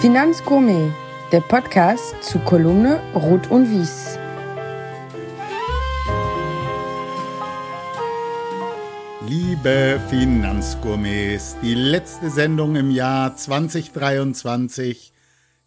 Finanzgourmet, 0.00 0.92
der 1.32 1.40
Podcast 1.40 2.22
zu 2.22 2.38
Kolumne 2.38 3.02
Rot 3.16 3.50
und 3.50 3.68
Wies. 3.68 4.16
Liebe 9.26 10.00
Finanzgourmets, 10.08 11.56
die 11.62 11.74
letzte 11.74 12.30
Sendung 12.30 12.76
im 12.76 12.92
Jahr 12.92 13.34
2023. 13.34 15.12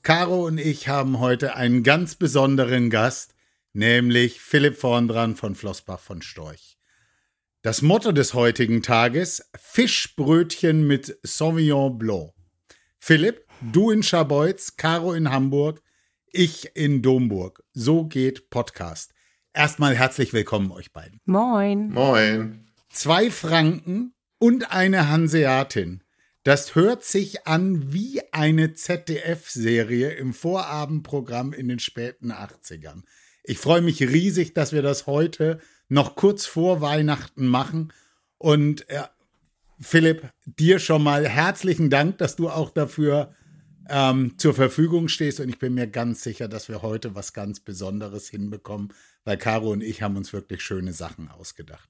Caro 0.02 0.46
und 0.46 0.60
ich 0.60 0.88
haben 0.88 1.20
heute 1.20 1.58
einen 1.58 1.84
ganz 1.84 2.16
besonderen 2.16 2.90
Gast, 2.90 3.36
nämlich 3.74 4.40
Philipp 4.40 4.78
Vorndran 4.78 5.36
von 5.36 5.56
Flossbach 5.56 6.00
von 6.00 6.22
Storch. 6.22 6.78
Das 7.64 7.82
Motto 7.82 8.14
des 8.14 8.34
heutigen 8.34 8.82
Tages: 8.82 9.50
Fischbrötchen 9.60 10.88
mit 10.88 11.20
Sauvignon 11.22 11.98
Blanc. 11.98 12.32
Philipp, 12.98 13.51
du 13.62 13.92
in 13.92 14.04
Scharbeutz, 14.04 14.76
Caro 14.76 15.14
in 15.14 15.30
Hamburg, 15.30 15.82
ich 16.32 16.76
in 16.76 17.02
Domburg. 17.02 17.64
So 17.74 18.06
geht 18.06 18.50
Podcast. 18.50 19.14
Erstmal 19.54 19.96
herzlich 19.96 20.34
willkommen 20.34 20.72
euch 20.72 20.92
beiden. 20.92 21.20
Moin. 21.26 21.90
Moin. 21.92 22.68
Zwei 22.90 23.30
Franken 23.30 24.14
und 24.40 24.72
eine 24.72 25.10
Hanseatin. 25.10 26.04
Das 26.44 26.74
hört 26.74 27.04
sich 27.04 27.46
an 27.46 27.94
wie 27.94 28.22
eine 28.32 28.74
ZDF-Serie 28.74 30.12
im 30.12 30.34
Vorabendprogramm 30.34 31.54
in 31.54 31.68
den 31.68 31.80
späten 31.80 32.32
80ern. 32.32 33.04
Ich 33.44 33.60
freue 33.60 33.82
mich 33.82 34.02
riesig, 34.02 34.54
dass 34.54 34.72
wir 34.72 34.82
das 34.82 35.06
heute 35.06 35.60
noch 35.88 36.16
kurz 36.16 36.46
vor 36.46 36.82
Weihnachten 36.82 37.46
machen. 37.46 37.94
Und 38.38 38.90
äh, 38.90 39.04
Philipp, 39.80 40.32
dir 40.46 40.80
schon 40.80 41.04
mal 41.04 41.28
herzlichen 41.28 41.90
Dank, 41.90 42.18
dass 42.18 42.36
du 42.36 42.50
auch 42.50 42.72
dafür 42.72 43.36
ähm, 43.90 44.38
zur 44.38 44.54
Verfügung 44.54 45.08
stehst. 45.08 45.40
Und 45.40 45.50
ich 45.50 45.60
bin 45.60 45.74
mir 45.74 45.88
ganz 45.88 46.24
sicher, 46.24 46.48
dass 46.48 46.70
wir 46.70 46.82
heute 46.82 47.16
was 47.16 47.34
ganz 47.34 47.60
Besonderes 47.60 48.30
hinbekommen, 48.30 48.94
weil 49.24 49.38
Caro 49.38 49.72
und 49.72 49.82
ich 49.82 50.02
haben 50.02 50.18
uns 50.18 50.34
wirklich 50.34 50.62
schöne 50.62 50.94
Sachen 50.94 51.30
ausgedacht. 51.30 51.90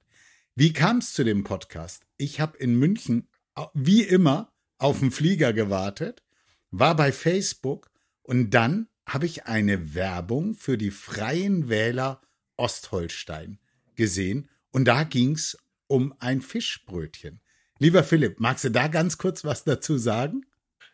Wie 0.55 0.73
kam 0.73 0.97
es 0.97 1.13
zu 1.13 1.23
dem 1.23 1.43
Podcast? 1.43 2.03
Ich 2.17 2.39
habe 2.39 2.57
in 2.57 2.75
München, 2.75 3.27
wie 3.73 4.03
immer, 4.03 4.51
auf 4.77 4.99
den 4.99 5.11
Flieger 5.11 5.53
gewartet, 5.53 6.23
war 6.71 6.95
bei 6.95 7.11
Facebook 7.11 7.91
und 8.23 8.51
dann 8.51 8.87
habe 9.05 9.25
ich 9.25 9.45
eine 9.45 9.93
Werbung 9.93 10.55
für 10.55 10.77
die 10.77 10.91
Freien 10.91 11.69
Wähler 11.69 12.21
Ostholstein 12.57 13.59
gesehen 13.95 14.49
und 14.71 14.85
da 14.85 15.03
ging 15.03 15.33
es 15.33 15.57
um 15.87 16.13
ein 16.19 16.41
Fischbrötchen. 16.41 17.41
Lieber 17.77 18.03
Philipp, 18.03 18.39
magst 18.39 18.63
du 18.63 18.71
da 18.71 18.87
ganz 18.87 19.17
kurz 19.17 19.43
was 19.43 19.63
dazu 19.63 19.97
sagen? 19.97 20.45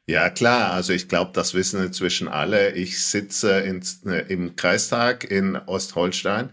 Ja, 0.09 0.29
klar. 0.29 0.71
Also 0.71 0.93
ich 0.93 1.09
glaube, 1.09 1.31
das 1.33 1.53
wissen 1.53 1.83
inzwischen 1.83 2.29
alle. 2.29 2.71
Ich 2.71 3.03
sitze 3.05 3.59
in, 3.59 3.81
äh, 4.05 4.21
im 4.29 4.55
Kreistag 4.55 5.25
in 5.29 5.57
Ostholstein 5.57 6.49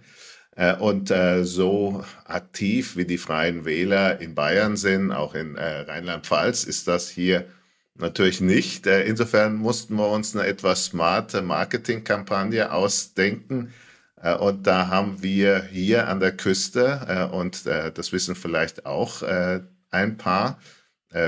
äh, 0.57 0.75
und 0.77 1.11
äh, 1.13 1.45
so 1.45 2.05
aktiv 2.25 2.97
wie 2.97 3.05
die 3.05 3.19
Freien 3.19 3.65
Wähler 3.65 4.21
in 4.21 4.35
Bayern 4.35 4.77
sind, 4.77 5.13
auch 5.13 5.35
in 5.37 5.55
äh, 5.57 5.83
Rheinland-Pfalz, 5.83 6.65
ist 6.65 6.89
das 6.89 7.09
hier 7.09 7.47
natürlich 7.95 8.41
nicht. 8.41 8.89
Äh, 8.89 9.05
insofern 9.05 9.55
mussten 9.55 9.95
wir 9.97 10.09
uns 10.09 10.35
eine 10.35 10.47
etwas 10.49 10.87
smarte 10.87 11.41
Marketingkampagne 11.43 12.73
ausdenken 12.73 13.73
und 14.41 14.67
da 14.67 14.89
haben 14.89 15.23
wir 15.23 15.65
hier 15.65 16.09
an 16.09 16.19
der 16.19 16.35
Küste, 16.35 17.29
und 17.33 17.67
das 17.67 18.11
wissen 18.13 18.35
vielleicht 18.35 18.87
auch 18.87 19.23
ein 19.91 20.17
paar, 20.17 20.59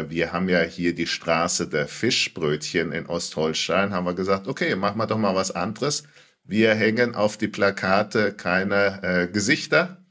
wir 0.08 0.32
haben 0.32 0.48
ja 0.48 0.62
hier 0.62 0.94
die 0.94 1.06
Straße 1.06 1.68
der 1.68 1.86
Fischbrötchen 1.86 2.92
in 2.92 3.06
Ostholstein, 3.06 3.92
haben 3.92 4.06
wir 4.06 4.14
gesagt, 4.14 4.48
okay, 4.48 4.74
machen 4.74 4.98
wir 4.98 5.06
doch 5.06 5.18
mal 5.18 5.34
was 5.34 5.52
anderes. 5.52 6.04
Wir 6.44 6.74
hängen 6.74 7.14
auf 7.14 7.36
die 7.36 7.48
Plakate 7.48 8.32
keine 8.32 9.28
Gesichter, 9.32 10.04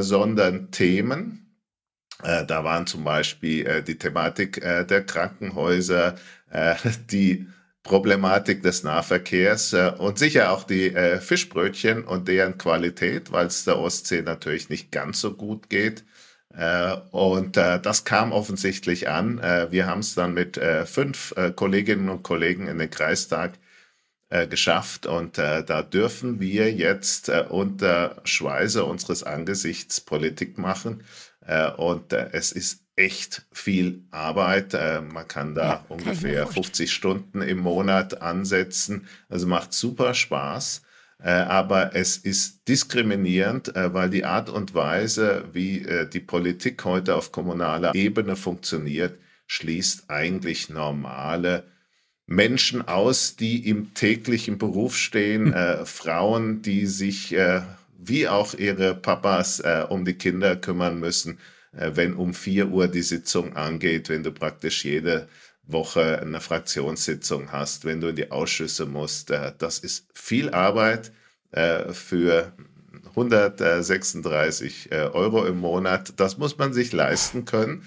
sondern 0.00 0.70
Themen. 0.70 1.56
da 2.18 2.64
waren 2.64 2.86
zum 2.86 3.04
Beispiel 3.04 3.82
die 3.82 3.96
Thematik 3.96 4.60
der 4.60 5.04
Krankenhäuser, 5.04 6.16
die 7.10 7.46
Problematik 7.82 8.62
des 8.62 8.82
Nahverkehrs 8.82 9.72
äh, 9.72 9.92
und 9.98 10.18
sicher 10.18 10.52
auch 10.52 10.64
die 10.64 10.94
äh, 10.94 11.18
Fischbrötchen 11.18 12.04
und 12.04 12.28
deren 12.28 12.58
Qualität, 12.58 13.32
weil 13.32 13.46
es 13.46 13.64
der 13.64 13.78
Ostsee 13.78 14.22
natürlich 14.22 14.68
nicht 14.68 14.92
ganz 14.92 15.20
so 15.20 15.34
gut 15.34 15.70
geht. 15.70 16.04
Äh, 16.56 16.96
und 17.10 17.56
äh, 17.56 17.80
das 17.80 18.04
kam 18.04 18.32
offensichtlich 18.32 19.08
an. 19.08 19.38
Äh, 19.38 19.70
wir 19.70 19.86
haben 19.86 20.00
es 20.00 20.14
dann 20.14 20.34
mit 20.34 20.60
fünf 20.84 21.34
Kolleginnen 21.56 22.08
und 22.08 22.22
Kollegen 22.22 22.66
in 22.66 22.78
den 22.78 22.90
Kreistag 22.90 23.52
geschafft 24.48 25.06
und 25.06 25.38
da 25.38 25.82
dürfen 25.82 26.38
wir 26.38 26.72
jetzt 26.72 27.28
unter 27.28 28.20
Schweiße 28.22 28.84
unseres 28.84 29.24
Angesichts 29.24 30.00
Politik 30.00 30.56
machen. 30.56 31.02
und 31.76 32.12
es 32.12 32.52
ist 32.52 32.84
echt 32.94 33.44
viel 33.50 34.04
Arbeit. 34.12 34.72
Man 34.72 35.26
kann 35.26 35.56
da 35.56 35.64
ja, 35.64 35.84
ungefähr 35.88 36.46
50 36.46 36.92
Stunden 36.92 37.42
im 37.42 37.58
Monat 37.58 38.22
ansetzen. 38.22 39.08
Also 39.28 39.48
macht 39.48 39.72
super 39.72 40.14
Spaß. 40.14 40.82
Äh, 41.22 41.30
aber 41.30 41.94
es 41.94 42.16
ist 42.16 42.66
diskriminierend, 42.68 43.74
äh, 43.76 43.92
weil 43.92 44.10
die 44.10 44.24
Art 44.24 44.48
und 44.48 44.74
Weise, 44.74 45.44
wie 45.52 45.80
äh, 45.80 46.08
die 46.08 46.20
Politik 46.20 46.84
heute 46.84 47.14
auf 47.14 47.30
kommunaler 47.30 47.94
Ebene 47.94 48.36
funktioniert, 48.36 49.18
schließt 49.46 50.08
eigentlich 50.08 50.70
normale 50.70 51.64
Menschen 52.26 52.86
aus, 52.86 53.36
die 53.36 53.68
im 53.68 53.92
täglichen 53.94 54.56
Beruf 54.56 54.96
stehen, 54.96 55.52
hm. 55.52 55.84
Frauen, 55.84 56.62
die 56.62 56.86
sich 56.86 57.34
wie 57.98 58.28
auch 58.28 58.54
ihre 58.54 58.94
Papas 58.94 59.60
um 59.88 60.04
die 60.04 60.14
Kinder 60.14 60.54
kümmern 60.54 61.00
müssen 61.00 61.38
äh, 61.72 61.92
wenn 61.94 62.14
um 62.14 62.34
4 62.34 62.68
Uhr 62.68 62.88
die 62.88 63.02
Sitzung 63.02 63.56
angeht, 63.56 64.08
wenn 64.08 64.22
du 64.22 64.32
praktisch 64.32 64.84
jede 64.84 65.28
Woche 65.62 66.20
eine 66.20 66.40
Fraktionssitzung 66.40 67.52
hast, 67.52 67.84
wenn 67.84 68.00
du 68.00 68.08
in 68.08 68.16
die 68.16 68.30
Ausschüsse 68.30 68.86
musst. 68.86 69.30
Äh, 69.30 69.52
das 69.58 69.78
ist 69.78 70.08
viel 70.14 70.50
Arbeit 70.50 71.12
äh, 71.52 71.92
für 71.92 72.52
136 73.10 74.92
Euro 74.92 75.44
im 75.46 75.58
Monat. 75.58 76.14
Das 76.18 76.38
muss 76.38 76.58
man 76.58 76.72
sich 76.72 76.92
leisten 76.92 77.44
können, 77.44 77.84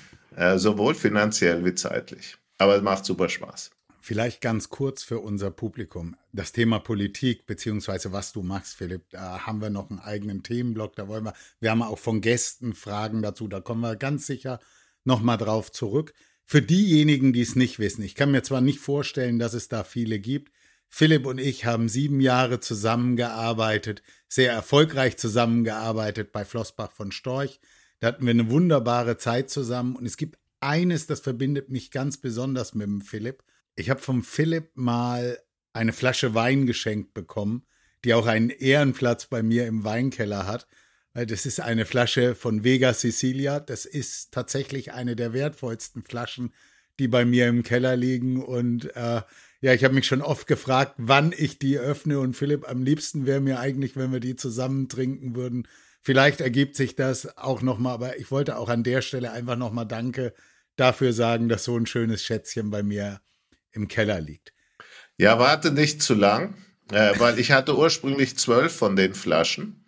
sowohl 0.55 0.95
finanziell 0.95 1.63
wie 1.63 1.75
zeitlich. 1.75 2.37
Aber 2.57 2.75
es 2.75 2.81
macht 2.81 3.05
super 3.05 3.29
Spaß. 3.29 3.71
Vielleicht 4.05 4.41
ganz 4.41 4.67
kurz 4.67 5.01
für 5.01 5.19
unser 5.19 5.49
Publikum. 5.49 6.17
Das 6.33 6.51
Thema 6.51 6.79
Politik, 6.79 7.45
beziehungsweise 7.45 8.11
was 8.11 8.33
du 8.33 8.43
machst, 8.43 8.75
Philipp, 8.75 9.09
da 9.11 9.45
haben 9.45 9.61
wir 9.61 9.69
noch 9.69 9.89
einen 9.89 9.99
eigenen 9.99 10.43
Themenblock. 10.43 10.97
Da 10.97 11.07
wollen 11.07 11.23
wir, 11.23 11.33
wir 11.61 11.71
haben 11.71 11.81
auch 11.81 11.99
von 11.99 12.19
Gästen 12.19 12.73
Fragen 12.73 13.21
dazu. 13.21 13.47
Da 13.47 13.61
kommen 13.61 13.79
wir 13.79 13.95
ganz 13.95 14.27
sicher 14.27 14.59
nochmal 15.05 15.37
drauf 15.37 15.71
zurück. 15.71 16.13
Für 16.45 16.61
diejenigen, 16.61 17.33
die 17.33 17.41
es 17.41 17.55
nicht 17.55 17.79
wissen, 17.79 18.03
ich 18.03 18.15
kann 18.15 18.31
mir 18.31 18.43
zwar 18.43 18.61
nicht 18.61 18.79
vorstellen, 18.79 19.39
dass 19.39 19.53
es 19.53 19.69
da 19.69 19.83
viele 19.83 20.19
gibt. 20.19 20.51
Philipp 20.89 21.25
und 21.25 21.39
ich 21.39 21.65
haben 21.65 21.89
sieben 21.89 22.19
Jahre 22.19 22.59
zusammengearbeitet, 22.59 24.03
sehr 24.27 24.51
erfolgreich 24.51 25.17
zusammengearbeitet 25.17 26.31
bei 26.31 26.45
Flossbach 26.45 26.91
von 26.91 27.11
Storch. 27.11 27.59
Da 27.99 28.07
hatten 28.07 28.25
wir 28.25 28.31
eine 28.31 28.49
wunderbare 28.49 29.17
Zeit 29.17 29.49
zusammen. 29.49 29.95
Und 29.95 30.05
es 30.05 30.17
gibt 30.17 30.37
eines, 30.59 31.07
das 31.07 31.21
verbindet 31.21 31.69
mich 31.69 31.89
ganz 31.89 32.17
besonders 32.17 32.73
mit 32.75 32.85
dem 32.85 33.01
Philipp. 33.01 33.43
Ich 33.75 33.89
habe 33.89 34.01
vom 34.01 34.23
Philipp 34.23 34.71
mal 34.75 35.39
eine 35.73 35.93
Flasche 35.93 36.35
Wein 36.35 36.65
geschenkt 36.65 37.13
bekommen, 37.13 37.65
die 38.05 38.13
auch 38.13 38.27
einen 38.27 38.49
Ehrenplatz 38.49 39.27
bei 39.27 39.41
mir 39.41 39.65
im 39.65 39.83
Weinkeller 39.83 40.45
hat. 40.45 40.67
Das 41.13 41.45
ist 41.45 41.59
eine 41.59 41.85
Flasche 41.85 42.33
von 42.33 42.63
Vega 42.63 42.93
Sicilia. 42.93 43.59
Das 43.59 43.85
ist 43.85 44.31
tatsächlich 44.31 44.93
eine 44.93 45.15
der 45.15 45.31
wertvollsten 45.31 46.01
Flaschen, 46.01 46.53
die 46.99 47.07
bei 47.07 47.23
mir 47.23 47.47
im 47.47 47.61
Keller 47.61 47.95
liegen. 47.95 48.43
Und 48.43 48.95
äh, 48.95 49.21
ja, 49.61 49.73
ich 49.73 49.83
habe 49.83 49.93
mich 49.93 50.07
schon 50.07 50.23
oft 50.23 50.47
gefragt, 50.47 50.95
wann 50.97 51.31
ich 51.35 51.59
die 51.59 51.77
öffne. 51.77 52.19
Und 52.19 52.35
Philipp, 52.35 52.67
am 52.67 52.81
liebsten 52.81 53.27
wäre 53.27 53.41
mir 53.41 53.59
eigentlich, 53.59 53.95
wenn 53.95 54.11
wir 54.11 54.19
die 54.19 54.35
zusammen 54.35 54.89
trinken 54.89 55.35
würden. 55.35 55.67
Vielleicht 56.01 56.41
ergibt 56.41 56.75
sich 56.75 56.95
das 56.95 57.37
auch 57.37 57.61
nochmal, 57.61 57.93
aber 57.93 58.17
ich 58.17 58.31
wollte 58.31 58.57
auch 58.57 58.67
an 58.67 58.83
der 58.83 59.01
Stelle 59.01 59.31
einfach 59.31 59.55
nochmal 59.55 59.85
Danke 59.85 60.33
dafür 60.75 61.13
sagen, 61.13 61.47
dass 61.47 61.63
so 61.63 61.77
ein 61.77 61.85
schönes 61.85 62.23
Schätzchen 62.23 62.71
bei 62.71 62.81
mir 62.81 63.21
im 63.71 63.87
Keller 63.87 64.19
liegt. 64.19 64.51
Ja, 65.17 65.37
warte 65.37 65.71
nicht 65.71 66.01
zu 66.01 66.15
lang, 66.15 66.55
äh, 66.91 67.13
weil 67.19 67.39
ich 67.39 67.51
hatte 67.51 67.77
ursprünglich 67.77 68.37
zwölf 68.37 68.73
von 68.75 68.95
den 68.95 69.13
Flaschen. 69.13 69.85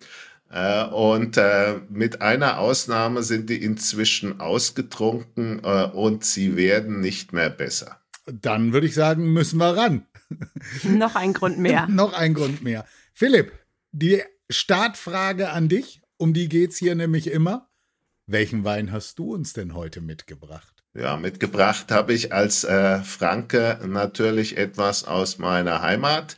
Äh, 0.50 0.86
und 0.86 1.38
äh, 1.38 1.80
mit 1.90 2.22
einer 2.22 2.60
Ausnahme 2.60 3.24
sind 3.24 3.50
die 3.50 3.62
inzwischen 3.62 4.40
ausgetrunken 4.40 5.62
äh, 5.64 5.86
und 5.86 6.24
sie 6.24 6.56
werden 6.56 7.00
nicht 7.00 7.34
mehr 7.34 7.50
besser. 7.50 8.00
Dann 8.26 8.74
würde 8.74 8.88
ich 8.88 8.96
sagen, 8.96 9.34
müssen 9.34 9.58
wir 9.58 9.76
ran. 9.76 10.06
Noch 10.84 11.16
ein 11.16 11.34
Grund 11.34 11.60
mehr. 11.60 11.88
Noch 11.90 12.14
ein 12.14 12.34
Grund 12.34 12.64
mehr. 12.64 12.86
Philipp, 13.14 13.52
die 13.92 14.22
Startfrage 14.50 15.50
an 15.50 15.70
dich, 15.70 16.02
um 16.18 16.34
die 16.34 16.50
geht 16.50 16.72
es 16.72 16.78
hier 16.78 16.96
nämlich 16.96 17.28
immer. 17.32 17.70
Welchen 18.28 18.64
Wein 18.64 18.92
hast 18.92 19.20
du 19.20 19.34
uns 19.34 19.54
denn 19.54 19.76
heute 19.76 20.02
mitgebracht? 20.02 20.84
Ja, 20.96 21.18
mitgebracht 21.18 21.92
habe 21.92 22.14
ich 22.14 22.34
als 22.34 22.64
äh, 22.64 23.00
Franke 23.04 23.80
natürlich 23.86 24.58
etwas 24.58 25.04
aus 25.04 25.38
meiner 25.38 25.82
Heimat. 25.82 26.38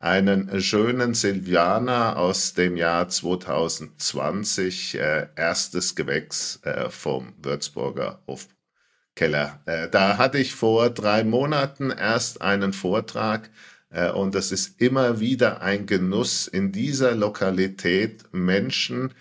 Einen 0.00 0.60
schönen 0.60 1.14
Silvianer 1.14 2.18
aus 2.18 2.54
dem 2.54 2.76
Jahr 2.76 3.08
2020, 3.08 4.94
äh, 4.94 5.26
erstes 5.34 5.96
Gewächs 5.96 6.60
äh, 6.62 6.88
vom 6.88 7.34
Würzburger 7.42 8.22
Hofkeller. 8.28 9.60
Äh, 9.66 9.88
da 9.88 10.16
hatte 10.16 10.38
ich 10.38 10.54
vor 10.54 10.90
drei 10.90 11.24
Monaten 11.24 11.90
erst 11.90 12.42
einen 12.42 12.72
Vortrag 12.72 13.50
äh, 13.90 14.12
und 14.12 14.36
es 14.36 14.52
ist 14.52 14.80
immer 14.80 15.18
wieder 15.18 15.62
ein 15.62 15.86
Genuss 15.86 16.46
in 16.46 16.70
dieser 16.70 17.16
Lokalität 17.16 18.22
Menschen 18.30 19.12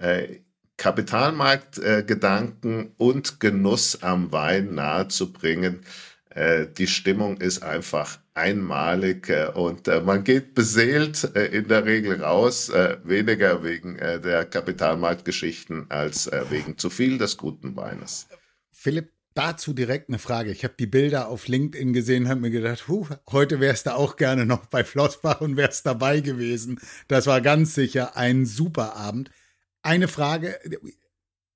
äh, 0.00 0.40
Kapitalmarktgedanken 0.76 2.86
äh, 2.86 2.90
und 2.96 3.38
Genuss 3.38 4.02
am 4.02 4.32
Wein 4.32 4.74
nahezubringen. 4.74 5.82
Äh, 6.30 6.66
die 6.66 6.88
Stimmung 6.88 7.36
ist 7.36 7.62
einfach 7.62 8.18
einmalig 8.34 9.32
und 9.54 9.86
äh, 9.88 10.00
man 10.00 10.24
geht 10.24 10.54
beseelt 10.54 11.30
äh, 11.36 11.46
in 11.46 11.68
der 11.68 11.84
Regel 11.84 12.22
raus, 12.22 12.68
äh, 12.68 12.98
weniger 13.04 13.62
wegen 13.62 13.96
der 13.96 14.44
Kapitalmarktgeschichten 14.44 15.90
als 15.90 16.30
wegen 16.50 16.76
zu 16.76 16.90
viel 16.90 17.18
des 17.18 17.36
guten 17.36 17.76
Weines. 17.76 18.26
Philipp, 18.72 19.12
dazu 19.34 19.72
direkt 19.72 20.08
eine 20.08 20.18
Frage. 20.18 20.50
Ich 20.50 20.64
habe 20.64 20.74
die 20.78 20.86
Bilder 20.86 21.28
auf 21.28 21.48
LinkedIn 21.48 21.92
gesehen, 21.92 22.28
habe 22.28 22.40
mir 22.40 22.50
gedacht, 22.50 22.88
huh, 22.88 23.06
heute 23.30 23.60
wärst 23.60 23.86
du 23.86 23.94
auch 23.94 24.16
gerne 24.16 24.46
noch 24.46 24.66
bei 24.66 24.84
Flossbach 24.84 25.40
und 25.40 25.56
wärst 25.56 25.86
dabei 25.86 26.20
gewesen. 26.20 26.80
Das 27.08 27.26
war 27.26 27.40
ganz 27.40 27.74
sicher 27.74 28.16
ein 28.16 28.46
super 28.46 28.96
Abend. 28.96 29.30
Eine 29.82 30.08
Frage, 30.08 30.58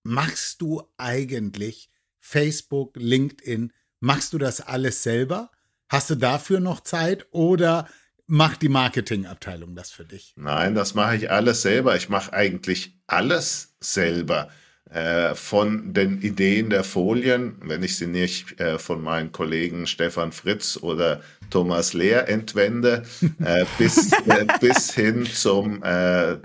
machst 0.02 0.60
du 0.60 0.82
eigentlich 0.96 1.90
Facebook, 2.20 2.96
LinkedIn, 2.96 3.72
machst 4.00 4.32
du 4.32 4.38
das 4.38 4.60
alles 4.60 5.02
selber? 5.02 5.50
Hast 5.88 6.10
du 6.10 6.16
dafür 6.16 6.60
noch 6.60 6.80
Zeit 6.80 7.26
oder 7.30 7.88
macht 8.26 8.60
die 8.60 8.68
Marketingabteilung 8.68 9.74
das 9.74 9.90
für 9.90 10.04
dich? 10.04 10.34
Nein, 10.36 10.74
das 10.74 10.94
mache 10.94 11.16
ich 11.16 11.30
alles 11.30 11.62
selber. 11.62 11.96
Ich 11.96 12.10
mache 12.10 12.32
eigentlich 12.32 12.94
alles 13.06 13.74
selber. 13.80 14.50
Äh, 14.90 15.34
von 15.34 15.92
den 15.92 16.20
Ideen 16.22 16.70
der 16.70 16.84
Folien, 16.84 17.56
wenn 17.60 17.82
ich 17.82 17.98
sie 17.98 18.06
nicht 18.06 18.58
äh, 18.58 18.78
von 18.78 19.02
meinen 19.02 19.32
Kollegen 19.32 19.86
Stefan 19.86 20.32
Fritz 20.32 20.78
oder 20.78 21.20
Thomas 21.50 21.92
Lehr 21.92 22.28
entwende, 22.28 23.02
äh, 23.44 23.66
bis, 23.78 24.12
äh, 24.12 24.46
bis 24.60 24.94
hin 24.94 25.26
zum 25.26 25.82
äh, 25.82 26.38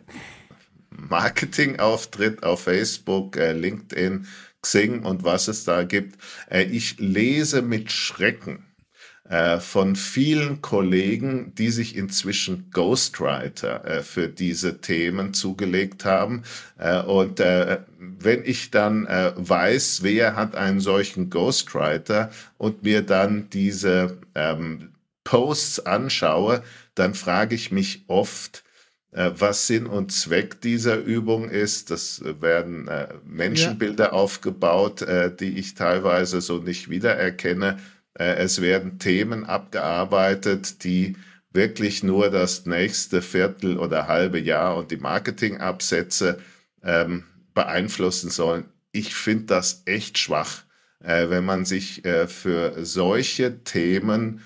Marketingauftritt 0.89 2.43
auf 2.43 2.63
Facebook, 2.63 3.37
äh, 3.37 3.53
LinkedIn, 3.53 4.27
Xing 4.61 5.03
und 5.03 5.23
was 5.23 5.47
es 5.49 5.65
da 5.65 5.83
gibt. 5.83 6.17
Ich 6.49 6.97
lese 6.97 7.61
mit 7.61 7.91
Schrecken 7.91 8.65
äh, 9.33 9.59
von 9.59 9.95
vielen 9.95 10.61
Kollegen, 10.61 11.55
die 11.55 11.71
sich 11.71 11.95
inzwischen 11.95 12.69
Ghostwriter 12.69 13.83
äh, 13.83 14.03
für 14.03 14.27
diese 14.27 14.79
Themen 14.79 15.33
zugelegt 15.33 16.05
haben. 16.05 16.43
Äh, 16.77 17.01
und 17.01 17.39
äh, 17.39 17.79
wenn 17.97 18.45
ich 18.45 18.69
dann 18.69 19.07
äh, 19.07 19.31
weiß, 19.35 20.03
wer 20.03 20.35
hat 20.35 20.53
einen 20.53 20.79
solchen 20.79 21.31
Ghostwriter 21.31 22.29
und 22.59 22.83
mir 22.83 23.01
dann 23.01 23.49
diese 23.49 24.19
ähm, 24.35 24.89
Posts 25.23 25.87
anschaue, 25.87 26.61
dann 26.93 27.15
frage 27.15 27.55
ich 27.55 27.71
mich 27.71 28.03
oft, 28.05 28.63
was 29.15 29.67
Sinn 29.67 29.85
und 29.85 30.11
Zweck 30.11 30.59
dieser 30.61 30.97
Übung 30.97 31.47
ist. 31.47 31.91
Das 31.91 32.23
werden 32.41 32.89
Menschenbilder 33.23 34.05
ja. 34.05 34.11
aufgebaut, 34.11 35.05
die 35.39 35.59
ich 35.59 35.75
teilweise 35.75 36.41
so 36.41 36.57
nicht 36.57 36.89
wiedererkenne. 36.89 37.77
Äh, 38.13 38.35
es 38.35 38.61
werden 38.61 38.99
Themen 38.99 39.45
abgearbeitet, 39.45 40.83
die 40.83 41.17
wirklich 41.51 42.03
nur 42.03 42.29
das 42.29 42.65
nächste 42.65 43.21
Viertel 43.21 43.77
oder 43.77 44.07
halbe 44.07 44.39
Jahr 44.39 44.77
und 44.77 44.91
die 44.91 44.97
Marketingabsätze 44.97 46.39
ähm, 46.83 47.23
beeinflussen 47.53 48.29
sollen. 48.29 48.65
Ich 48.91 49.13
finde 49.13 49.45
das 49.45 49.83
echt 49.85 50.17
schwach, 50.17 50.63
äh, 50.99 51.29
wenn 51.29 51.45
man 51.45 51.65
sich 51.65 52.03
äh, 52.05 52.27
für 52.27 52.83
solche 52.85 53.63
Themen 53.63 54.41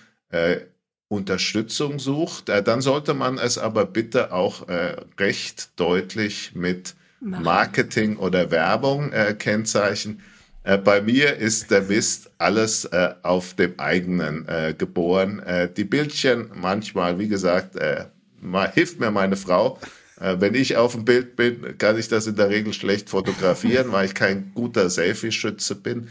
Unterstützung 1.10 2.00
sucht, 2.00 2.50
äh, 2.50 2.62
dann 2.62 2.82
sollte 2.82 3.14
man 3.14 3.38
es 3.38 3.58
aber 3.58 3.86
bitte 3.86 4.34
auch 4.34 4.68
äh, 4.68 4.98
recht 5.18 5.80
deutlich 5.80 6.54
mit 6.54 6.96
Marketing 7.44 8.18
oder 8.18 8.52
Werbung 8.52 9.12
äh, 9.12 9.34
kennzeichnen. 9.34 10.22
Äh, 10.68 10.78
bei 10.78 11.02
mir 11.02 11.38
ist 11.38 11.72
der 11.72 11.84
Mist 11.84 12.30
alles 12.38 12.84
äh, 12.86 13.14
auf 13.24 13.54
dem 13.54 13.80
eigenen 13.80 14.46
äh, 14.50 14.76
geboren. 14.78 15.42
die 15.78 15.86
Bildchen 15.86 16.52
manchmal, 16.54 17.18
wie 17.20 17.30
gesagt, 17.30 17.76
mal, 18.42 18.72
hilft 18.72 19.00
mir 19.00 19.12
meine 19.12 19.38
Frau. 19.38 19.80
wenn 20.20 20.56
ich 20.56 20.76
auf 20.76 20.94
dem 20.94 21.06
Bild 21.06 21.36
bin, 21.36 21.78
kann 21.78 21.98
ich 21.98 22.08
das 22.08 22.28
in 22.28 22.36
der 22.36 22.50
Regel 22.50 22.74
schlecht 22.74 23.10
fotografieren, 23.10 23.92
weil 23.92 24.08
ich 24.08 24.16
kein 24.16 24.52
guter 24.54 24.90
Selfie-Schütze 24.90 25.76
bin. 25.76 26.10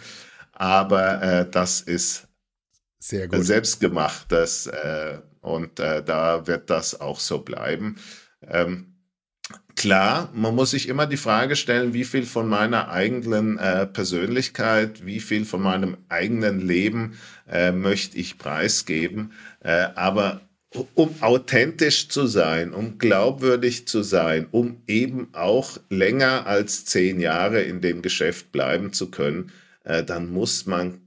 Aber 0.53 1.47
das 1.51 1.81
ist 1.81 2.27
sehr 2.99 3.29
gut. 3.29 3.45
Selbstgemachtes 3.45 4.67
äh, 4.67 5.19
und 5.41 5.79
äh, 5.79 6.03
da 6.03 6.47
wird 6.47 6.71
das 6.71 7.01
auch 7.01 7.21
so 7.21 7.39
bleiben. 7.41 7.97
Ähm, 8.43 8.96
klar, 9.77 10.31
man 10.35 10.55
muss 10.55 10.73
sich 10.73 10.89
immer 10.89 11.07
die 11.07 11.17
Frage 11.17 11.55
stellen, 11.55 11.95
wie 11.95 12.05
viel 12.05 12.25
von 12.25 12.49
meiner 12.49 12.91
eigenen 12.91 13.59
äh, 13.59 13.87
Persönlichkeit, 13.87 15.07
wie 15.07 15.21
viel 15.21 15.45
von 15.45 15.63
meinem 15.63 15.97
eigenen 16.09 16.61
Leben 16.61 17.19
äh, 17.49 17.71
möchte 17.71 18.17
ich 18.19 18.39
preisgeben. 18.39 19.33
Äh, 19.61 19.89
aber 19.95 20.41
um 20.95 21.15
authentisch 21.21 22.09
zu 22.09 22.27
sein, 22.27 22.73
um 22.73 22.99
glaubwürdig 22.99 23.87
zu 23.87 24.03
sein, 24.03 24.47
um 24.51 24.83
eben 24.87 25.29
auch 25.33 25.79
länger 25.89 26.47
als 26.47 26.85
zehn 26.85 27.21
Jahre 27.21 27.63
in 27.63 27.81
dem 27.81 28.03
Geschäft 28.03 28.53
bleiben 28.53 28.93
zu 28.93 29.11
können, 29.11 29.53
äh, 29.85 30.03
dann 30.03 30.33
muss 30.33 30.67
man 30.67 31.06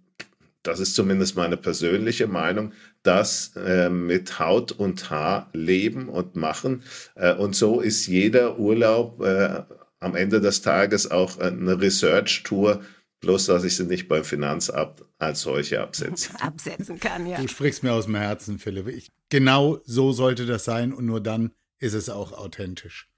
das 0.69 0.79
ist 0.79 0.93
zumindest 0.93 1.35
meine 1.35 1.57
persönliche 1.57 2.27
Meinung, 2.27 2.73
das 3.01 3.53
äh, 3.55 3.89
mit 3.89 4.39
Haut 4.39 4.71
und 4.71 5.09
Haar 5.09 5.49
leben 5.53 6.09
und 6.09 6.35
machen. 6.35 6.83
Äh, 7.15 7.33
und 7.33 7.55
so 7.55 7.81
ist 7.81 8.05
jeder 8.05 8.59
Urlaub 8.59 9.19
äh, 9.23 9.63
am 9.99 10.15
Ende 10.15 10.39
des 10.39 10.61
Tages 10.61 11.09
auch 11.09 11.39
eine 11.39 11.81
Research-Tour, 11.81 12.81
bloß 13.21 13.47
dass 13.47 13.63
ich 13.63 13.75
sie 13.75 13.85
nicht 13.85 14.07
beim 14.07 14.23
Finanzamt 14.23 15.03
als 15.17 15.41
solche 15.41 15.81
absetze. 15.81 16.29
Absetzen 16.39 16.99
kann, 16.99 17.25
ja. 17.25 17.41
Du 17.41 17.47
sprichst 17.47 17.81
mir 17.81 17.93
aus 17.93 18.05
dem 18.05 18.15
Herzen, 18.15 18.59
Philipp. 18.59 18.87
Ich, 18.87 19.11
genau 19.29 19.79
so 19.85 20.11
sollte 20.11 20.45
das 20.45 20.65
sein 20.65 20.93
und 20.93 21.07
nur 21.07 21.21
dann 21.21 21.51
ist 21.79 21.95
es 21.95 22.09
auch 22.09 22.31
authentisch. 22.31 23.09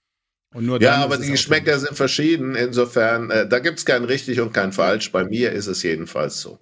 ja, 0.79 1.03
aber 1.03 1.17
die 1.17 1.31
Geschmäcker 1.31 1.77
sind 1.79 1.97
verschieden. 1.97 2.55
Insofern, 2.55 3.29
äh, 3.29 3.45
da 3.45 3.59
gibt 3.59 3.79
es 3.79 3.85
kein 3.85 4.05
richtig 4.05 4.39
und 4.39 4.53
kein 4.53 4.71
falsch. 4.71 5.11
Bei 5.11 5.25
mir 5.25 5.51
ist 5.51 5.67
es 5.67 5.83
jedenfalls 5.83 6.39
so. 6.39 6.57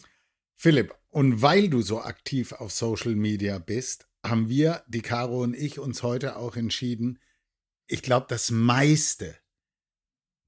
Philipp, 0.61 0.93
und 1.07 1.41
weil 1.41 1.69
du 1.69 1.81
so 1.81 2.01
aktiv 2.01 2.51
auf 2.51 2.73
Social 2.73 3.15
Media 3.15 3.59
bist, 3.59 4.09
haben 4.25 4.49
wir, 4.49 4.83
die 4.89 5.01
Caro 5.01 5.41
und 5.41 5.53
ich, 5.53 5.79
uns 5.79 6.03
heute 6.03 6.35
auch 6.35 6.57
entschieden, 6.57 7.19
ich 7.87 8.01
glaube, 8.01 8.25
das 8.27 8.51
meiste 8.51 9.37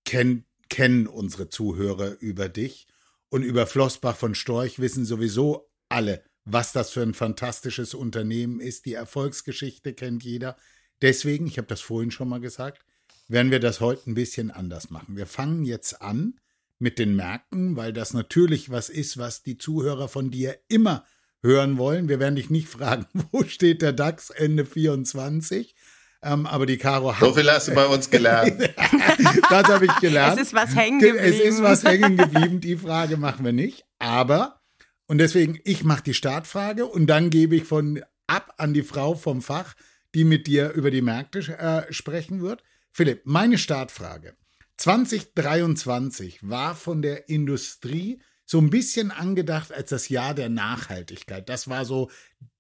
kenn, 0.04 0.44
kennen 0.68 1.08
unsere 1.08 1.48
Zuhörer 1.48 2.18
über 2.20 2.50
dich 2.50 2.88
und 3.30 3.44
über 3.44 3.66
Flossbach 3.66 4.18
von 4.18 4.36
Storch 4.36 4.80
wissen 4.80 5.06
sowieso 5.06 5.72
alle, 5.88 6.26
was 6.44 6.74
das 6.74 6.90
für 6.90 7.04
ein 7.04 7.14
fantastisches 7.14 7.94
Unternehmen 7.94 8.60
ist. 8.60 8.86
Die 8.86 8.96
Erfolgsgeschichte 8.96 9.94
kennt 9.94 10.26
jeder. 10.26 10.58
Deswegen, 11.02 11.48
ich 11.48 11.58
habe 11.58 11.70
das 11.70 11.80
vorhin 11.80 12.12
schon 12.12 12.28
mal 12.28 12.42
gesagt, 12.42 12.84
werden 13.30 13.50
wir 13.50 13.62
das 13.62 13.80
heute 13.80 14.10
ein 14.10 14.16
bisschen 14.16 14.52
anders 14.52 14.90
machen. 14.90 15.16
Wir 15.16 15.26
fangen 15.26 15.64
jetzt 15.64 16.02
an 16.02 16.41
mit 16.82 17.00
den 17.00 17.16
Märkten, 17.16 17.76
weil 17.76 17.94
das 17.94 18.14
natürlich 18.14 18.72
was 18.72 18.90
ist, 18.90 19.18
was 19.18 19.44
die 19.44 19.58
Zuhörer 19.58 20.08
von 20.08 20.32
dir 20.32 20.58
immer 20.68 21.06
hören 21.44 21.78
wollen. 21.78 22.10
Wir 22.10 22.20
werden 22.20 22.36
dich 22.36 22.50
nicht 22.50 22.68
fragen, 22.68 23.06
wo 23.32 23.44
steht 23.44 23.82
der 23.82 23.94
DAX 23.94 24.30
Ende 24.30 24.66
24? 24.66 25.76
Ähm, 26.24 26.46
aber 26.46 26.68
die 26.68 26.78
Caro 26.78 27.14
hat. 27.14 27.20
So 27.20 27.34
viel 27.34 27.50
hast 27.50 27.70
du 27.70 27.74
bei 27.74 27.88
uns 27.88 28.10
gelernt. 28.10 28.62
das 29.50 29.64
habe 29.70 29.86
ich 29.86 29.96
gelernt. 29.96 30.40
Es 30.40 30.48
ist 30.48 30.54
was 30.54 30.76
hängen 30.76 31.00
geblieben. 31.00 31.26
Es 31.26 31.40
ist 31.40 31.64
was 31.64 31.84
hängen 31.84 32.16
geblieben. 32.16 32.60
Die 32.62 32.78
Frage 32.78 33.18
machen 33.18 33.44
wir 33.44 33.54
nicht. 33.54 33.86
Aber, 33.98 34.62
und 35.08 35.18
deswegen, 35.18 35.60
ich 35.64 35.84
mache 35.84 36.04
die 36.04 36.14
Startfrage 36.14 36.86
und 36.86 37.08
dann 37.08 37.32
gebe 37.32 37.56
ich 37.56 37.64
von 37.64 38.04
ab 38.28 38.54
an 38.58 38.76
die 38.76 38.84
Frau 38.84 39.16
vom 39.16 39.42
Fach, 39.42 39.74
die 40.14 40.24
mit 40.24 40.46
dir 40.46 40.72
über 40.74 40.92
die 40.92 41.02
Märkte 41.02 41.40
äh, 41.40 41.92
sprechen 41.92 42.42
wird. 42.42 42.62
Philipp, 42.92 43.22
meine 43.24 43.58
Startfrage. 43.58 44.36
2023 44.82 46.50
war 46.50 46.76
von 46.76 47.04
der 47.04 47.30
Industrie 47.30 48.20
so 48.48 48.58
ein 48.58 48.72
bisschen 48.72 49.12
angedacht 49.12 49.72
als 49.72 49.92
das 49.92 50.10
Jahr 50.10 50.34
der 50.34 50.50
Nachhaltigkeit. 50.50 51.48
Das 51.50 51.68
war 51.68 51.86
so 51.86 52.10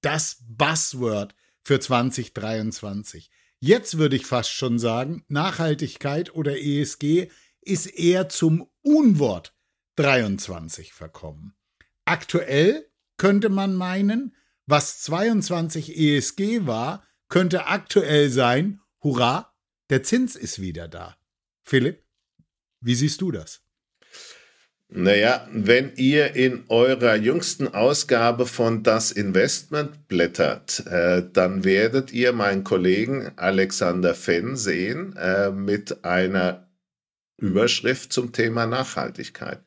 das 0.02 0.38
Buzzword 0.48 1.34
für 1.64 1.80
2023. 1.80 3.32
Jetzt 3.60 3.98
würde 3.98 4.18
ich 4.18 4.28
fast 4.28 4.52
schon 4.52 4.78
sagen, 4.78 5.26
Nachhaltigkeit 5.30 6.36
oder 6.36 6.60
ESG 6.60 7.32
ist 7.60 7.88
eher 7.88 8.30
zum 8.30 8.70
Unwort 8.84 9.56
23 9.96 10.94
verkommen. 10.94 11.56
aktuell 12.06 12.88
könnte 13.18 13.50
man 13.50 13.74
meinen, 13.74 14.36
was 14.68 15.02
22 15.02 15.98
ESG 15.98 16.68
war, 16.68 17.04
könnte 17.30 17.66
aktuell 17.66 18.30
sein, 18.30 18.80
hurra, 19.02 19.56
der 19.90 20.04
Zins 20.04 20.36
ist 20.36 20.62
wieder 20.62 20.88
da. 20.88 21.18
Philipp, 21.64 22.04
wie 22.82 22.96
siehst 22.96 23.22
du 23.22 23.32
das? 23.32 23.62
Naja, 24.94 25.48
wenn 25.54 25.94
ihr 25.96 26.36
in 26.36 26.66
eurer 26.68 27.16
jüngsten 27.16 27.70
Ausgabe 27.70 28.46
von 28.46 28.84
Das 28.84 29.12
Investment 29.12 30.10
blättert, 30.10 30.86
äh, 30.86 31.24
dann 31.32 31.64
werdet 31.64 32.12
ihr 32.12 32.34
meinen 32.34 32.66
Kollegen 32.66 33.32
Alexander 33.38 34.14
Fenn 34.14 34.58
sehen 34.58 35.16
äh, 35.16 35.50
mit 35.50 36.04
einer 36.04 36.68
Überschrift 37.38 38.12
zum 38.12 38.34
Thema 38.34 38.68
Nachhaltigkeit. 38.68 39.62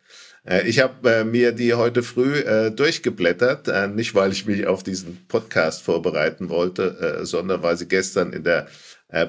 Äh, 0.46 0.68
ich 0.68 0.80
habe 0.80 1.10
äh, 1.10 1.24
mir 1.24 1.52
die 1.52 1.74
heute 1.74 2.02
früh 2.02 2.40
äh, 2.40 2.70
durchgeblättert, 2.70 3.94
nicht 3.94 4.14
weil 4.14 4.32
ich 4.32 4.46
mich 4.46 4.66
auf 4.66 4.82
diesen 4.82 5.26
Podcast 5.26 5.82
vorbereiten 5.82 6.48
wollte, 6.48 7.20
sondern 7.22 7.62
weil 7.62 7.76
sie 7.76 7.88
gestern 7.88 8.32
in 8.32 8.44
der 8.44 8.66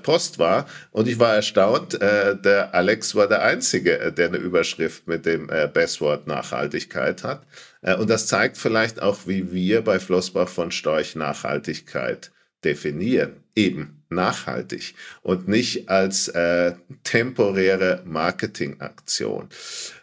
Post 0.02 0.40
war. 0.40 0.66
Und 0.92 1.08
ich 1.08 1.20
war 1.20 1.36
erstaunt, 1.36 2.02
äh, 2.02 2.36
der 2.36 2.74
Alex 2.74 3.14
war 3.14 3.28
der 3.28 3.44
Einzige, 3.44 4.00
äh, 4.00 4.12
der 4.12 4.30
eine 4.30 4.38
Überschrift 4.38 5.08
mit 5.08 5.26
dem 5.26 5.50
äh, 5.50 5.70
Bestwort 5.72 6.28
Nachhaltigkeit 6.28 7.24
hat. 7.24 7.46
Äh, 7.82 7.96
und 7.96 8.10
das 8.10 8.28
zeigt 8.28 8.58
vielleicht 8.58 9.02
auch, 9.02 9.28
wie 9.28 9.52
wir 9.52 9.84
bei 9.84 10.00
Flossbach 10.00 10.50
von 10.50 10.72
Storch 10.72 11.16
Nachhaltigkeit 11.16 12.32
definieren. 12.64 13.44
Eben 13.56 14.04
nachhaltig 14.16 14.96
und 15.22 15.48
nicht 15.48 15.90
als 15.90 16.30
äh, 16.30 16.74
temporäre 17.04 18.02
Marketingaktion. 18.06 19.50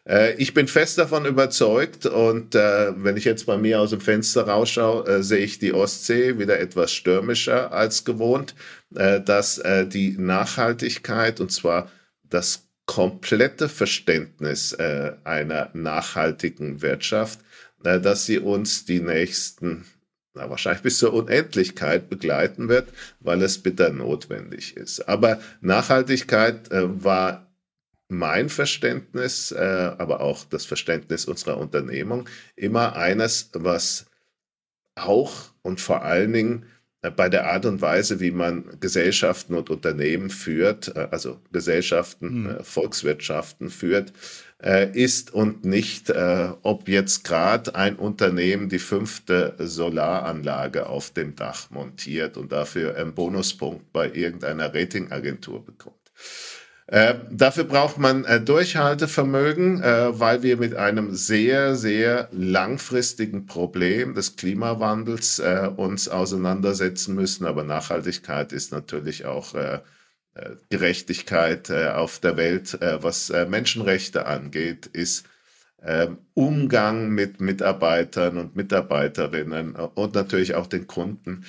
Äh, 0.07 0.35
ich 0.35 0.55
bin 0.55 0.69
fest 0.69 0.99
davon 0.99 1.25
überzeugt 1.25 2.07
und 2.07 2.55
äh, 2.55 2.93
wenn 2.97 3.17
ich 3.17 3.25
jetzt 3.25 3.47
bei 3.47 3.57
mir 3.57 3.81
aus 3.81 3.91
dem 3.91 4.01
Fenster 4.01 4.47
rausschaue, 4.47 5.07
äh, 5.07 5.23
sehe 5.23 5.45
ich 5.45 5.59
die 5.59 5.73
Ostsee 5.73 6.39
wieder 6.39 6.61
etwas 6.61 6.93
stürmischer 6.93 7.73
als 7.73 8.05
gewohnt, 8.05 8.55
äh, 8.95 9.21
dass 9.21 9.59
äh, 9.59 9.87
die 9.87 10.17
Nachhaltigkeit 10.19 11.41
und 11.41 11.51
zwar 11.51 11.91
das 12.29 12.69
komplette 12.87 13.69
Verständnis 13.69 14.75
einer 14.75 15.71
nachhaltigen 15.73 16.83
Wirtschaft, 16.83 17.39
dass 17.83 18.27
sie 18.27 18.41
uns 18.41 18.85
die 18.85 19.01
nächsten 19.01 19.85
na, 20.35 20.49
wahrscheinlich 20.49 20.83
bis 20.83 20.99
zur 20.99 21.13
Unendlichkeit 21.13 22.09
begleiten 22.09 22.69
wird, 22.69 22.89
weil 23.21 23.43
es 23.43 23.59
bitter 23.59 23.91
notwendig 23.91 24.77
ist. 24.77 25.09
Aber 25.09 25.41
Nachhaltigkeit 25.61 26.71
äh, 26.71 27.05
war 27.05 27.53
mein 28.09 28.49
Verständnis, 28.49 29.53
äh, 29.53 29.93
aber 29.99 30.21
auch 30.21 30.45
das 30.45 30.65
Verständnis 30.65 31.25
unserer 31.25 31.57
Unternehmung 31.59 32.29
immer 32.57 32.97
eines, 32.97 33.51
was 33.55 34.07
auch 34.95 35.33
und 35.63 35.81
vor 35.81 36.03
allen 36.03 36.33
Dingen 36.33 36.67
äh, 37.03 37.11
bei 37.11 37.29
der 37.29 37.47
Art 37.51 37.67
und 37.67 37.81
Weise, 37.81 38.21
wie 38.21 38.31
man 38.31 38.79
Gesellschaften 38.81 39.55
und 39.55 39.71
Unternehmen 39.71 40.31
führt, 40.31 40.95
äh, 40.97 41.09
also 41.11 41.41
Gesellschaften, 41.53 42.45
mhm. 42.45 42.65
Volkswirtschaften 42.65 43.71
führt, 43.71 44.13
ist 44.63 45.35
und 45.35 45.65
nicht, 45.65 46.13
ob 46.63 46.89
jetzt 46.89 47.25
gerade 47.25 47.75
ein 47.75 47.97
Unternehmen 47.97 48.69
die 48.69 48.79
fünfte 48.79 49.55
Solaranlage 49.59 50.87
auf 50.87 51.11
dem 51.11 51.35
Dach 51.35 51.71
montiert 51.71 52.37
und 52.37 52.53
dafür 52.53 52.97
einen 52.97 53.15
Bonuspunkt 53.15 53.93
bei 53.93 54.11
irgendeiner 54.13 54.73
Ratingagentur 54.73 55.65
bekommt. 55.65 55.97
Äh, 56.93 57.15
dafür 57.31 57.65
braucht 57.65 57.97
man 57.97 58.27
äh, 58.27 58.39
Durchhaltevermögen, 58.39 59.83
äh, 59.83 60.21
weil 60.21 60.43
wir 60.43 60.59
mit 60.59 60.75
einem 60.75 61.15
sehr, 61.15 61.75
sehr 61.75 62.29
langfristigen 62.33 63.47
Problem 63.47 64.15
des 64.15 64.37
Klimawandels 64.37 65.39
äh, 65.39 65.71
uns 65.75 66.09
auseinandersetzen 66.09 67.15
müssen. 67.15 67.47
Aber 67.47 67.65
Nachhaltigkeit 67.65 68.53
ist 68.53 68.73
natürlich 68.73 69.25
auch 69.25 69.55
äh, 69.55 69.79
Gerechtigkeit 70.71 71.71
auf 71.71 72.19
der 72.19 72.39
Welt, 72.39 72.79
was 72.81 73.31
Menschenrechte 73.49 74.25
angeht, 74.25 74.87
ist 74.87 75.27
Umgang 76.33 77.11
mit 77.11 77.41
Mitarbeitern 77.41 78.39
und 78.39 78.57
Mitarbeiterinnen 78.57 79.75
und 79.75 80.15
natürlich 80.15 80.55
auch 80.55 80.67
den 80.67 80.87
Kunden. 80.87 81.45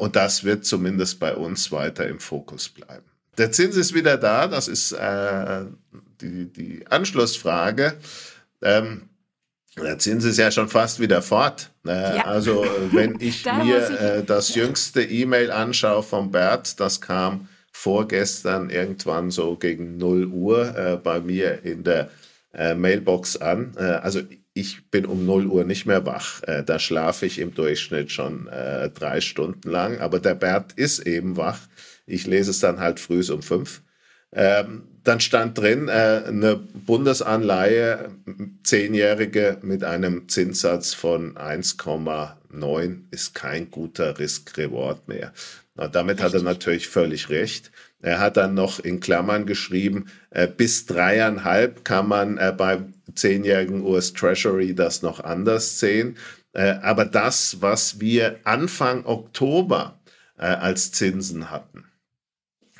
Und 0.00 0.16
das 0.16 0.44
wird 0.44 0.66
zumindest 0.66 1.18
bei 1.18 1.34
uns 1.34 1.72
weiter 1.72 2.06
im 2.06 2.20
Fokus 2.20 2.68
bleiben. 2.68 3.06
Der 3.38 3.52
Zins 3.52 3.76
ist 3.76 3.94
wieder 3.94 4.16
da, 4.16 4.46
das 4.46 4.68
ist 4.68 4.92
äh, 4.92 5.64
die, 6.20 6.46
die 6.46 6.86
Anschlussfrage. 6.88 7.94
Ähm, 8.62 9.08
der 9.76 9.98
Zins 9.98 10.24
ist 10.24 10.38
ja 10.38 10.50
schon 10.50 10.68
fast 10.68 11.00
wieder 11.00 11.20
fort. 11.20 11.70
Äh, 11.86 12.16
ja. 12.16 12.24
Also 12.24 12.64
wenn 12.92 13.20
ich 13.20 13.44
mir 13.64 13.90
ich, 13.90 14.00
äh, 14.00 14.22
das 14.22 14.54
jüngste 14.54 15.02
E-Mail 15.02 15.50
anschaue 15.50 16.02
von 16.02 16.30
Bert, 16.30 16.80
das 16.80 17.00
kam 17.02 17.48
vorgestern 17.76 18.70
irgendwann 18.70 19.30
so 19.30 19.56
gegen 19.56 19.98
0 19.98 20.26
Uhr 20.26 20.76
äh, 20.76 20.96
bei 20.96 21.20
mir 21.20 21.62
in 21.62 21.84
der 21.84 22.10
äh, 22.54 22.74
Mailbox 22.74 23.36
an. 23.36 23.74
Äh, 23.76 23.82
also 23.82 24.22
ich 24.54 24.90
bin 24.90 25.04
um 25.04 25.26
0 25.26 25.46
Uhr 25.46 25.64
nicht 25.64 25.84
mehr 25.84 26.06
wach. 26.06 26.42
Äh, 26.44 26.64
da 26.64 26.78
schlafe 26.78 27.26
ich 27.26 27.38
im 27.38 27.54
Durchschnitt 27.54 28.10
schon 28.10 28.48
drei 28.94 29.20
Stunden 29.20 29.70
lang. 29.70 29.98
Aber 30.00 30.18
der 30.18 30.34
Bert 30.34 30.72
ist 30.72 31.00
eben 31.00 31.36
wach. 31.36 31.60
Ich 32.06 32.26
lese 32.26 32.50
es 32.50 32.60
dann 32.60 32.80
halt 32.80 32.98
früh 32.98 33.22
um 33.30 33.42
fünf. 33.42 33.82
Ähm, 34.36 34.82
dann 35.02 35.20
stand 35.20 35.56
drin, 35.56 35.88
äh, 35.88 36.22
eine 36.26 36.56
Bundesanleihe, 36.56 38.10
zehnjährige 38.64 39.58
mit 39.62 39.82
einem 39.82 40.28
Zinssatz 40.28 40.92
von 40.92 41.36
1,9 41.36 43.04
ist 43.10 43.34
kein 43.34 43.70
guter 43.70 44.18
Risk-Reward 44.18 45.08
mehr. 45.08 45.32
Na, 45.74 45.88
damit 45.88 46.18
Richtig. 46.18 46.24
hat 46.24 46.34
er 46.34 46.44
natürlich 46.44 46.88
völlig 46.88 47.30
recht. 47.30 47.70
Er 48.02 48.20
hat 48.20 48.36
dann 48.36 48.54
noch 48.54 48.78
in 48.78 49.00
Klammern 49.00 49.46
geschrieben, 49.46 50.06
äh, 50.30 50.46
bis 50.46 50.84
dreieinhalb 50.84 51.84
kann 51.84 52.08
man 52.08 52.36
äh, 52.36 52.52
beim 52.56 52.92
zehnjährigen 53.14 53.82
US 53.82 54.12
Treasury 54.12 54.74
das 54.74 55.02
noch 55.02 55.20
anders 55.20 55.78
sehen. 55.80 56.16
Äh, 56.52 56.74
aber 56.82 57.04
das, 57.04 57.62
was 57.62 58.00
wir 58.00 58.38
Anfang 58.44 59.06
Oktober 59.06 59.98
äh, 60.36 60.46
als 60.46 60.92
Zinsen 60.92 61.50
hatten, 61.50 61.84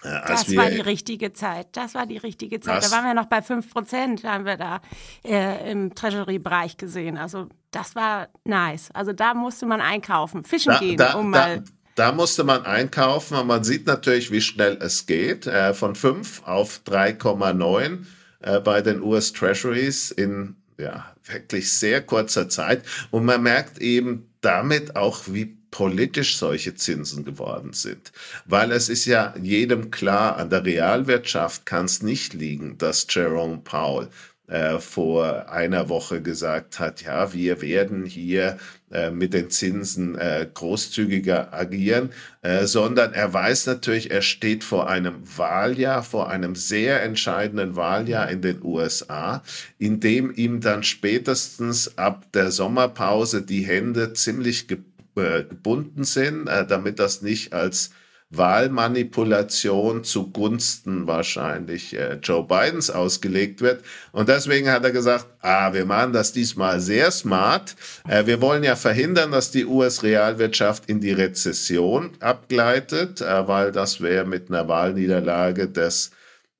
das 0.02 0.54
war 0.54 0.70
die 0.70 0.80
richtige 0.80 1.32
Zeit. 1.32 1.68
Das 1.72 1.94
war 1.94 2.06
die 2.06 2.18
richtige 2.18 2.60
Zeit. 2.60 2.84
Da 2.84 2.90
waren 2.90 3.04
wir 3.04 3.14
noch 3.14 3.26
bei 3.26 3.42
5 3.42 3.70
Prozent, 3.72 4.24
haben 4.24 4.44
wir 4.44 4.56
da 4.56 4.80
äh, 5.24 5.70
im 5.70 5.94
Treasury-Bereich 5.94 6.76
gesehen. 6.76 7.16
Also 7.16 7.48
das 7.70 7.94
war 7.94 8.28
nice. 8.44 8.90
Also 8.92 9.12
da 9.12 9.34
musste 9.34 9.66
man 9.66 9.80
einkaufen, 9.80 10.44
fischen 10.44 10.72
da, 10.72 10.78
gehen, 10.78 10.96
da, 10.96 11.14
um 11.14 11.32
da, 11.32 11.38
mal. 11.38 11.64
Da 11.94 12.12
musste 12.12 12.44
man 12.44 12.64
einkaufen 12.66 13.36
und 13.38 13.46
man 13.46 13.64
sieht 13.64 13.86
natürlich, 13.86 14.30
wie 14.30 14.42
schnell 14.42 14.78
es 14.80 15.06
geht. 15.06 15.46
Äh, 15.46 15.74
von 15.74 15.94
5 15.94 16.42
auf 16.44 16.82
3,9 16.86 18.04
äh, 18.40 18.60
bei 18.60 18.82
den 18.82 19.02
US 19.02 19.32
Treasuries 19.32 20.10
in 20.10 20.56
ja, 20.78 21.06
wirklich 21.24 21.72
sehr 21.72 22.02
kurzer 22.02 22.48
Zeit. 22.48 22.82
Und 23.10 23.24
man 23.24 23.42
merkt 23.42 23.78
eben 23.78 24.30
damit 24.40 24.96
auch, 24.96 25.22
wie 25.26 25.55
politisch 25.76 26.38
solche 26.38 26.74
Zinsen 26.74 27.22
geworden 27.26 27.74
sind. 27.74 28.10
Weil 28.46 28.72
es 28.72 28.88
ist 28.88 29.04
ja 29.04 29.34
jedem 29.38 29.90
klar, 29.90 30.38
an 30.38 30.48
der 30.48 30.64
Realwirtschaft 30.64 31.66
kann 31.66 31.84
es 31.84 32.02
nicht 32.02 32.32
liegen, 32.32 32.78
dass 32.78 33.06
Jerome 33.10 33.58
Powell 33.58 34.08
äh, 34.46 34.78
vor 34.78 35.50
einer 35.50 35.90
Woche 35.90 36.22
gesagt 36.22 36.80
hat, 36.80 37.02
ja, 37.02 37.34
wir 37.34 37.60
werden 37.60 38.06
hier 38.06 38.56
äh, 38.90 39.10
mit 39.10 39.34
den 39.34 39.50
Zinsen 39.50 40.16
äh, 40.16 40.48
großzügiger 40.54 41.52
agieren, 41.52 42.08
äh, 42.40 42.64
sondern 42.64 43.12
er 43.12 43.34
weiß 43.34 43.66
natürlich, 43.66 44.10
er 44.10 44.22
steht 44.22 44.64
vor 44.64 44.88
einem 44.88 45.16
Wahljahr, 45.36 46.02
vor 46.02 46.30
einem 46.30 46.54
sehr 46.54 47.02
entscheidenden 47.02 47.76
Wahljahr 47.76 48.30
in 48.30 48.40
den 48.40 48.62
USA, 48.62 49.42
in 49.76 50.00
dem 50.00 50.32
ihm 50.34 50.62
dann 50.62 50.82
spätestens 50.84 51.98
ab 51.98 52.32
der 52.32 52.50
Sommerpause 52.50 53.42
die 53.42 53.66
Hände 53.66 54.14
ziemlich 54.14 54.68
ge 54.68 54.78
äh, 55.16 55.44
gebunden 55.44 56.04
sind, 56.04 56.46
äh, 56.46 56.66
damit 56.66 56.98
das 56.98 57.22
nicht 57.22 57.52
als 57.52 57.90
Wahlmanipulation 58.30 60.02
zugunsten 60.02 61.06
wahrscheinlich 61.06 61.96
äh, 61.96 62.18
Joe 62.22 62.42
Bidens 62.42 62.90
ausgelegt 62.90 63.60
wird. 63.60 63.84
Und 64.12 64.28
deswegen 64.28 64.68
hat 64.70 64.84
er 64.84 64.90
gesagt, 64.90 65.26
ah, 65.42 65.72
wir 65.72 65.86
machen 65.86 66.12
das 66.12 66.32
diesmal 66.32 66.80
sehr 66.80 67.10
smart. 67.12 67.76
Äh, 68.08 68.26
wir 68.26 68.40
wollen 68.40 68.64
ja 68.64 68.74
verhindern, 68.74 69.30
dass 69.30 69.52
die 69.52 69.64
US-Realwirtschaft 69.64 70.86
in 70.86 71.00
die 71.00 71.12
Rezession 71.12 72.12
abgleitet, 72.20 73.20
weil 73.20 73.70
das 73.70 74.00
wäre 74.00 74.26
mit 74.26 74.50
einer 74.50 74.66
Wahlniederlage 74.66 75.68
des 75.68 76.10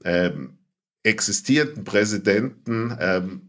ähm, 0.04 0.58
existierenden 1.02 1.84
Präsidenten 1.84 2.96
ähm, 3.00 3.45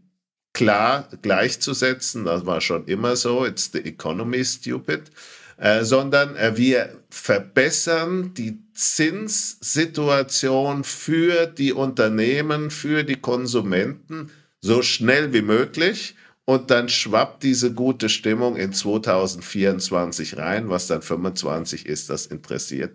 klar 0.52 1.08
gleichzusetzen. 1.22 2.24
Das 2.24 2.44
war 2.46 2.60
schon 2.60 2.86
immer 2.86 3.14
so. 3.16 3.46
It's 3.46 3.70
the 3.72 3.78
economy 3.78 4.44
stupid. 4.44 5.10
Äh, 5.56 5.84
sondern 5.84 6.36
äh, 6.36 6.56
wir 6.56 7.02
verbessern 7.10 8.32
die 8.34 8.62
Zinssituation 8.74 10.84
für 10.84 11.46
die 11.46 11.72
Unternehmen, 11.72 12.70
für 12.70 13.02
die 13.02 13.16
Konsumenten 13.16 14.30
so 14.60 14.82
schnell 14.82 15.32
wie 15.32 15.42
möglich 15.42 16.14
und 16.44 16.70
dann 16.70 16.88
schwappt 16.88 17.42
diese 17.42 17.74
gute 17.74 18.08
Stimmung 18.08 18.54
in 18.54 18.72
2024 18.72 20.36
rein, 20.36 20.70
was 20.70 20.86
dann 20.86 21.02
25 21.02 21.86
ist, 21.86 22.08
das 22.08 22.26
interessiert 22.26 22.92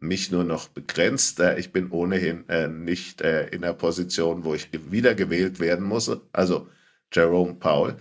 mich 0.00 0.30
nur 0.30 0.44
noch 0.44 0.68
begrenzt. 0.68 1.40
Ich 1.56 1.72
bin 1.72 1.90
ohnehin 1.90 2.48
äh, 2.48 2.68
nicht 2.68 3.20
äh, 3.20 3.48
in 3.48 3.62
der 3.62 3.72
Position, 3.72 4.44
wo 4.44 4.54
ich 4.54 4.68
wiedergewählt 4.90 5.60
werden 5.60 5.84
muss. 5.84 6.10
Also 6.32 6.68
Jerome 7.12 7.54
Powell. 7.54 7.96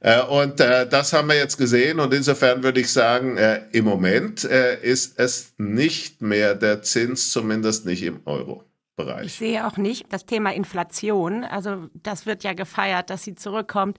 Äh, 0.00 0.22
und 0.22 0.60
das 0.60 1.12
haben 1.12 1.28
wir 1.28 1.36
jetzt 1.36 1.56
gesehen. 1.56 2.00
Und 2.00 2.14
insofern 2.14 2.62
würde 2.62 2.80
ich 2.80 2.92
sagen, 2.92 3.36
im 3.72 3.84
Moment 3.84 4.44
ist 4.44 5.18
es 5.18 5.54
nicht 5.58 6.22
mehr 6.22 6.54
der 6.54 6.82
Zins, 6.82 7.30
zumindest 7.32 7.86
nicht 7.86 8.02
im 8.02 8.20
Euro. 8.24 8.64
Bereich. 8.98 9.26
Ich 9.26 9.34
sehe 9.34 9.64
auch 9.64 9.76
nicht 9.76 10.12
das 10.12 10.26
Thema 10.26 10.52
Inflation. 10.52 11.44
Also 11.44 11.88
das 11.94 12.26
wird 12.26 12.42
ja 12.42 12.52
gefeiert, 12.52 13.10
dass 13.10 13.22
sie 13.22 13.36
zurückkommt. 13.36 13.96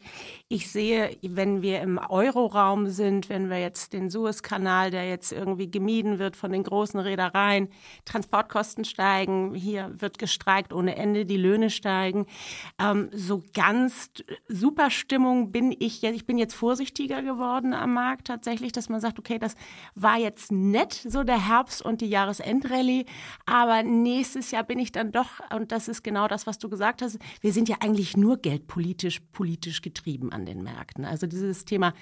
Ich 0.52 0.72
sehe, 0.72 1.16
wenn 1.22 1.62
wir 1.62 1.80
im 1.82 2.00
Euroraum 2.00 2.88
sind, 2.88 3.30
wenn 3.30 3.52
wir 3.52 3.60
jetzt 3.60 3.94
den 3.94 4.10
Suezkanal, 4.10 4.90
der 4.90 5.08
jetzt 5.08 5.32
irgendwie 5.32 5.70
gemieden 5.70 6.18
wird 6.18 6.36
von 6.36 6.52
den 6.52 6.64
großen 6.64 7.00
Reedereien, 7.00 7.70
Transportkosten 8.04 8.84
steigen, 8.84 9.54
hier 9.54 9.94
wird 10.00 10.18
gestreikt 10.18 10.74
ohne 10.74 10.96
Ende, 10.96 11.28
die 11.28 11.38
Löhne 11.38 11.70
steigen. 11.70 12.26
Ähm, 12.82 13.12
so 13.14 13.44
ganz 13.54 14.10
super 14.48 14.90
Stimmung 14.90 15.52
bin 15.52 15.72
ich 15.78 16.02
jetzt. 16.02 16.16
Ich 16.16 16.26
bin 16.26 16.40
jetzt 16.40 16.56
vorsichtiger 16.56 17.22
geworden 17.22 17.76
am 17.76 17.94
Markt 17.94 18.26
tatsächlich, 18.26 18.72
dass 18.72 18.90
man 18.90 19.02
sagt, 19.02 19.20
okay, 19.20 19.38
das 19.38 19.54
war 19.94 20.18
jetzt 20.18 20.52
nett, 20.52 20.94
so 20.94 21.24
der 21.24 21.48
Herbst 21.48 21.84
und 21.84 22.02
die 22.02 22.10
Jahresendrallye, 22.10 23.06
aber 23.46 23.84
nächstes 23.84 24.50
Jahr 24.50 24.64
bin 24.64 24.80
ich 24.80 24.92
dann 24.92 25.12
doch, 25.12 25.42
und 25.56 25.72
das 25.72 25.88
ist 25.88 26.04
genau 26.04 26.28
das, 26.28 26.48
was 26.48 26.58
du 26.58 26.70
gesagt 26.70 27.04
hast, 27.04 27.20
wir 27.42 27.54
sind 27.54 27.70
ja 27.70 27.76
eigentlich 27.82 28.18
nur 28.18 28.38
geldpolitisch, 28.38 29.20
politisch 29.32 29.84
getrieben 29.84 30.39
an 30.40 30.46
den 30.46 30.64
Märkten. 30.64 31.06
Also 31.06 31.28
dieses 31.28 31.66
Thema, 31.66 31.94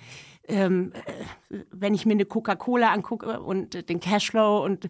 ähm, 0.47 0.93
äh, 0.93 1.63
wenn 1.71 1.93
ich 1.93 2.05
mir 2.05 2.13
eine 2.13 2.25
Coca-Cola 2.25 2.91
angucke 2.93 3.39
und 3.39 3.89
den 3.89 3.99
Cashflow 3.99 4.63
und 4.63 4.85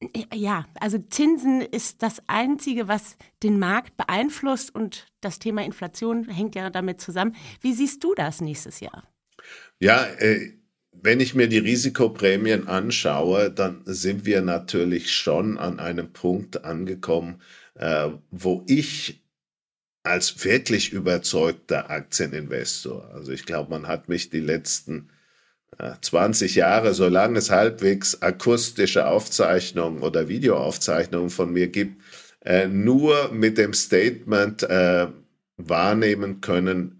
äh, 0.00 0.24
ja, 0.34 0.66
also 0.80 0.98
Zinsen 0.98 1.60
ist 1.60 2.02
das 2.02 2.22
Einzige, 2.26 2.88
was 2.88 3.16
den 3.42 3.58
Markt 3.58 3.96
beeinflusst 3.96 4.74
und 4.74 5.06
das 5.20 5.38
Thema 5.38 5.64
Inflation 5.64 6.28
hängt 6.28 6.54
ja 6.54 6.70
damit 6.70 7.00
zusammen. 7.00 7.36
Wie 7.60 7.72
siehst 7.72 8.02
du 8.02 8.14
das 8.14 8.40
nächstes 8.40 8.80
Jahr? 8.80 9.04
Ja, 9.78 10.04
äh, 10.18 10.52
wenn 10.92 11.20
ich 11.20 11.34
mir 11.34 11.46
die 11.48 11.58
Risikoprämien 11.58 12.66
anschaue, 12.68 13.50
dann 13.50 13.82
sind 13.84 14.24
wir 14.24 14.40
natürlich 14.40 15.12
schon 15.12 15.58
an 15.58 15.78
einem 15.78 16.12
Punkt 16.14 16.64
angekommen, 16.64 17.42
wo 18.30 18.64
ich 18.66 19.25
als 20.06 20.44
wirklich 20.44 20.92
überzeugter 20.92 21.90
Aktieninvestor, 21.90 23.10
also 23.12 23.32
ich 23.32 23.44
glaube, 23.44 23.70
man 23.70 23.88
hat 23.88 24.08
mich 24.08 24.30
die 24.30 24.40
letzten 24.40 25.10
äh, 25.78 25.92
20 26.00 26.54
Jahre, 26.54 26.94
solange 26.94 27.38
es 27.38 27.50
halbwegs 27.50 28.22
akustische 28.22 29.06
Aufzeichnungen 29.08 30.02
oder 30.02 30.28
Videoaufzeichnungen 30.28 31.30
von 31.30 31.52
mir 31.52 31.66
gibt, 31.66 32.00
äh, 32.44 32.68
nur 32.68 33.32
mit 33.32 33.58
dem 33.58 33.72
Statement 33.72 34.62
äh, 34.62 35.08
wahrnehmen 35.56 36.40
können, 36.40 36.98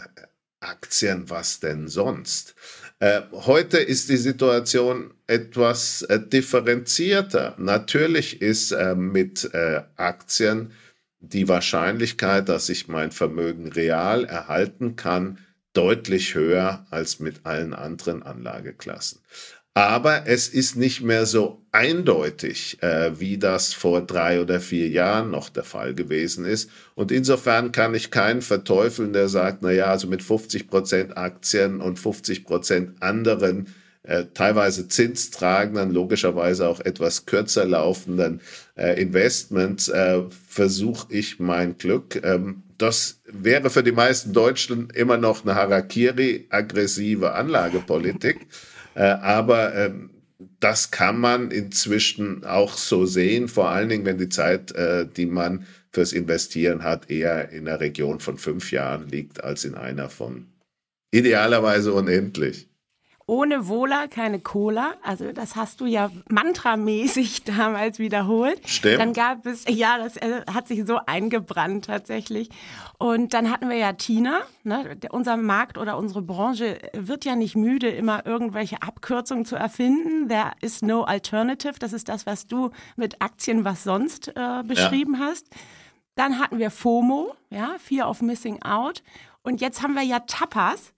Aktien, 0.61 1.31
was 1.31 1.61
denn 1.61 1.87
sonst? 1.87 2.57
Äh, 2.99 3.21
heute 3.31 3.79
ist 3.79 4.09
die 4.09 4.17
Situation 4.17 5.15
etwas 5.27 6.03
äh, 6.03 6.19
differenzierter. 6.19 7.55
Natürlich 7.59 8.43
ist 8.43 8.73
äh, 8.73 8.95
mit 8.95 9.49
äh, 9.53 9.83
Aktien 9.97 10.73
die 11.33 11.49
Wahrscheinlichkeit, 11.49 12.49
dass 12.49 12.69
ich 12.69 12.89
mein 12.89 13.11
Vermögen 13.11 13.69
real 13.69 14.25
erhalten 14.25 14.97
kann, 14.97 15.39
deutlich 15.73 16.35
höher 16.35 16.87
als 16.91 17.21
mit 17.21 17.45
allen 17.45 17.75
anderen 17.75 18.23
Anlageklassen. 18.23 19.21
Aber 19.75 20.27
es 20.27 20.49
ist 20.49 20.77
nicht 20.77 21.03
mehr 21.03 21.27
so 21.27 21.63
eindeutig, 21.71 22.83
äh, 22.83 23.21
wie 23.21 23.37
das 23.37 23.75
vor 23.75 24.01
drei 24.01 24.41
oder 24.41 24.59
vier 24.59 24.89
Jahren 24.89 25.31
noch 25.31 25.51
der 25.51 25.65
Fall 25.65 25.93
gewesen 25.93 26.47
ist. 26.47 26.71
Und 26.95 27.13
insofern 27.13 27.73
kann 27.73 27.95
ich 27.95 28.11
keinen 28.11 28.41
verteufeln, 28.41 29.13
der 29.13 29.29
sagt, 29.29 29.59
na 29.61 29.71
ja, 29.71 29.85
also 29.87 30.07
mit 30.07 30.23
50 30.23 30.69
Prozent 30.69 31.19
Aktien 31.19 31.83
und 31.83 31.99
50 31.99 32.47
Prozent 32.47 33.03
anderen, 33.03 33.67
äh, 34.07 34.27
teilweise 34.33 34.89
zinstragenden, 34.89 35.91
logischerweise 35.91 36.69
auch 36.69 36.81
etwas 36.81 37.27
kürzer 37.27 37.65
laufenden 37.65 38.41
äh, 38.77 39.01
Investments, 39.01 39.89
äh, 39.89 40.23
versuche 40.49 41.07
ich 41.11 41.41
mein 41.41 41.77
Glück. 41.77 42.21
Ähm, 42.25 42.63
das 42.79 43.21
wäre 43.25 43.71
für 43.71 43.83
die 43.83 43.93
meisten 43.93 44.33
Deutschen 44.33 44.91
immer 44.91 45.17
noch 45.17 45.45
eine 45.45 45.55
Harakiri-aggressive 45.55 47.33
Anlagepolitik. 47.33 48.47
Äh, 48.95 49.03
aber 49.03 49.75
ähm, 49.75 50.11
das 50.61 50.91
kann 50.91 51.19
man 51.19 51.51
inzwischen 51.51 52.45
auch 52.45 52.77
so 52.77 53.07
sehen, 53.07 53.49
vor 53.49 53.71
allen 53.71 53.89
Dingen, 53.89 54.05
wenn 54.05 54.19
die 54.19 54.29
Zeit, 54.29 54.73
äh, 54.73 55.07
die 55.07 55.27
man 55.27 55.67
fürs 55.93 56.13
Investieren 56.13 56.83
hat, 56.83 57.11
eher 57.11 57.51
in 57.51 57.67
einer 57.67 57.81
Region 57.81 58.21
von 58.21 58.39
fünf 58.39 58.71
Jahren 58.71 59.09
liegt, 59.09 59.43
als 59.43 59.65
in 59.65 59.75
einer 59.75 60.11
von 60.11 60.47
idealerweise 61.11 61.93
unendlich 61.93 62.69
ohne 63.29 63.67
Wohler 63.67 64.07
keine 64.07 64.39
Cola. 64.39 64.95
Also 65.03 65.33
das 65.33 65.57
hast 65.57 65.81
du 65.81 65.87
ja 65.87 66.11
mantramäßig 66.29 67.43
damals 67.45 67.99
wiederholt. 67.99 68.61
Stimmt. 68.69 69.01
Dann 69.01 69.13
gab 69.13 69.47
es, 69.47 69.65
ja, 69.69 69.99
das 69.99 70.17
äh, 70.17 70.43
hat 70.53 70.69
sich 70.69 70.87
so 70.87 71.01
eingebrannt 71.07 71.87
tatsächlich. 71.87 72.51
Und 72.99 73.35
dann 73.35 73.51
hatten 73.51 73.69
wir 73.69 73.77
ja 73.77 73.93
Tina. 73.95 74.41
Ne? 74.63 74.97
Unser 75.11 75.37
Markt 75.37 75.77
oder 75.77 75.99
unsere 75.99 76.23
Branche 76.23 76.79
wird 76.93 77.25
ja 77.25 77.35
nicht 77.35 77.57
müde, 77.57 77.89
immer 77.89 78.25
irgendwelche 78.27 78.83
Abkürzungen 78.83 79.45
zu 79.45 79.57
erfinden. 79.57 80.29
There 80.29 80.53
is 80.61 80.83
no 80.83 81.03
alternative. 81.03 81.75
Das 81.81 81.93
ist 81.93 82.09
das, 82.09 82.27
was 82.27 82.47
du 82.47 82.71
mit 82.95 83.21
Aktien 83.21 83.65
was 83.65 83.83
sonst 83.83 84.29
äh, 84.37 84.63
beschrieben 84.65 85.15
ja. 85.15 85.27
hast. 85.27 85.47
Dann 86.15 86.39
hatten 86.39 86.59
wir 86.59 86.71
FOMO, 86.71 87.35
ja, 87.51 87.75
Fear 87.79 88.09
of 88.09 88.23
Missing 88.23 88.63
Out. 88.63 89.03
Und 89.43 89.61
jetzt 89.61 89.83
haben 89.83 89.95
wir 89.95 90.03
ja 90.03 90.21
Tapas. 90.21 90.93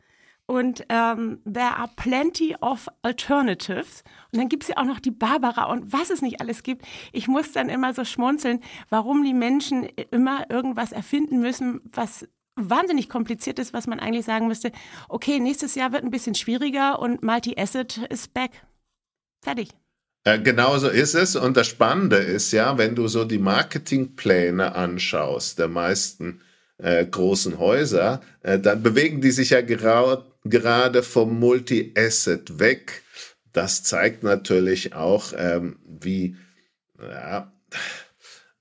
Und 0.50 0.86
ähm, 0.88 1.40
there 1.44 1.76
are 1.76 1.90
plenty 1.96 2.56
of 2.62 2.88
alternatives. 3.02 4.02
Und 4.32 4.40
dann 4.40 4.48
gibt 4.48 4.62
es 4.62 4.70
ja 4.70 4.78
auch 4.78 4.86
noch 4.86 4.98
die 4.98 5.10
Barbara 5.10 5.64
und 5.64 5.92
was 5.92 6.08
es 6.08 6.22
nicht 6.22 6.40
alles 6.40 6.62
gibt. 6.62 6.86
Ich 7.12 7.28
muss 7.28 7.52
dann 7.52 7.68
immer 7.68 7.92
so 7.92 8.04
schmunzeln, 8.06 8.60
warum 8.88 9.24
die 9.24 9.34
Menschen 9.34 9.84
immer 10.10 10.50
irgendwas 10.50 10.92
erfinden 10.92 11.40
müssen, 11.40 11.82
was 11.92 12.26
wahnsinnig 12.56 13.10
kompliziert 13.10 13.58
ist, 13.58 13.74
was 13.74 13.86
man 13.86 14.00
eigentlich 14.00 14.24
sagen 14.24 14.48
müsste, 14.48 14.72
okay, 15.10 15.38
nächstes 15.38 15.74
Jahr 15.74 15.92
wird 15.92 16.02
ein 16.02 16.10
bisschen 16.10 16.34
schwieriger 16.34 16.98
und 16.98 17.22
Multi-Asset 17.22 17.98
ist 18.08 18.32
back. 18.32 18.50
Fertig. 19.44 19.68
Äh, 20.24 20.38
genauso 20.40 20.88
ist 20.88 21.14
es. 21.14 21.36
Und 21.36 21.58
das 21.58 21.66
Spannende 21.66 22.16
ist 22.16 22.52
ja, 22.52 22.78
wenn 22.78 22.94
du 22.94 23.06
so 23.06 23.24
die 23.24 23.38
Marketingpläne 23.38 24.74
anschaust 24.74 25.58
der 25.58 25.68
meisten 25.68 26.40
äh, 26.78 27.04
großen 27.04 27.58
Häuser, 27.58 28.22
äh, 28.42 28.58
dann 28.58 28.82
bewegen 28.82 29.20
die 29.20 29.30
sich 29.30 29.50
ja 29.50 29.60
gerade 29.60 30.24
gerade 30.50 31.02
vom 31.02 31.38
Multi-Asset 31.38 32.58
weg. 32.58 33.02
Das 33.52 33.82
zeigt 33.82 34.22
natürlich 34.22 34.94
auch, 34.94 35.32
ähm, 35.36 35.78
wie 35.84 36.36
ja, 37.00 37.52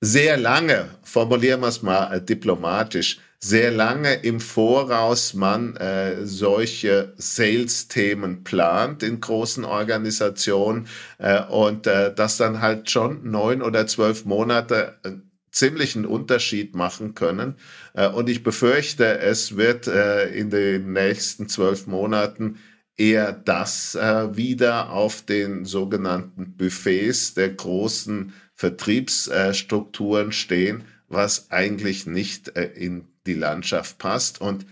sehr 0.01 0.37
lange, 0.37 0.89
formulieren 1.03 1.61
wir 1.61 1.67
es 1.67 1.81
mal 1.81 2.13
äh, 2.13 2.21
diplomatisch, 2.21 3.19
sehr 3.39 3.71
lange 3.71 4.15
im 4.15 4.39
Voraus 4.39 5.33
man 5.33 5.75
äh, 5.75 6.25
solche 6.25 7.13
Sales-Themen 7.17 8.43
plant 8.43 9.03
in 9.03 9.19
großen 9.19 9.63
Organisationen 9.63 10.87
äh, 11.19 11.43
und 11.43 11.85
äh, 11.85 12.13
das 12.13 12.37
dann 12.37 12.61
halt 12.61 12.89
schon 12.89 13.29
neun 13.29 13.61
oder 13.61 13.85
zwölf 13.85 14.25
Monate 14.25 14.97
äh, 15.03 15.11
ziemlichen 15.51 16.05
Unterschied 16.05 16.75
machen 16.75 17.15
können. 17.15 17.55
Äh, 17.93 18.09
und 18.09 18.29
ich 18.29 18.43
befürchte, 18.43 19.19
es 19.19 19.57
wird 19.57 19.87
äh, 19.87 20.29
in 20.29 20.49
den 20.49 20.93
nächsten 20.93 21.49
zwölf 21.49 21.87
Monaten 21.87 22.57
eher 22.95 23.31
das 23.31 23.95
äh, 23.95 24.35
wieder 24.35 24.91
auf 24.91 25.21
den 25.21 25.65
sogenannten 25.65 26.55
Buffets 26.57 27.33
der 27.33 27.49
großen 27.49 28.33
Vertriebsstrukturen 28.55 30.31
stehen, 30.31 30.83
was 31.07 31.51
eigentlich 31.51 32.07
nicht 32.07 32.47
in 32.47 33.05
die 33.27 33.35
Landschaft 33.35 33.99
passt. 33.99 34.41
Und 34.41 34.65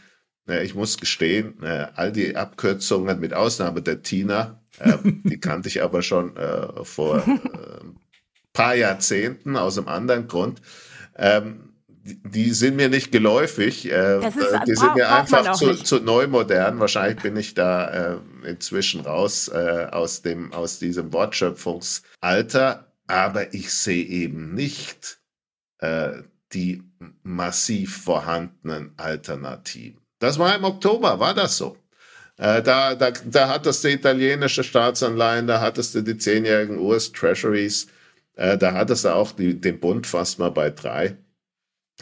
ich 0.47 0.73
muss 0.73 0.97
gestehen, 0.97 1.63
all 1.63 2.11
die 2.11 2.35
Abkürzungen 2.35 3.19
mit 3.19 3.35
Ausnahme 3.35 3.83
der 3.83 4.01
Tina, 4.01 4.59
die 5.03 5.39
kannte 5.39 5.69
ich 5.69 5.83
aber 5.83 6.01
schon 6.01 6.33
vor 6.81 7.23
paar 8.55 8.73
Jahrzehnten 8.75 9.55
aus 9.55 9.77
einem 9.77 9.87
anderen 9.87 10.27
Grund. 10.27 10.61
Ähm, 11.15 11.73
die, 11.87 12.21
die 12.23 12.51
sind 12.51 12.75
mir 12.75 12.89
nicht 12.89 13.11
geläufig. 13.11 13.91
Äh, 13.91 14.27
ist, 14.27 14.37
die 14.67 14.75
sind 14.75 14.95
mir 14.95 15.11
einfach 15.11 15.53
zu, 15.53 15.75
zu, 15.75 15.99
neu 15.99 16.27
modern. 16.27 16.79
Wahrscheinlich 16.79 17.21
bin 17.21 17.35
ich 17.37 17.53
da 17.53 18.13
äh, 18.13 18.17
inzwischen 18.47 19.01
raus 19.01 19.47
äh, 19.47 19.87
aus, 19.91 20.21
dem, 20.21 20.53
aus 20.53 20.79
diesem 20.79 21.13
Wortschöpfungsalter. 21.13 22.91
Aber 23.07 23.53
ich 23.53 23.71
sehe 23.71 24.05
eben 24.05 24.55
nicht 24.55 25.19
äh, 25.79 26.11
die 26.53 26.83
massiv 27.23 28.03
vorhandenen 28.03 28.93
Alternativen. 28.97 29.99
Das 30.19 30.39
war 30.39 30.55
im 30.55 30.63
Oktober, 30.63 31.19
war 31.19 31.33
das 31.33 31.57
so. 31.57 31.77
Äh, 32.37 32.61
da, 32.61 32.95
da, 32.95 33.11
da 33.11 33.49
hattest 33.49 33.83
du 33.83 33.89
italienische 33.89 34.63
Staatsanleihen, 34.63 35.47
da 35.47 35.61
hattest 35.61 35.95
du 35.95 36.01
die 36.01 36.17
zehnjährigen 36.17 36.79
US-Treasuries, 36.79 37.87
äh, 38.35 38.57
da 38.57 38.73
hattest 38.73 39.05
du 39.05 39.13
auch 39.13 39.31
die, 39.31 39.59
den 39.59 39.79
Bund 39.79 40.07
fast 40.07 40.39
mal 40.39 40.51
bei 40.51 40.69
drei. 40.69 41.17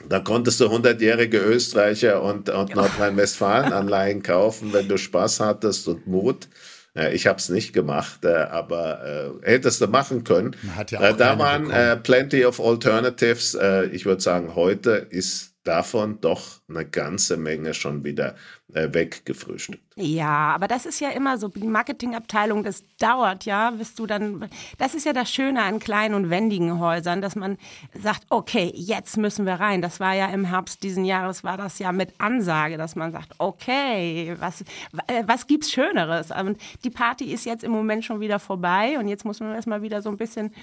Da 0.09 0.19
konntest 0.19 0.59
du 0.59 0.65
100-jährige 0.65 1.37
Österreicher 1.37 2.23
und, 2.23 2.49
und 2.49 2.69
ja. 2.69 2.75
Nordrhein-Westfalen-Anleihen 2.75 4.23
kaufen, 4.23 4.73
wenn 4.73 4.87
du 4.87 4.97
Spaß 4.97 5.39
hattest 5.39 5.87
und 5.87 6.07
Mut. 6.07 6.47
Äh, 6.95 7.13
ich 7.13 7.27
habe 7.27 7.37
es 7.37 7.49
nicht 7.49 7.73
gemacht, 7.73 8.25
äh, 8.25 8.33
aber 8.33 9.41
äh, 9.43 9.51
hättest 9.51 9.81
du 9.81 9.87
machen 9.87 10.23
können. 10.23 10.55
Ja 10.89 11.13
da 11.13 11.37
waren 11.37 11.69
äh, 11.69 11.97
plenty 11.97 12.43
of 12.45 12.59
alternatives. 12.59 13.53
Äh, 13.53 13.85
ich 13.87 14.05
würde 14.05 14.21
sagen, 14.21 14.55
heute 14.55 14.91
ist 14.91 15.53
davon 15.63 16.19
doch 16.21 16.62
eine 16.75 16.85
ganze 16.85 17.37
Menge 17.37 17.73
schon 17.73 18.03
wieder 18.03 18.35
äh, 18.73 18.89
weggefrühstückt. 18.91 19.83
Ja, 19.95 20.53
aber 20.55 20.67
das 20.67 20.85
ist 20.85 20.99
ja 20.99 21.09
immer 21.09 21.37
so, 21.37 21.47
die 21.47 21.67
Marketingabteilung, 21.67 22.63
das 22.63 22.83
dauert, 22.97 23.45
ja, 23.45 23.71
bis 23.71 23.93
du 23.93 24.07
dann, 24.07 24.49
das 24.77 24.95
ist 24.95 25.05
ja 25.05 25.13
das 25.13 25.31
Schöne 25.31 25.61
an 25.61 25.79
kleinen 25.79 26.15
und 26.15 26.29
wendigen 26.29 26.79
Häusern, 26.79 27.21
dass 27.21 27.35
man 27.35 27.57
sagt, 27.93 28.23
okay, 28.29 28.71
jetzt 28.75 29.17
müssen 29.17 29.45
wir 29.45 29.55
rein. 29.55 29.81
Das 29.81 29.99
war 29.99 30.13
ja 30.15 30.27
im 30.27 30.45
Herbst 30.45 30.81
diesen 30.83 31.05
Jahres, 31.05 31.43
war 31.43 31.57
das 31.57 31.79
ja 31.79 31.91
mit 31.91 32.13
Ansage, 32.17 32.77
dass 32.77 32.95
man 32.95 33.11
sagt, 33.11 33.35
okay, 33.37 34.35
was, 34.39 34.61
äh, 35.07 35.23
was 35.25 35.47
gibt's 35.47 35.71
Schöneres? 35.71 36.31
Und 36.31 36.59
die 36.83 36.89
Party 36.89 37.31
ist 37.31 37.45
jetzt 37.45 37.63
im 37.63 37.71
Moment 37.71 38.03
schon 38.05 38.19
wieder 38.19 38.39
vorbei 38.39 38.97
und 38.97 39.07
jetzt 39.07 39.25
muss 39.25 39.39
man 39.39 39.53
erstmal 39.53 39.81
wieder 39.81 40.01
so 40.01 40.09
ein 40.09 40.17
bisschen 40.17 40.53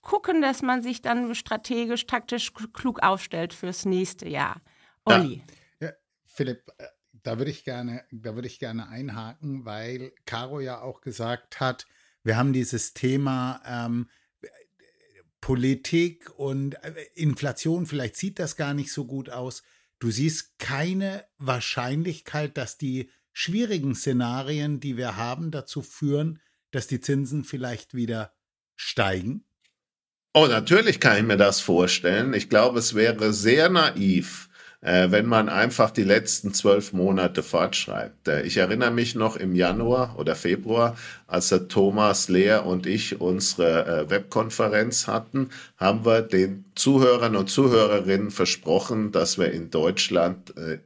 gucken, 0.00 0.40
dass 0.40 0.62
man 0.62 0.80
sich 0.80 1.02
dann 1.02 1.34
strategisch, 1.34 2.06
taktisch 2.06 2.52
klug 2.72 3.02
aufstellt 3.02 3.52
fürs 3.52 3.84
nächste 3.84 4.28
Jahr. 4.28 4.56
Olli. 5.04 5.42
Ja. 5.46 5.57
Philipp, 6.38 6.70
äh, 6.78 6.84
da 7.24 7.38
würde 7.38 7.50
ich 7.50 7.64
gerne, 7.64 8.04
da 8.12 8.36
würde 8.36 8.46
ich 8.46 8.60
gerne 8.60 8.88
einhaken, 8.88 9.64
weil 9.64 10.12
Caro 10.24 10.60
ja 10.60 10.80
auch 10.80 11.00
gesagt 11.00 11.58
hat, 11.58 11.86
wir 12.22 12.36
haben 12.36 12.52
dieses 12.52 12.94
Thema 12.94 13.60
ähm, 13.66 14.08
Politik 15.40 16.30
und 16.38 16.74
äh, 16.84 16.94
Inflation, 17.16 17.86
vielleicht 17.86 18.14
sieht 18.14 18.38
das 18.38 18.54
gar 18.54 18.72
nicht 18.72 18.92
so 18.92 19.04
gut 19.04 19.30
aus. 19.30 19.64
Du 19.98 20.12
siehst 20.12 20.60
keine 20.60 21.24
Wahrscheinlichkeit, 21.38 22.56
dass 22.56 22.78
die 22.78 23.10
schwierigen 23.32 23.96
Szenarien, 23.96 24.78
die 24.78 24.96
wir 24.96 25.16
haben, 25.16 25.50
dazu 25.50 25.82
führen, 25.82 26.40
dass 26.70 26.86
die 26.86 27.00
Zinsen 27.00 27.42
vielleicht 27.42 27.94
wieder 27.94 28.32
steigen? 28.76 29.44
Oh, 30.34 30.46
natürlich 30.46 31.00
kann 31.00 31.16
ich 31.16 31.24
mir 31.24 31.36
das 31.36 31.60
vorstellen. 31.60 32.32
Ich 32.32 32.48
glaube, 32.48 32.78
es 32.78 32.94
wäre 32.94 33.32
sehr 33.32 33.68
naiv, 33.70 34.47
äh, 34.80 35.10
wenn 35.10 35.26
man 35.26 35.48
einfach 35.48 35.90
die 35.90 36.04
letzten 36.04 36.54
zwölf 36.54 36.92
Monate 36.92 37.42
fortschreibt. 37.42 38.28
Äh, 38.28 38.42
ich 38.42 38.58
erinnere 38.58 38.90
mich 38.90 39.14
noch 39.14 39.36
im 39.36 39.54
Januar 39.54 40.16
oder 40.18 40.36
Februar, 40.36 40.96
als 41.26 41.48
der 41.48 41.68
Thomas 41.68 42.28
Lehr 42.28 42.64
und 42.64 42.86
ich 42.86 43.20
unsere 43.20 43.86
äh, 43.86 44.10
Webkonferenz 44.10 45.06
hatten, 45.06 45.50
haben 45.76 46.04
wir 46.04 46.22
den 46.22 46.64
Zuhörern 46.74 47.34
und 47.34 47.50
Zuhörerinnen 47.50 48.30
versprochen, 48.30 49.10
dass 49.10 49.38
wir 49.38 49.50
in 49.52 49.70
Deutschland 49.70 50.56
äh, 50.56 50.78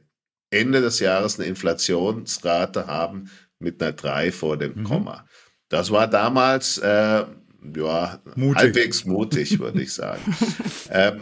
Ende 0.49 0.81
des 0.81 0.99
Jahres 0.99 1.39
eine 1.39 1.47
Inflationsrate 1.47 2.87
haben 2.87 3.29
mit 3.59 3.81
einer 3.81 3.93
3 3.93 4.31
vor 4.31 4.57
dem 4.57 4.73
mhm. 4.75 4.83
Komma. 4.83 5.25
Das 5.69 5.91
war 5.91 6.07
damals 6.07 6.77
äh, 6.79 7.25
ja, 7.75 8.19
mutig. 8.35 8.57
halbwegs 8.57 9.05
mutig, 9.05 9.59
würde 9.59 9.81
ich 9.81 9.93
sagen. 9.93 10.21
ähm, 10.91 11.21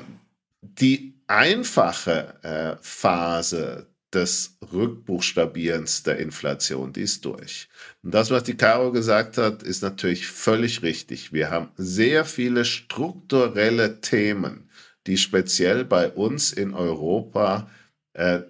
die 0.62 1.11
einfache 1.32 2.34
äh, 2.44 2.76
Phase 2.82 3.88
des 4.14 4.58
Rückbuchstabierens 4.74 6.04
der 6.04 6.18
Inflation, 6.18 6.92
die 6.92 7.02
ist 7.02 7.24
durch. 7.24 7.70
Und 8.04 8.14
das, 8.14 8.30
was 8.30 8.44
die 8.44 8.58
Caro 8.58 8.92
gesagt 8.92 9.38
hat, 9.38 9.64
ist 9.64 9.82
natürlich 9.82 10.28
völlig 10.28 10.84
richtig. 10.84 11.32
Wir 11.32 11.50
haben 11.50 11.70
sehr 11.78 12.26
viele 12.26 12.66
strukturelle 12.66 14.02
Themen, 14.02 14.70
die 15.08 15.18
speziell 15.18 15.86
bei 15.86 16.10
uns 16.10 16.52
in 16.52 16.74
Europa 16.74 17.70
äh, 18.14 18.42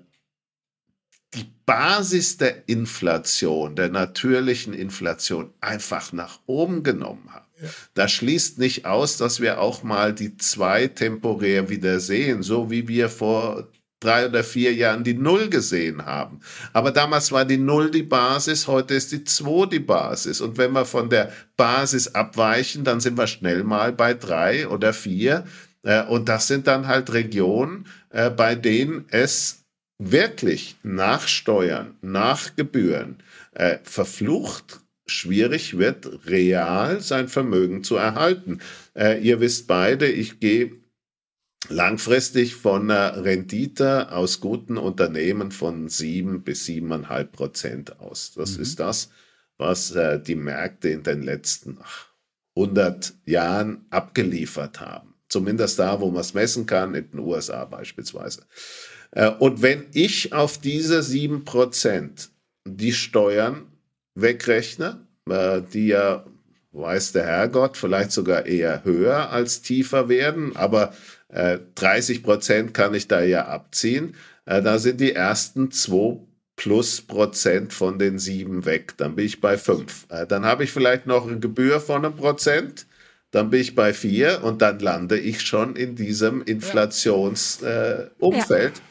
die 1.35 1.45
Basis 1.65 2.37
der 2.37 2.67
Inflation, 2.67 3.75
der 3.75 3.89
natürlichen 3.89 4.73
Inflation 4.73 5.53
einfach 5.61 6.11
nach 6.13 6.39
oben 6.47 6.81
genommen 6.81 7.31
haben. 7.31 7.45
Das 7.93 8.11
schließt 8.11 8.59
nicht 8.59 8.85
aus, 8.85 9.17
dass 9.17 9.41
wir 9.41 9.59
auch 9.59 9.83
mal 9.83 10.13
die 10.13 10.37
zwei 10.37 10.87
temporär 10.87 11.69
wieder 11.69 11.99
sehen, 11.99 12.43
so 12.43 12.69
wie 12.69 12.87
wir 12.87 13.09
vor 13.09 13.67
drei 14.01 14.25
oder 14.25 14.43
vier 14.43 14.73
Jahren 14.73 15.03
die 15.03 15.13
Null 15.13 15.49
gesehen 15.49 16.05
haben. 16.05 16.41
Aber 16.73 16.91
damals 16.91 17.31
war 17.31 17.45
die 17.45 17.57
Null 17.57 17.91
die 17.91 18.03
Basis, 18.03 18.67
heute 18.67 18.95
ist 18.95 19.11
die 19.11 19.23
Zwei 19.23 19.67
die 19.67 19.79
Basis. 19.79 20.41
Und 20.41 20.57
wenn 20.57 20.73
wir 20.73 20.85
von 20.85 21.09
der 21.09 21.31
Basis 21.55 22.09
abweichen, 22.09 22.83
dann 22.83 22.99
sind 22.99 23.17
wir 23.17 23.27
schnell 23.27 23.63
mal 23.63 23.93
bei 23.93 24.13
drei 24.13 24.67
oder 24.67 24.91
vier. 24.91 25.45
Äh, 25.83 26.03
und 26.03 26.27
das 26.27 26.47
sind 26.47 26.67
dann 26.67 26.87
halt 26.87 27.13
Regionen, 27.13 27.85
äh, 28.09 28.29
bei 28.29 28.55
denen 28.55 29.05
es 29.09 29.63
wirklich 29.99 30.75
nach 30.83 31.27
Steuern, 31.27 31.95
nach 32.01 32.55
Gebühren 32.55 33.17
äh, 33.53 33.77
verflucht 33.83 34.80
schwierig 35.11 35.77
wird, 35.77 36.25
real 36.27 37.01
sein 37.01 37.27
Vermögen 37.27 37.83
zu 37.83 37.95
erhalten. 37.95 38.59
Äh, 38.95 39.21
ihr 39.21 39.39
wisst 39.39 39.67
beide, 39.67 40.07
ich 40.07 40.39
gehe 40.39 40.81
langfristig 41.69 42.55
von 42.55 42.89
einer 42.89 43.23
Rendite 43.23 44.11
aus 44.11 44.39
guten 44.39 44.77
Unternehmen 44.77 45.51
von 45.51 45.89
sieben 45.89 46.43
bis 46.43 46.65
siebeneinhalb 46.65 47.31
Prozent 47.31 47.99
aus. 47.99 48.33
Das 48.35 48.57
mhm. 48.57 48.63
ist 48.63 48.79
das, 48.79 49.09
was 49.57 49.91
äh, 49.91 50.21
die 50.21 50.35
Märkte 50.35 50.89
in 50.89 51.03
den 51.03 51.21
letzten 51.21 51.77
100 52.55 53.13
Jahren 53.25 53.85
abgeliefert 53.89 54.79
haben. 54.81 55.13
Zumindest 55.29 55.79
da, 55.79 56.01
wo 56.01 56.11
man 56.11 56.21
es 56.21 56.33
messen 56.33 56.65
kann, 56.65 56.95
in 56.95 57.09
den 57.11 57.19
USA 57.19 57.65
beispielsweise. 57.65 58.41
Äh, 59.11 59.29
und 59.29 59.61
wenn 59.61 59.85
ich 59.93 60.33
auf 60.33 60.57
diese 60.57 61.03
sieben 61.03 61.45
Prozent 61.45 62.31
die 62.65 62.93
Steuern 62.93 63.70
wegrechne, 64.21 65.05
äh, 65.29 65.61
die 65.73 65.87
ja, 65.87 66.25
weiß 66.71 67.13
der 67.13 67.25
Herrgott, 67.25 67.77
vielleicht 67.77 68.11
sogar 68.11 68.45
eher 68.45 68.83
höher 68.83 69.31
als 69.31 69.61
tiefer 69.61 70.09
werden, 70.09 70.55
aber 70.55 70.93
äh, 71.29 71.59
30 71.75 72.23
Prozent 72.23 72.73
kann 72.73 72.93
ich 72.93 73.07
da 73.07 73.21
ja 73.21 73.47
abziehen. 73.47 74.15
Äh, 74.45 74.61
da 74.61 74.79
sind 74.79 74.99
die 74.99 75.13
ersten 75.13 75.71
zwei 75.71 76.19
plus 76.55 77.01
Prozent 77.01 77.73
von 77.73 77.97
den 77.97 78.19
sieben 78.19 78.65
weg. 78.65 78.93
Dann 78.97 79.15
bin 79.15 79.25
ich 79.25 79.41
bei 79.41 79.57
fünf. 79.57 80.05
Äh, 80.09 80.27
dann 80.27 80.45
habe 80.45 80.63
ich 80.63 80.71
vielleicht 80.71 81.07
noch 81.07 81.27
eine 81.27 81.39
Gebühr 81.39 81.79
von 81.79 82.05
einem 82.05 82.15
Prozent. 82.15 82.85
Dann 83.31 83.49
bin 83.49 83.61
ich 83.61 83.75
bei 83.75 83.93
vier 83.93 84.43
und 84.43 84.61
dann 84.61 84.79
lande 84.79 85.17
ich 85.17 85.41
schon 85.41 85.75
in 85.75 85.95
diesem 85.95 86.43
Inflationsumfeld. 86.43 88.77
Ja. 88.77 88.83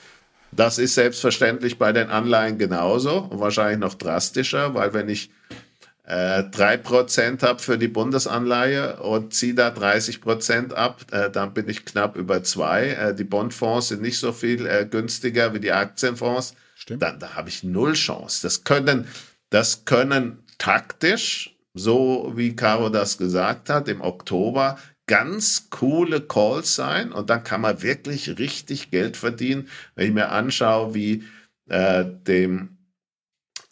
Das 0.52 0.78
ist 0.78 0.94
selbstverständlich 0.94 1.78
bei 1.78 1.92
den 1.92 2.10
Anleihen 2.10 2.58
genauso 2.58 3.18
und 3.18 3.40
wahrscheinlich 3.40 3.78
noch 3.78 3.94
drastischer, 3.94 4.74
weil 4.74 4.92
wenn 4.92 5.08
ich 5.08 5.30
äh, 6.10 6.42
drei 6.50 6.76
Prozent 6.76 7.44
habe 7.44 7.60
für 7.60 7.78
die 7.78 7.86
Bundesanleihe 7.86 8.96
und 8.96 9.32
ziehe 9.32 9.54
da 9.54 9.70
30 9.70 10.20
Prozent 10.20 10.74
ab, 10.74 11.02
äh, 11.12 11.30
dann 11.30 11.54
bin 11.54 11.68
ich 11.68 11.84
knapp 11.84 12.16
über 12.16 12.42
zwei. 12.42 12.88
Äh, 12.88 13.14
die 13.14 13.22
Bondfonds 13.22 13.88
sind 13.88 14.02
nicht 14.02 14.18
so 14.18 14.32
viel 14.32 14.66
äh, 14.66 14.86
günstiger 14.90 15.54
wie 15.54 15.60
die 15.60 15.70
Aktienfonds. 15.70 16.56
Stimmt. 16.74 17.02
Dann 17.02 17.20
da 17.20 17.36
habe 17.36 17.48
ich 17.48 17.62
null 17.62 17.92
Chance. 17.92 18.40
Das 18.42 18.64
können, 18.64 19.06
das 19.50 19.84
können 19.84 20.42
taktisch, 20.58 21.56
so 21.74 22.32
wie 22.34 22.56
Caro 22.56 22.88
das 22.88 23.16
gesagt 23.16 23.70
hat, 23.70 23.86
im 23.86 24.00
Oktober 24.00 24.78
ganz 25.10 25.70
coole 25.70 26.20
Calls 26.20 26.76
sein 26.76 27.10
und 27.10 27.30
dann 27.30 27.42
kann 27.42 27.62
man 27.62 27.82
wirklich 27.82 28.38
richtig 28.38 28.92
Geld 28.92 29.16
verdienen. 29.16 29.68
Wenn 29.96 30.06
ich 30.06 30.14
mir 30.14 30.28
anschaue, 30.28 30.94
wie 30.94 31.24
äh, 31.68 32.04
dem 32.04 32.78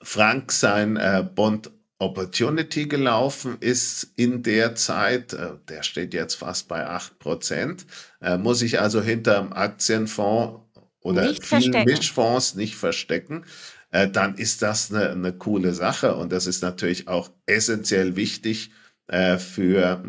Frank 0.03 0.51
sein 0.51 0.96
äh, 0.96 1.24
Bond 1.33 1.70
Opportunity 2.01 2.87
gelaufen 2.87 3.57
ist 3.61 4.09
in 4.16 4.42
der 4.42 4.74
Zeit, 4.74 5.33
äh, 5.33 5.51
der 5.68 5.85
steht 5.85 6.12
jetzt 6.12 6.35
fast 6.35 6.66
bei 6.66 6.88
8%, 6.88 7.87
äh, 8.20 8.37
muss 8.37 8.61
ich 8.62 8.81
also 8.81 9.01
hinterm 9.01 9.53
Aktienfonds 9.53 10.61
oder 11.03 11.22
nicht 11.22 11.46
vielen 11.46 11.62
verstecken. 11.72 11.88
Mischfonds 11.88 12.55
nicht 12.57 12.74
verstecken, 12.74 13.44
äh, 13.92 14.09
dann 14.09 14.35
ist 14.35 14.62
das 14.62 14.92
eine, 14.92 15.11
eine 15.11 15.33
coole 15.33 15.72
Sache 15.72 16.16
und 16.16 16.33
das 16.33 16.48
ist 16.48 16.62
natürlich 16.62 17.07
auch 17.07 17.31
essentiell 17.46 18.16
wichtig 18.16 18.72
für 19.11 20.03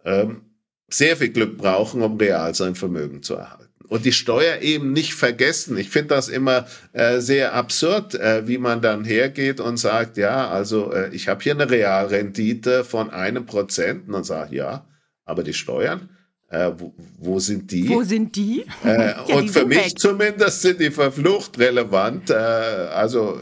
ähm, 0.08 0.42
sehr 0.90 1.18
viel 1.18 1.30
Glück 1.30 1.58
brauchen, 1.58 2.02
um 2.02 2.18
real 2.18 2.56
sein 2.56 2.76
Vermögen 2.76 3.22
zu 3.22 3.36
erhalten 3.36 3.68
und 3.88 4.06
die 4.06 4.12
Steuer 4.12 4.62
eben 4.62 4.94
nicht 4.94 5.14
vergessen. 5.14 5.78
Ich 5.78 5.90
finde 5.90 6.10
das 6.10 6.28
immer 6.30 6.68
äh, 6.94 7.20
sehr 7.20 7.54
absurd, 7.54 8.16
äh, 8.16 8.48
wie 8.48 8.58
man 8.58 8.82
dann 8.82 9.06
hergeht 9.06 9.60
und 9.60 9.78
sagt, 9.78 10.18
ja, 10.18 10.50
also 10.50 10.92
äh, 10.92 11.10
ich 11.14 11.28
habe 11.28 11.42
hier 11.42 11.54
eine 11.54 11.70
Realrendite 11.70 12.84
von 12.84 13.10
einem 13.10 13.46
Prozent 13.46 14.08
und 14.08 14.14
dann 14.14 14.24
sagt, 14.24 14.52
ja, 14.52 14.86
aber 15.26 15.44
die 15.44 15.54
Steuern, 15.54 16.10
äh, 16.50 16.72
wo, 16.78 16.94
wo, 17.18 17.40
sind 17.40 17.72
die? 17.72 17.90
Wo 17.90 18.04
sind 18.04 18.36
die? 18.36 18.66
Äh, 18.84 19.08
ja, 19.08 19.22
und 19.22 19.44
die 19.44 19.50
für 19.50 19.66
mich 19.66 19.78
weg. 19.78 20.00
zumindest 20.00 20.62
sind 20.62 20.80
die 20.80 20.92
verflucht 20.92 21.58
relevant. 21.60 22.30
Äh, 22.30 22.34
also 22.34 23.40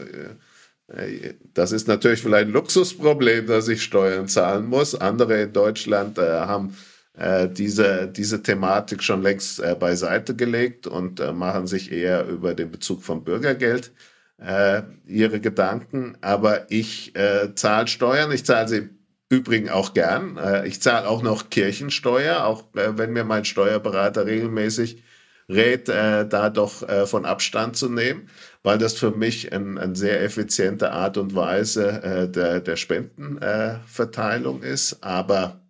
äh, 0.88 1.34
das 1.56 1.72
ist 1.72 1.88
natürlich 1.88 2.20
vielleicht 2.20 2.48
ein 2.48 2.52
Luxusproblem, 2.52 3.46
dass 3.46 3.68
ich 3.68 3.82
Steuern 3.82 4.28
zahlen 4.28 4.66
muss. 4.66 4.94
Andere 4.94 5.40
in 5.40 5.54
Deutschland 5.54 6.18
äh, 6.18 6.22
haben 6.22 6.76
äh, 7.14 7.48
diese, 7.48 8.08
diese 8.08 8.42
Thematik 8.42 9.02
schon 9.02 9.22
längst 9.22 9.60
äh, 9.60 9.74
beiseite 9.74 10.36
gelegt 10.36 10.86
und 10.86 11.18
äh, 11.18 11.32
machen 11.32 11.66
sich 11.66 11.90
eher 11.90 12.26
über 12.28 12.52
den 12.54 12.70
Bezug 12.70 13.02
vom 13.02 13.24
Bürgergeld 13.24 13.92
äh, 14.36 14.82
ihre 15.06 15.40
Gedanken. 15.40 16.18
Aber 16.20 16.70
ich 16.70 17.16
äh, 17.16 17.54
zahle 17.54 17.86
Steuern, 17.86 18.32
ich 18.32 18.44
zahle 18.44 18.68
sie 18.68 18.90
übrigens 19.30 19.70
auch 19.70 19.92
gern. 19.92 20.38
Ich 20.66 20.80
zahle 20.80 21.08
auch 21.08 21.20
noch 21.20 21.50
Kirchensteuer, 21.50 22.44
auch 22.44 22.62
wenn 22.72 23.12
mir 23.12 23.24
mein 23.24 23.44
Steuerberater 23.44 24.24
regelmäßig 24.24 25.02
rät, 25.48 25.88
äh, 25.88 26.26
da 26.26 26.50
doch 26.50 26.82
äh, 26.88 27.06
von 27.06 27.24
Abstand 27.24 27.76
zu 27.76 27.88
nehmen, 27.88 28.28
weil 28.62 28.78
das 28.78 28.94
für 28.94 29.10
mich 29.10 29.52
eine 29.52 29.80
ein 29.80 29.94
sehr 29.94 30.22
effiziente 30.22 30.92
Art 30.92 31.16
und 31.16 31.34
Weise 31.34 32.02
äh, 32.02 32.28
der, 32.28 32.60
der 32.60 32.76
Spendenverteilung 32.76 34.62
äh, 34.62 34.72
ist. 34.72 35.02
Aber 35.02 35.60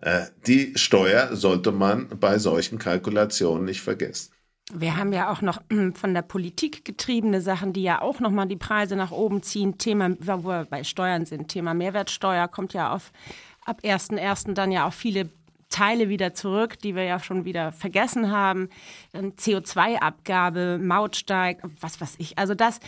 äh, 0.00 0.22
die 0.46 0.72
Steuer 0.76 1.34
sollte 1.36 1.72
man 1.72 2.08
bei 2.20 2.38
solchen 2.38 2.78
Kalkulationen 2.78 3.64
nicht 3.64 3.80
vergessen. 3.80 4.32
Wir 4.72 4.96
haben 4.96 5.12
ja 5.12 5.30
auch 5.30 5.42
noch 5.42 5.60
hm, 5.70 5.94
von 5.94 6.12
der 6.12 6.22
Politik 6.22 6.84
getriebene 6.84 7.40
Sachen, 7.40 7.72
die 7.72 7.82
ja 7.82 8.02
auch 8.02 8.18
nochmal 8.18 8.48
die 8.48 8.56
Preise 8.56 8.96
nach 8.96 9.12
oben 9.12 9.42
ziehen. 9.42 9.78
Thema, 9.78 10.16
wo 10.18 10.48
wir 10.48 10.66
bei 10.68 10.82
Steuern 10.82 11.24
sind, 11.24 11.48
Thema 11.48 11.72
Mehrwertsteuer 11.72 12.48
kommt 12.48 12.72
ja 12.72 12.92
auf 12.92 13.12
ab 13.64 13.80
1.1. 13.84 14.54
dann 14.54 14.72
ja 14.72 14.86
auch 14.86 14.92
viele 14.92 15.28
Teile 15.76 16.08
wieder 16.08 16.32
zurück, 16.32 16.78
die 16.78 16.94
wir 16.94 17.04
ja 17.04 17.20
schon 17.20 17.44
wieder 17.44 17.70
vergessen 17.70 18.30
haben. 18.30 18.70
CO2-Abgabe, 19.12 20.78
Maut 20.80 21.16
steigt, 21.16 21.60
was 21.80 22.00
weiß 22.00 22.14
ich. 22.16 22.38
Also 22.38 22.54
das, 22.54 22.80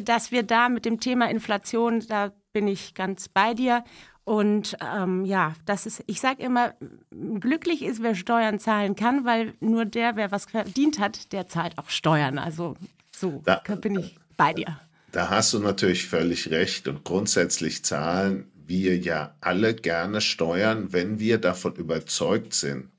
dass 0.00 0.30
wir 0.30 0.44
da 0.44 0.68
mit 0.68 0.84
dem 0.84 1.00
Thema 1.00 1.28
Inflation, 1.28 2.04
da 2.08 2.30
bin 2.52 2.68
ich 2.68 2.94
ganz 2.94 3.28
bei 3.28 3.52
dir. 3.52 3.82
Und 4.22 4.76
ähm, 4.80 5.24
ja, 5.24 5.54
das 5.64 5.86
ist, 5.86 6.04
ich 6.06 6.20
sage 6.20 6.40
immer, 6.40 6.74
glücklich 7.10 7.82
ist, 7.82 8.00
wer 8.00 8.14
Steuern 8.14 8.60
zahlen 8.60 8.94
kann, 8.94 9.24
weil 9.24 9.54
nur 9.58 9.84
der, 9.84 10.14
wer 10.14 10.30
was 10.30 10.44
verdient 10.44 11.00
hat, 11.00 11.32
der 11.32 11.48
zahlt 11.48 11.76
auch 11.78 11.90
Steuern. 11.90 12.38
Also 12.38 12.76
so 13.10 13.42
da, 13.44 13.60
bin 13.74 13.98
ich 13.98 14.16
bei 14.36 14.52
dir. 14.52 14.78
Da 15.10 15.30
hast 15.30 15.52
du 15.52 15.58
natürlich 15.58 16.06
völlig 16.06 16.48
recht. 16.52 16.86
Und 16.86 17.02
grundsätzlich 17.02 17.84
zahlen 17.84 18.52
wir 18.66 18.96
ja 18.98 19.36
alle 19.40 19.74
gerne 19.74 20.20
Steuern, 20.20 20.92
wenn 20.92 21.18
wir 21.18 21.38
davon 21.38 21.74
überzeugt 21.76 22.54
sind, 22.54 22.90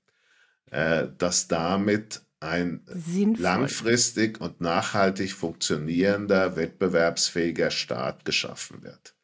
äh, 0.71 1.07
dass 1.17 1.47
damit 1.47 2.21
ein 2.39 2.81
Sinnvoll. 2.87 3.43
langfristig 3.43 4.39
und 4.39 4.61
nachhaltig 4.61 5.33
funktionierender, 5.33 6.55
wettbewerbsfähiger 6.55 7.71
Staat 7.71 8.25
geschaffen 8.25 8.83
wird. 8.83 9.15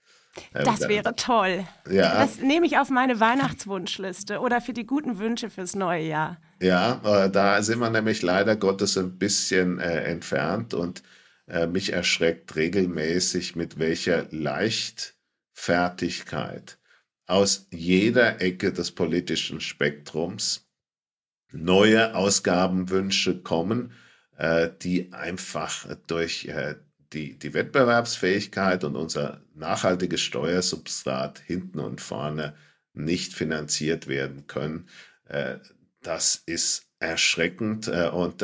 Das 0.51 0.81
wäre 0.87 1.15
toll. 1.15 1.63
Ja. 1.89 2.25
Das 2.25 2.39
nehme 2.39 2.65
ich 2.65 2.79
auf 2.79 2.89
meine 2.89 3.19
Weihnachtswunschliste 3.19 4.39
oder 4.39 4.61
für 4.61 4.73
die 4.73 4.85
guten 4.85 5.19
Wünsche 5.19 5.51
fürs 5.51 5.75
neue 5.75 6.07
Jahr. 6.07 6.37
Ja, 6.59 7.01
äh, 7.03 7.29
da 7.29 7.61
sind 7.61 7.79
wir 7.79 7.91
nämlich 7.91 8.23
leider 8.23 8.55
Gottes 8.55 8.97
ein 8.97 9.19
bisschen 9.19 9.79
äh, 9.79 10.05
entfernt 10.05 10.73
und 10.73 11.03
äh, 11.47 11.67
mich 11.67 11.93
erschreckt 11.93 12.55
regelmäßig, 12.55 13.55
mit 13.55 13.77
welcher 13.77 14.25
Leichtfertigkeit 15.67 16.77
aus 17.25 17.67
jeder 17.71 18.41
Ecke 18.41 18.73
des 18.73 18.91
politischen 18.91 19.61
Spektrums 19.61 20.67
neue 21.51 22.15
Ausgabenwünsche 22.15 23.41
kommen, 23.41 23.93
äh, 24.37 24.69
die 24.81 25.13
einfach 25.13 25.87
durch 26.07 26.45
äh, 26.45 26.75
die, 27.13 27.37
die 27.37 27.53
Wettbewerbsfähigkeit 27.53 28.83
und 28.83 28.95
unser 28.95 29.41
nachhaltiges 29.53 30.19
Steuersubstrat 30.21 31.39
hinten 31.39 31.79
und 31.79 32.01
vorne 32.01 32.55
nicht 32.93 33.33
finanziert 33.33 34.07
werden 34.07 34.47
können. 34.47 34.89
Äh, 35.25 35.59
das 36.01 36.35
ist 36.35 36.87
erschreckend 36.99 37.87
und 37.87 38.43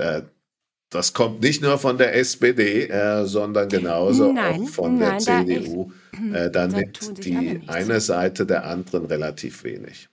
das 0.90 1.14
kommt 1.14 1.42
nicht 1.42 1.62
nur 1.62 1.78
von 1.78 1.98
der 1.98 2.16
SPD, 2.16 2.90
sondern 3.26 3.70
genauso 3.70 4.32
nein, 4.32 4.64
auch 4.64 4.70
von 4.70 4.98
nein, 4.98 5.24
der 5.24 5.46
CDU. 5.46 5.92
Da, 6.34 6.50
da 6.50 6.68
nimmt 6.68 7.26
die 7.26 7.62
eine 7.68 8.02
Seite 8.02 8.46
der 8.46 8.66
anderen 8.66 9.06
relativ 9.06 9.64
wenig. 9.64 10.10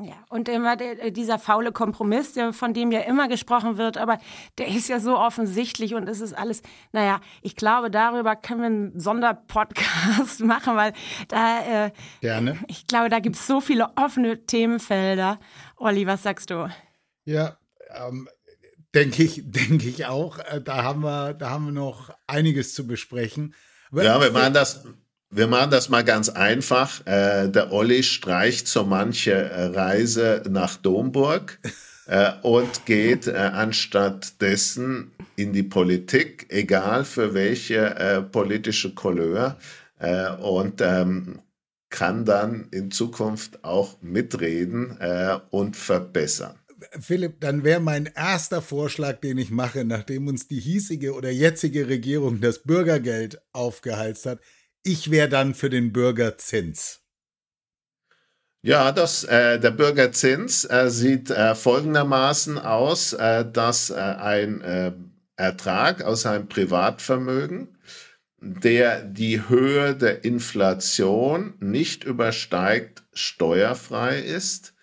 Ja, 0.00 0.14
und 0.28 0.48
immer 0.48 0.76
der, 0.76 1.02
äh, 1.06 1.12
dieser 1.12 1.38
faule 1.38 1.72
Kompromiss, 1.72 2.32
der, 2.32 2.52
von 2.52 2.72
dem 2.72 2.92
ja 2.92 3.00
immer 3.00 3.26
gesprochen 3.26 3.78
wird, 3.78 3.96
aber 3.96 4.18
der 4.56 4.68
ist 4.68 4.88
ja 4.88 5.00
so 5.00 5.18
offensichtlich 5.18 5.94
und 5.94 6.08
es 6.08 6.20
ist 6.20 6.34
alles, 6.34 6.62
naja, 6.92 7.20
ich 7.42 7.56
glaube, 7.56 7.90
darüber 7.90 8.36
können 8.36 8.60
wir 8.60 8.66
einen 8.66 9.00
Sonderpodcast 9.00 10.40
machen, 10.44 10.76
weil 10.76 10.92
da, 11.26 11.86
äh, 11.86 11.90
Gerne. 12.20 12.58
ich 12.68 12.86
glaube, 12.86 13.08
da 13.08 13.18
gibt 13.18 13.36
es 13.36 13.46
so 13.46 13.60
viele 13.60 13.88
offene 13.96 14.46
Themenfelder. 14.46 15.40
Olli, 15.76 16.06
was 16.06 16.22
sagst 16.22 16.50
du? 16.50 16.68
Ja, 17.24 17.56
ähm, 17.96 18.28
denke 18.94 19.22
ich, 19.22 19.42
denke 19.46 19.88
ich 19.88 20.06
auch. 20.06 20.38
Äh, 20.38 20.60
da 20.62 20.82
haben 20.82 21.02
wir, 21.02 21.34
da 21.34 21.50
haben 21.50 21.66
wir 21.66 21.72
noch 21.72 22.10
einiges 22.26 22.74
zu 22.74 22.86
besprechen. 22.86 23.54
Ja, 23.92 24.20
wir 24.20 24.32
machen 24.32 24.52
das, 24.52 24.84
wir 25.30 25.46
machen 25.46 25.70
das 25.70 25.88
mal 25.88 26.04
ganz 26.04 26.28
einfach. 26.28 27.06
Äh, 27.06 27.48
der 27.48 27.72
Olli 27.72 28.02
streicht 28.02 28.68
so 28.68 28.84
manche 28.84 29.32
äh, 29.32 29.66
Reise 29.66 30.42
nach 30.48 30.76
Domburg 30.76 31.58
äh, 32.06 32.32
und 32.42 32.86
geht 32.86 33.26
äh, 33.26 33.36
anstatt 33.36 34.40
dessen 34.40 35.12
in 35.36 35.52
die 35.52 35.62
Politik, 35.62 36.46
egal 36.48 37.04
für 37.04 37.32
welche 37.34 37.94
äh, 37.96 38.22
politische 38.22 38.94
Couleur, 38.94 39.58
und 40.40 40.80
ähm, 40.80 41.40
kann 41.90 42.24
dann 42.24 42.68
in 42.70 42.92
Zukunft 42.92 43.64
auch 43.64 44.00
mitreden 44.00 44.96
und 45.50 45.76
verbessern. 45.76 46.54
Philipp, 47.00 47.40
dann 47.40 47.64
wäre 47.64 47.80
mein 47.80 48.06
erster 48.06 48.62
Vorschlag, 48.62 49.20
den 49.20 49.38
ich 49.38 49.50
mache, 49.50 49.84
nachdem 49.84 50.28
uns 50.28 50.46
die 50.46 50.60
hiesige 50.60 51.14
oder 51.14 51.30
jetzige 51.30 51.88
Regierung 51.88 52.40
das 52.40 52.60
Bürgergeld 52.62 53.40
aufgeheizt 53.52 54.26
hat, 54.26 54.40
ich 54.84 55.10
wäre 55.10 55.28
dann 55.28 55.54
für 55.54 55.70
den 55.70 55.92
Bürgerzins. 55.92 57.00
Ja, 58.62 58.92
das, 58.92 59.24
äh, 59.24 59.60
der 59.60 59.70
Bürgerzins 59.70 60.64
äh, 60.64 60.90
sieht 60.90 61.30
äh, 61.30 61.54
folgendermaßen 61.54 62.58
aus, 62.58 63.12
äh, 63.12 63.44
dass 63.50 63.90
äh, 63.90 63.94
ein 63.94 64.60
äh, 64.62 64.92
Ertrag 65.36 66.02
aus 66.02 66.26
einem 66.26 66.48
Privatvermögen, 66.48 67.78
der 68.40 69.02
die 69.02 69.48
Höhe 69.48 69.94
der 69.94 70.24
Inflation 70.24 71.54
nicht 71.60 72.04
übersteigt, 72.04 73.04
steuerfrei 73.12 74.18
ist 74.18 74.74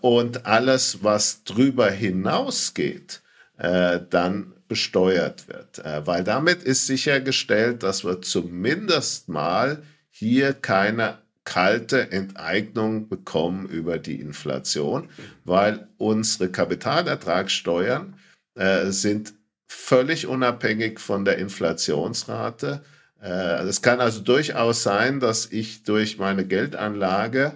und 0.00 0.46
alles, 0.46 1.04
was 1.04 1.44
drüber 1.44 1.90
hinausgeht, 1.90 3.22
dann 3.56 4.54
besteuert 4.70 5.48
wird. 5.48 5.84
Äh, 5.84 6.06
weil 6.06 6.24
damit 6.24 6.62
ist 6.62 6.86
sichergestellt, 6.86 7.82
dass 7.82 8.04
wir 8.04 8.22
zumindest 8.22 9.28
mal 9.28 9.82
hier 10.10 10.54
keine 10.54 11.18
kalte 11.44 12.12
Enteignung 12.12 13.08
bekommen 13.08 13.68
über 13.68 13.98
die 13.98 14.20
Inflation, 14.20 15.10
weil 15.44 15.88
unsere 15.98 16.50
Kapitalertragssteuern 16.50 18.14
äh, 18.54 18.86
sind 18.90 19.34
völlig 19.66 20.28
unabhängig 20.28 21.00
von 21.00 21.24
der 21.24 21.38
Inflationsrate. 21.38 22.82
Äh, 23.20 23.64
es 23.64 23.82
kann 23.82 24.00
also 24.00 24.20
durchaus 24.20 24.84
sein, 24.84 25.18
dass 25.18 25.46
ich 25.46 25.82
durch 25.82 26.18
meine 26.18 26.46
Geldanlage, 26.46 27.54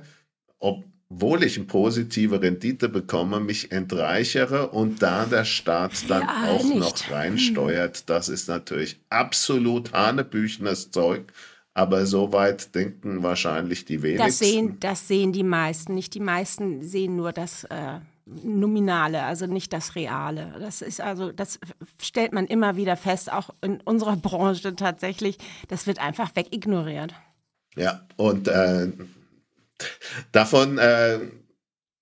ob 0.59 0.85
obwohl 1.11 1.45
ich 1.45 1.57
eine 1.57 1.67
positive 1.67 2.41
Rendite 2.41 2.89
bekomme, 2.89 3.41
mich 3.41 3.71
entreichere 3.71 4.69
und 4.69 5.03
da 5.03 5.27
der 5.27 5.45
Staat 5.45 6.09
dann 6.09 6.23
ja, 6.23 6.51
auch 6.51 6.65
nicht. 6.65 6.77
noch 6.77 7.11
reinsteuert. 7.11 8.09
Das 8.11 8.29
ist 8.29 8.49
natürlich 8.49 8.99
absolut 9.11 9.93
hanebüchenes 9.93 10.91
Zeug. 10.91 11.33
Aber 11.77 12.07
so 12.07 12.33
weit 12.33 12.75
denken 12.77 13.25
wahrscheinlich 13.25 13.85
die 13.85 14.03
wenigsten. 14.03 14.27
Das 14.27 14.39
sehen, 14.39 14.77
das 14.79 15.09
sehen 15.09 15.33
die 15.33 15.43
meisten. 15.43 15.95
Nicht 15.95 16.15
die 16.15 16.21
meisten 16.21 16.83
sehen 16.83 17.17
nur 17.17 17.33
das 17.33 17.65
äh, 17.65 17.99
Nominale, 18.27 19.23
also 19.23 19.47
nicht 19.47 19.73
das 19.73 19.97
Reale. 19.97 20.55
Das 20.59 20.83
ist 20.83 21.01
also, 21.01 21.31
das 21.31 21.59
stellt 22.01 22.33
man 22.33 22.47
immer 22.47 22.77
wieder 22.77 22.97
fest, 22.97 23.31
auch 23.31 23.51
in 23.61 23.81
unserer 23.83 24.17
Branche 24.17 24.75
tatsächlich. 24.77 25.37
Das 25.69 25.87
wird 25.87 25.99
einfach 25.99 26.35
wegignoriert. 26.35 27.13
Ja, 27.77 28.07
und 28.17 28.49
äh, 28.49 28.93
davon 30.33 30.79
äh, 30.79 31.21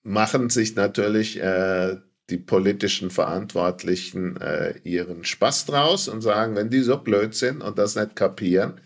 machen 0.03 0.51
sich 0.51 0.75
natürlich 0.77 1.41
äh, 1.41 1.97
die 2.31 2.39
politischen 2.39 3.11
Verantwortlichen 3.11 4.41
äh, 4.41 4.79
ihren 4.85 5.25
Spaß 5.25 5.67
draus 5.67 6.09
und 6.09 6.23
sagen, 6.23 6.57
wenn 6.57 6.71
die 6.71 6.81
so 6.83 6.99
blöd 6.99 7.35
sind 7.35 7.63
und 7.63 7.79
das 7.79 7.97
nicht 7.97 8.17
kapieren, 8.17 8.81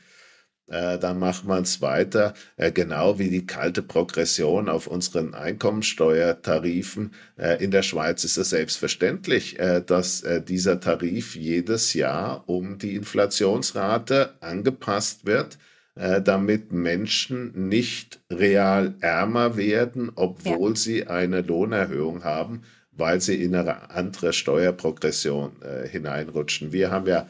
äh, 0.68 0.98
dann 0.98 1.18
macht 1.18 1.44
man 1.44 1.62
es 1.62 1.80
weiter, 1.80 2.34
äh, 2.56 2.72
genau 2.72 3.18
wie 3.18 3.30
die 3.30 3.46
kalte 3.46 3.82
Progression 3.82 4.68
auf 4.68 4.88
unseren 4.88 5.34
Einkommensteuertarifen. 5.34 7.14
Äh, 7.36 7.62
in 7.62 7.70
der 7.70 7.82
Schweiz 7.82 8.24
ist 8.24 8.36
es 8.36 8.50
selbstverständlich, 8.50 9.58
äh, 9.60 9.80
dass 9.80 10.22
äh, 10.22 10.42
dieser 10.42 10.80
Tarif 10.80 11.36
jedes 11.36 11.94
Jahr 11.94 12.48
um 12.48 12.78
die 12.78 12.96
Inflationsrate 12.96 14.34
angepasst 14.40 15.24
wird 15.24 15.58
äh, 15.96 16.20
damit 16.20 16.72
Menschen 16.72 17.68
nicht 17.68 18.20
real 18.30 18.94
ärmer 19.00 19.56
werden, 19.56 20.12
obwohl 20.14 20.70
ja. 20.70 20.76
sie 20.76 21.06
eine 21.06 21.40
Lohnerhöhung 21.40 22.22
haben, 22.22 22.62
weil 22.92 23.20
sie 23.20 23.42
in 23.42 23.54
eine 23.54 23.90
andere 23.90 24.32
Steuerprogression 24.32 25.62
äh, 25.62 25.88
hineinrutschen. 25.88 26.72
Wir 26.72 26.90
haben 26.90 27.06
ja 27.06 27.26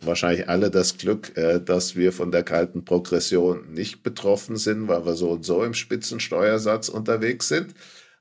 wahrscheinlich 0.00 0.48
alle 0.48 0.70
das 0.70 0.98
Glück, 0.98 1.36
äh, 1.36 1.60
dass 1.60 1.94
wir 1.96 2.12
von 2.12 2.30
der 2.30 2.42
kalten 2.42 2.84
Progression 2.84 3.72
nicht 3.72 4.02
betroffen 4.02 4.56
sind, 4.56 4.88
weil 4.88 5.04
wir 5.04 5.14
so 5.14 5.30
und 5.30 5.44
so 5.44 5.62
im 5.62 5.74
Spitzensteuersatz 5.74 6.88
unterwegs 6.88 7.48
sind. 7.48 7.74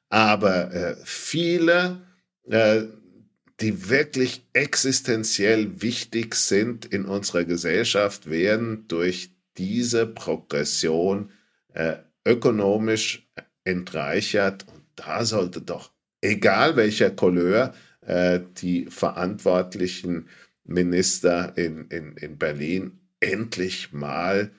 Aber 0.09 0.73
äh, 0.73 0.95
viele, 1.03 2.01
äh, 2.49 2.83
die 3.61 3.89
wirklich 3.89 4.45
existenziell 4.51 5.81
wichtig 5.81 6.35
sind 6.35 6.85
in 6.85 7.05
unserer 7.05 7.45
Gesellschaft, 7.45 8.29
werden 8.29 8.89
durch 8.89 9.34
diese 9.57 10.05
Progression 10.05 11.31
äh, 11.73 11.97
ökonomisch 12.25 13.29
entreichert. 13.63 14.65
Und 14.67 14.83
da 14.95 15.25
sollte 15.25 15.61
doch, 15.61 15.91
egal 16.21 16.75
welcher 16.75 17.11
Couleur, 17.11 17.73
äh, 18.01 18.39
die 18.57 18.85
verantwortlichen 18.85 20.29
Minister 20.63 21.57
in, 21.57 21.87
in, 21.89 22.17
in 22.17 22.37
Berlin 22.37 22.99
endlich 23.19 23.93
mal 23.93 24.51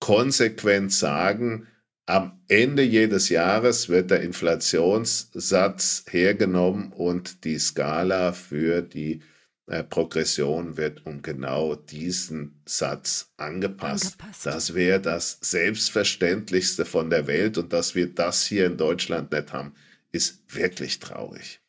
konsequent 0.00 0.92
sagen, 0.92 1.66
am 2.06 2.40
Ende 2.46 2.82
jedes 2.82 3.30
Jahres 3.30 3.88
wird 3.88 4.12
der 4.12 4.20
Inflationssatz 4.20 6.04
hergenommen 6.08 6.92
und 6.92 7.44
die 7.44 7.58
Skala 7.58 8.32
für 8.32 8.82
die 8.82 9.22
Progression 9.66 10.76
wird 10.76 11.04
um 11.06 11.22
genau 11.22 11.74
diesen 11.74 12.62
Satz 12.66 13.32
angepasst. 13.36 14.16
angepasst. 14.20 14.46
Das 14.46 14.74
wäre 14.74 15.00
das 15.00 15.38
Selbstverständlichste 15.40 16.84
von 16.84 17.10
der 17.10 17.26
Welt 17.26 17.58
und 17.58 17.72
dass 17.72 17.96
wir 17.96 18.14
das 18.14 18.46
hier 18.46 18.66
in 18.66 18.76
Deutschland 18.76 19.32
nicht 19.32 19.52
haben, 19.52 19.74
ist 20.12 20.54
wirklich 20.54 21.00
traurig. 21.00 21.60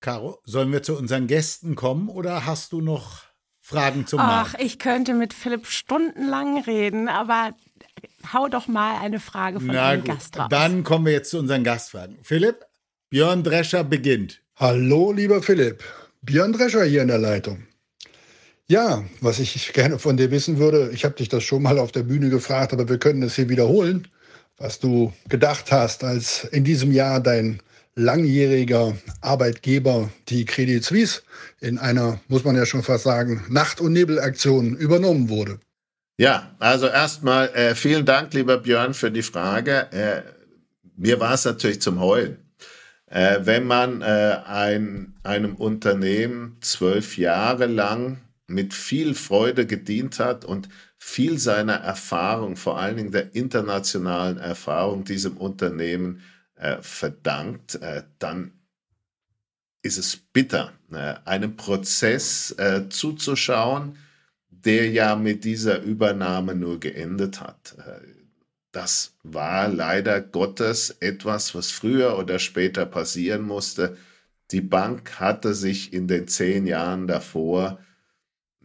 Caro, 0.00 0.38
sollen 0.44 0.70
wir 0.72 0.82
zu 0.82 0.98
unseren 0.98 1.28
Gästen 1.28 1.76
kommen 1.76 2.08
oder 2.08 2.44
hast 2.44 2.72
du 2.72 2.82
noch 2.82 3.22
Fragen 3.60 4.06
zum 4.06 4.20
Ach, 4.20 4.26
Markt? 4.26 4.60
ich 4.60 4.78
könnte 4.78 5.14
mit 5.14 5.32
Philipp 5.32 5.66
stundenlang 5.66 6.60
reden, 6.62 7.08
aber 7.08 7.54
hau 8.32 8.48
doch 8.48 8.66
mal 8.66 8.98
eine 9.00 9.20
Frage 9.20 9.60
von 9.60 9.68
Na 9.68 9.94
dem 9.94 10.04
Gast 10.04 10.36
raus. 10.38 10.48
Dann 10.50 10.82
kommen 10.84 11.06
wir 11.06 11.12
jetzt 11.12 11.30
zu 11.30 11.38
unseren 11.38 11.64
Gastfragen. 11.64 12.18
Philipp, 12.22 12.66
Björn 13.08 13.44
Drescher 13.44 13.84
beginnt. 13.84 14.42
Hallo, 14.56 15.12
lieber 15.12 15.42
Philipp. 15.42 15.82
Björn 16.24 16.52
Drescher 16.52 16.84
hier 16.84 17.02
in 17.02 17.08
der 17.08 17.18
Leitung. 17.18 17.64
Ja, 18.68 19.04
was 19.20 19.40
ich 19.40 19.72
gerne 19.72 19.98
von 19.98 20.16
dir 20.16 20.30
wissen 20.30 20.58
würde, 20.58 20.90
ich 20.92 21.04
habe 21.04 21.16
dich 21.16 21.28
das 21.28 21.42
schon 21.42 21.62
mal 21.62 21.80
auf 21.80 21.90
der 21.90 22.04
Bühne 22.04 22.30
gefragt, 22.30 22.72
aber 22.72 22.88
wir 22.88 22.98
können 22.98 23.22
es 23.24 23.34
hier 23.34 23.48
wiederholen, 23.48 24.06
was 24.56 24.78
du 24.78 25.12
gedacht 25.28 25.72
hast, 25.72 26.04
als 26.04 26.44
in 26.44 26.62
diesem 26.62 26.92
Jahr 26.92 27.20
dein 27.20 27.60
langjähriger 27.96 28.96
Arbeitgeber, 29.20 30.10
die 30.28 30.44
Credit 30.44 30.82
Suisse, 30.84 31.22
in 31.60 31.78
einer, 31.78 32.20
muss 32.28 32.44
man 32.44 32.54
ja 32.54 32.66
schon 32.66 32.84
fast 32.84 33.04
sagen, 33.04 33.44
Nacht- 33.50 33.80
und 33.80 33.92
Nebelaktion 33.92 34.76
übernommen 34.76 35.28
wurde. 35.28 35.58
Ja, 36.18 36.54
also 36.60 36.86
erstmal 36.86 37.48
äh, 37.48 37.74
vielen 37.74 38.06
Dank, 38.06 38.32
lieber 38.32 38.58
Björn, 38.58 38.94
für 38.94 39.10
die 39.10 39.22
Frage. 39.22 39.90
Äh, 39.90 40.22
mir 40.96 41.18
war 41.18 41.34
es 41.34 41.44
natürlich 41.44 41.82
zum 41.82 42.00
Heulen. 42.00 42.36
Äh, 43.12 43.44
wenn 43.44 43.66
man 43.66 44.00
äh, 44.00 44.38
ein, 44.46 45.14
einem 45.22 45.54
Unternehmen 45.56 46.56
zwölf 46.62 47.18
Jahre 47.18 47.66
lang 47.66 48.22
mit 48.46 48.72
viel 48.72 49.14
Freude 49.14 49.66
gedient 49.66 50.18
hat 50.18 50.46
und 50.46 50.70
viel 50.96 51.38
seiner 51.38 51.74
Erfahrung, 51.74 52.56
vor 52.56 52.78
allen 52.78 52.96
Dingen 52.96 53.12
der 53.12 53.34
internationalen 53.34 54.38
Erfahrung 54.38 55.04
diesem 55.04 55.36
Unternehmen 55.36 56.22
äh, 56.54 56.78
verdankt, 56.80 57.74
äh, 57.82 58.02
dann 58.18 58.52
ist 59.82 59.98
es 59.98 60.16
bitter, 60.16 60.72
äh, 60.90 61.16
einem 61.26 61.56
Prozess 61.56 62.52
äh, 62.52 62.88
zuzuschauen, 62.88 63.98
der 64.48 64.90
ja 64.90 65.16
mit 65.16 65.44
dieser 65.44 65.82
Übernahme 65.82 66.54
nur 66.54 66.80
geendet 66.80 67.42
hat. 67.42 67.76
Das 68.72 69.12
war 69.22 69.68
leider 69.68 70.20
Gottes 70.20 70.96
etwas, 71.00 71.54
was 71.54 71.70
früher 71.70 72.18
oder 72.18 72.38
später 72.38 72.86
passieren 72.86 73.42
musste. 73.42 73.98
Die 74.50 74.62
Bank 74.62 75.20
hatte 75.20 75.54
sich 75.54 75.92
in 75.92 76.08
den 76.08 76.26
zehn 76.26 76.66
Jahren 76.66 77.06
davor 77.06 77.78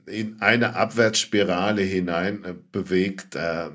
in 0.06 0.41
eine 0.41 0.76
Abwärtsspirale 0.76 1.82
hinein 1.82 2.43
äh, 2.46 2.56
bewegt, 2.72 3.36
äh, 3.36 3.70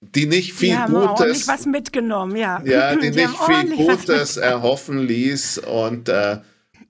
die 0.00 0.26
nicht 0.26 0.52
viel 0.52 0.76
die 0.86 0.92
Gutes, 0.92 1.48
was 1.48 1.64
mitgenommen, 1.64 2.36
ja, 2.36 2.60
ja, 2.64 2.94
die, 2.94 3.10
die 3.10 3.22
nicht 3.22 3.38
viel 3.38 3.76
Gutes 3.76 4.36
erhoffen 4.36 4.98
ließ 4.98 5.58
und 5.58 6.08
äh, 6.08 6.40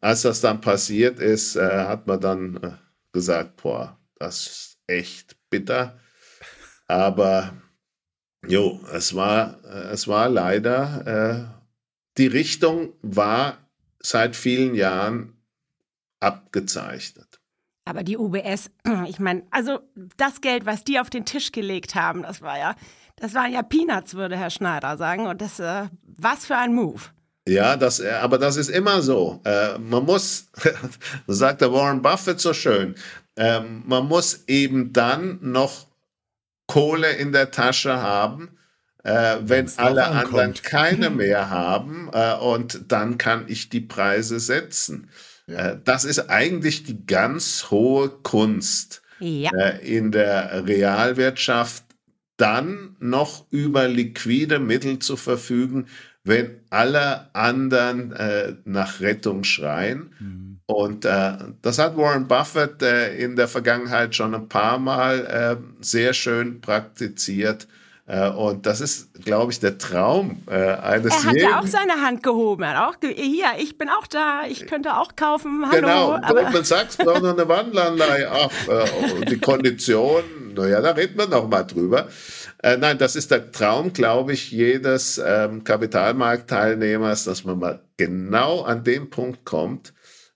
als 0.01 0.23
das 0.23 0.41
dann 0.41 0.61
passiert 0.61 1.21
ist, 1.21 1.57
äh, 1.57 1.61
hat 1.87 2.07
man 2.07 2.21
dann 2.21 2.57
äh, 2.57 2.71
gesagt, 3.13 3.63
boah, 3.63 3.99
das 4.19 4.47
ist 4.47 4.79
echt 4.87 5.37
bitter, 5.51 6.01
aber 6.89 7.53
Jo, 8.47 8.81
es 8.93 9.15
war, 9.15 9.59
äh, 9.65 9.93
es 9.93 10.09
war 10.09 10.29
leider, 10.29 11.07
äh, 11.07 11.63
die 12.19 12.27
Richtung 12.27 12.93
war 13.03 13.59
seit 14.01 14.37
vielen 14.37 14.75
Jahren 14.75 15.37
abgezeichnet. 16.21 17.41
Aber 17.85 18.03
die 18.03 18.17
UBS, 18.17 18.71
ich 19.09 19.19
meine, 19.19 19.43
also 19.51 19.81
das 20.17 20.41
Geld, 20.41 20.67
was 20.67 20.85
die 20.85 20.99
auf 21.01 21.11
den 21.11 21.25
Tisch 21.25 21.53
gelegt 21.53 21.95
haben, 21.95 22.23
das 22.23 22.43
war 22.43 22.59
ja, 22.59 22.75
das 23.17 23.35
waren 23.35 23.53
ja 23.53 23.63
Peanuts, 23.63 24.15
würde 24.15 24.37
Herr 24.37 24.51
Schneider 24.51 24.97
sagen. 24.97 25.27
Und 25.27 25.41
das, 25.41 25.61
äh, 25.61 25.87
was 26.03 26.47
für 26.47 26.57
ein 26.57 26.75
Move. 26.75 27.01
Ja, 27.47 27.77
das, 27.77 28.01
äh, 28.01 28.11
aber 28.11 28.39
das 28.39 28.57
ist 28.57 28.69
immer 28.69 29.03
so. 29.03 29.41
Äh, 29.45 29.79
man 29.79 30.05
muss, 30.05 30.49
sagt 31.27 31.61
der 31.61 31.73
Warren 31.73 32.03
Buffett 32.03 32.41
so 32.41 32.53
schön, 32.53 32.95
äh, 33.37 33.61
man 33.61 34.07
muss 34.07 34.45
eben 34.47 34.93
dann 34.93 35.39
noch 35.41 35.92
Kohle 36.67 37.13
in 37.13 37.33
der 37.33 37.51
Tasche 37.51 38.01
haben, 38.01 38.57
äh, 39.05 39.37
wenn 39.41 39.71
alle 39.77 40.07
anderen 40.07 40.55
keine 40.55 41.11
mehr 41.11 41.51
haben 41.51 42.11
äh, 42.13 42.35
und 42.35 42.93
dann 42.93 43.19
kann 43.19 43.45
ich 43.49 43.69
die 43.69 43.81
Preise 43.81 44.41
setzen. 44.41 45.11
Ja. 45.47 45.71
Äh, 45.71 45.79
das 45.85 46.05
ist 46.05 46.31
eigentlich 46.31 46.85
die 46.85 47.05
ganz 47.07 47.71
hohe 47.71 48.09
Kunst 48.09 49.03
ja. 49.19 49.51
Äh, 49.53 49.97
in 49.97 50.13
der 50.13 50.67
Realwirtschaft, 50.67 51.85
dann 52.37 52.97
noch 52.99 53.47
über 53.51 53.87
liquide 53.87 54.59
Mittel 54.59 54.99
zu 54.99 55.17
verfügen, 55.17 55.87
wenn 56.25 56.61
alle 56.71 57.35
anderen 57.35 58.13
äh, 58.13 58.55
nach 58.65 59.01
Rettung 59.01 59.45
schreien. 59.45 60.15
Mhm. 60.19 60.61
Und 60.67 61.05
äh, 61.05 61.33
das 61.61 61.79
hat 61.79 61.97
Warren 61.97 62.29
Buffett 62.29 62.83
äh, 62.83 63.17
in 63.17 63.37
der 63.37 63.49
Vergangenheit 63.49 64.15
schon 64.15 64.35
ein 64.35 64.49
paar 64.49 64.79
Mal 64.79 65.27
äh, 65.27 65.85
sehr 65.85 66.15
schön 66.15 66.61
praktiziert. 66.61 67.67
Äh, 68.07 68.29
und 68.31 68.67
das 68.67 68.81
ist, 68.81 69.13
glaube 69.25 69.53
ich, 69.53 69.61
der 69.61 69.79
Traum 69.79 70.43
äh, 70.49 70.55
eines 70.55 71.13
Er 71.13 71.25
hat 71.25 71.35
jeden. 71.35 71.49
ja 71.51 71.61
auch 71.61 71.67
seine 71.67 72.01
Hand 72.01 72.23
gehoben. 72.23 72.63
Er 72.63 72.77
hat 72.77 72.95
auch 72.95 72.97
hier, 73.01 73.47
ich 73.59 73.79
bin 73.79 73.89
auch 73.89 74.07
da, 74.07 74.43
ich 74.49 74.67
könnte 74.67 74.97
auch 74.97 75.15
kaufen. 75.17 75.65
Hallo, 75.71 75.81
genau, 75.81 76.21
Goldman 76.29 76.65
Sachs 76.65 76.97
braucht 76.97 77.23
noch 77.23 77.33
eine 77.33 77.49
Wandelanleihe. 77.49 78.31
Ach, 78.31 78.69
äh, 78.69 79.25
die 79.27 79.39
Konditionen, 79.39 80.55
naja, 80.55 80.81
da 80.81 80.91
reden 80.93 81.19
wir 81.19 81.27
noch 81.27 81.49
mal 81.49 81.65
drüber. 81.65 82.09
Nein, 82.65 82.97
das 82.97 83.17
ist 83.17 83.33
der 83.33 83.51
Traum, 83.51 83.93
glaube 83.93 84.35
ich, 84.35 84.53
jedes 84.53 85.19
ähm, 85.19 85.65
Kapitalmarktteilnehmers, 85.65 87.25
dass 87.25 87.43
man 87.43 87.59
mal 87.59 87.81
genau 87.97 88.63
an 88.63 88.85
dem 88.85 89.11
Punkt 89.11 89.45
kommt, 89.45 89.93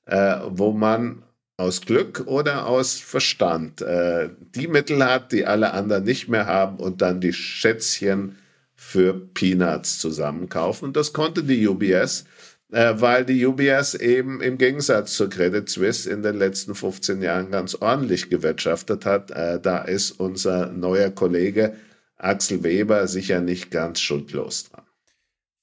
äh, 0.06 0.36
wo 0.48 0.72
man 0.72 1.22
aus 1.56 1.80
Glück 1.80 2.24
oder 2.26 2.66
aus 2.66 2.98
Verstand 3.00 3.80
äh, 3.80 4.30
die 4.54 4.68
Mittel 4.68 5.04
hat, 5.04 5.32
die 5.32 5.46
alle 5.46 5.72
anderen 5.72 6.04
nicht 6.04 6.28
mehr 6.28 6.46
haben 6.46 6.78
und 6.78 7.00
dann 7.00 7.20
die 7.20 7.32
Schätzchen 7.32 8.38
für 8.74 9.14
Peanuts 9.14 9.98
zusammenkaufen. 9.98 10.88
Und 10.88 10.96
das 10.96 11.12
konnte 11.12 11.42
die 11.42 11.66
UBS, 11.66 12.26
äh, 12.72 12.94
weil 12.96 13.24
die 13.24 13.44
UBS 13.46 13.94
eben 13.94 14.42
im 14.42 14.58
Gegensatz 14.58 15.14
zur 15.14 15.30
Credit 15.30 15.68
Suisse 15.68 16.10
in 16.10 16.22
den 16.22 16.36
letzten 16.36 16.74
15 16.74 17.22
Jahren 17.22 17.50
ganz 17.50 17.74
ordentlich 17.74 18.28
gewirtschaftet 18.28 19.06
hat. 19.06 19.30
Äh, 19.30 19.58
da 19.60 19.78
ist 19.78 20.12
unser 20.12 20.66
neuer 20.66 21.10
Kollege 21.10 21.74
Axel 22.18 22.62
Weber 22.62 23.06
sicher 23.08 23.40
nicht 23.40 23.70
ganz 23.70 24.00
schuldlos 24.00 24.70
dran. 24.70 24.84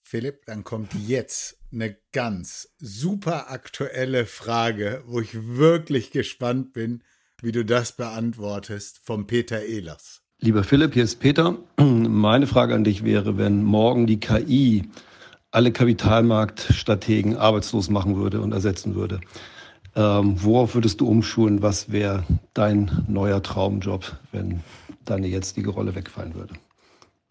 Philipp, 0.01 0.45
dann 0.45 0.63
kommt 0.63 0.93
jetzt 1.07 1.57
eine 1.73 1.97
ganz 2.11 2.69
super 2.79 3.49
aktuelle 3.49 4.25
Frage, 4.25 5.03
wo 5.07 5.19
ich 5.19 5.33
wirklich 5.33 6.11
gespannt 6.11 6.73
bin, 6.73 7.03
wie 7.41 7.51
du 7.51 7.65
das 7.65 7.93
beantwortest, 7.93 8.99
vom 9.03 9.27
Peter 9.27 9.63
Ehlers. 9.63 10.21
Lieber 10.39 10.63
Philipp, 10.63 10.93
hier 10.93 11.03
ist 11.03 11.19
Peter. 11.19 11.57
Meine 11.77 12.47
Frage 12.47 12.75
an 12.75 12.83
dich 12.83 13.03
wäre, 13.03 13.37
wenn 13.37 13.63
morgen 13.63 14.07
die 14.07 14.19
KI 14.19 14.83
alle 15.51 15.71
Kapitalmarktstrategen 15.71 17.37
arbeitslos 17.37 17.89
machen 17.89 18.15
würde 18.17 18.41
und 18.41 18.51
ersetzen 18.51 18.95
würde, 18.95 19.21
ähm, 19.95 20.41
worauf 20.41 20.73
würdest 20.73 21.01
du 21.01 21.07
umschulen? 21.07 21.61
Was 21.61 21.91
wäre 21.91 22.23
dein 22.53 23.05
neuer 23.07 23.43
Traumjob, 23.43 24.17
wenn 24.31 24.63
deine 25.05 25.27
jetzige 25.27 25.69
Rolle 25.69 25.93
wegfallen 25.95 26.33
würde? 26.33 26.55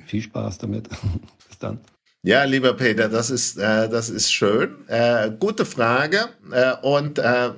Viel 0.04 0.22
Spaß 0.22 0.58
damit. 0.58 0.88
Bis 1.48 1.58
dann. 1.58 1.80
Ja, 2.24 2.44
lieber 2.44 2.74
Peter, 2.74 3.08
das 3.08 3.30
ist, 3.30 3.58
äh, 3.58 3.88
das 3.88 4.08
ist 4.08 4.32
schön. 4.32 4.88
Äh, 4.88 5.32
gute 5.40 5.66
Frage. 5.66 6.28
Äh, 6.52 6.74
und 6.82 7.18
äh, 7.18 7.50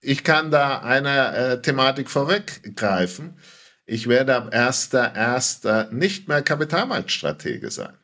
ich 0.00 0.24
kann 0.24 0.50
da 0.50 0.80
eine 0.80 1.36
äh, 1.36 1.62
Thematik 1.62 2.10
vorweggreifen. 2.10 3.38
Ich 3.86 4.08
werde 4.08 4.34
ab 4.34 4.52
1.1. 4.52 5.92
nicht 5.92 6.26
mehr 6.26 6.42
Kapitalmarktstratege 6.42 7.70
sein, 7.70 7.94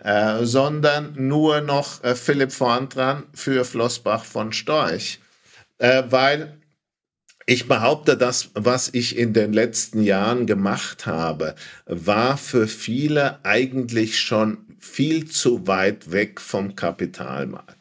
äh, 0.00 0.44
sondern 0.44 1.14
nur 1.16 1.60
noch 1.60 2.00
Philipp 2.16 2.50
vorn 2.50 2.88
dran 2.88 3.24
für 3.32 3.64
Flossbach 3.64 4.24
von 4.24 4.52
Storch. 4.52 5.20
weil 5.78 6.60
ich 7.48 7.68
behaupte, 7.68 8.16
das, 8.16 8.50
was 8.54 8.88
ich 8.92 9.16
in 9.16 9.32
den 9.32 9.52
letzten 9.52 10.02
Jahren 10.02 10.46
gemacht 10.46 11.06
habe, 11.06 11.54
war 11.86 12.36
für 12.38 12.66
viele 12.66 13.44
eigentlich 13.44 14.18
schon 14.18 14.65
viel 14.78 15.28
zu 15.28 15.66
weit 15.66 16.12
weg 16.12 16.40
vom 16.40 16.74
Kapitalmarkt. 16.74 17.74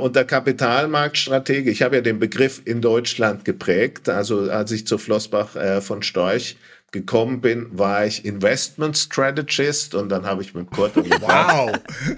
Und 0.00 0.16
der 0.16 0.24
Kapitalmarktstratege, 0.24 1.70
ich 1.70 1.82
habe 1.82 1.96
ja 1.96 2.02
den 2.02 2.18
Begriff 2.18 2.62
in 2.64 2.80
Deutschland 2.80 3.44
geprägt, 3.44 4.08
also 4.08 4.50
als 4.50 4.70
ich 4.70 4.86
zu 4.86 4.96
Flossbach 4.96 5.54
äh, 5.56 5.80
von 5.82 6.02
Storch 6.02 6.56
gekommen 6.94 7.42
bin, 7.42 7.66
war 7.76 8.06
ich 8.06 8.24
Investment 8.24 8.96
Strategist 8.96 9.96
und 9.96 10.08
dann 10.08 10.24
habe 10.24 10.40
ich 10.42 10.54
mit 10.54 10.70
Kurt 10.70 10.96
und 10.96 11.10
wow. 11.20 11.72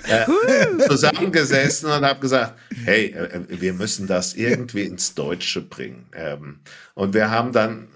äh, 0.07 0.27
zusammengesessen 0.87 1.91
und 1.91 2.05
habe 2.05 2.21
gesagt, 2.21 2.61
hey, 2.85 3.07
äh, 3.07 3.41
wir 3.49 3.73
müssen 3.73 4.07
das 4.07 4.35
irgendwie 4.35 4.83
ins 4.83 5.15
Deutsche 5.15 5.63
bringen. 5.63 6.05
Ähm, 6.15 6.61
und 6.95 7.15
wir 7.15 7.31
haben 7.31 7.53
dann 7.53 7.89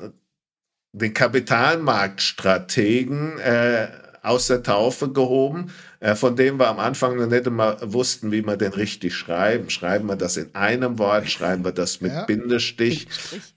den 0.92 1.14
Kapitalmarktstrategen 1.14 3.38
äh, 3.38 3.86
aus 4.22 4.46
der 4.46 4.62
Taufe 4.62 5.10
gehoben, 5.10 5.72
äh, 6.00 6.14
von 6.14 6.36
dem 6.36 6.58
wir 6.58 6.68
am 6.68 6.78
Anfang 6.78 7.16
noch 7.16 7.26
nicht 7.26 7.46
immer 7.46 7.76
wussten, 7.80 8.32
wie 8.32 8.44
wir 8.44 8.56
den 8.56 8.72
richtig 8.72 9.14
schreiben. 9.14 9.70
Schreiben 9.70 10.08
wir 10.08 10.16
das 10.16 10.36
in 10.36 10.54
einem 10.54 10.98
Wort, 10.98 11.30
schreiben 11.30 11.64
wir 11.64 11.72
das 11.72 12.00
mit 12.00 12.12
ja. 12.12 12.24
Bindestrich. 12.24 13.08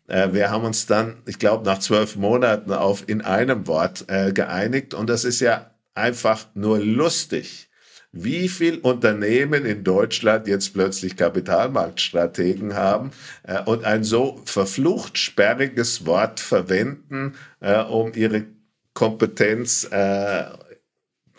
Äh, 0.07 0.33
wir 0.33 0.51
haben 0.51 0.65
uns 0.65 0.85
dann, 0.85 1.17
ich 1.25 1.39
glaube, 1.39 1.65
nach 1.65 1.79
zwölf 1.79 2.15
Monaten 2.15 2.71
auf 2.71 3.03
in 3.07 3.21
einem 3.21 3.67
Wort 3.67 4.05
äh, 4.07 4.31
geeinigt 4.31 4.93
und 4.93 5.09
das 5.09 5.25
ist 5.25 5.39
ja 5.39 5.71
einfach 5.93 6.47
nur 6.53 6.79
lustig 6.79 7.69
wie 8.13 8.47
viel 8.47 8.77
Unternehmen 8.77 9.65
in 9.65 9.83
Deutschland 9.83 10.47
jetzt 10.47 10.73
plötzlich 10.73 11.17
Kapitalmarktstrategen 11.17 12.75
haben 12.75 13.09
äh, 13.41 13.61
und 13.63 13.83
ein 13.83 14.03
so 14.03 14.39
verflucht 14.45 15.17
sperriges 15.17 16.05
Wort 16.05 16.39
verwenden, 16.39 17.33
äh, 17.59 17.81
um 17.81 18.13
ihre 18.13 18.45
Kompetenz 18.93 19.87
äh, 19.91 20.45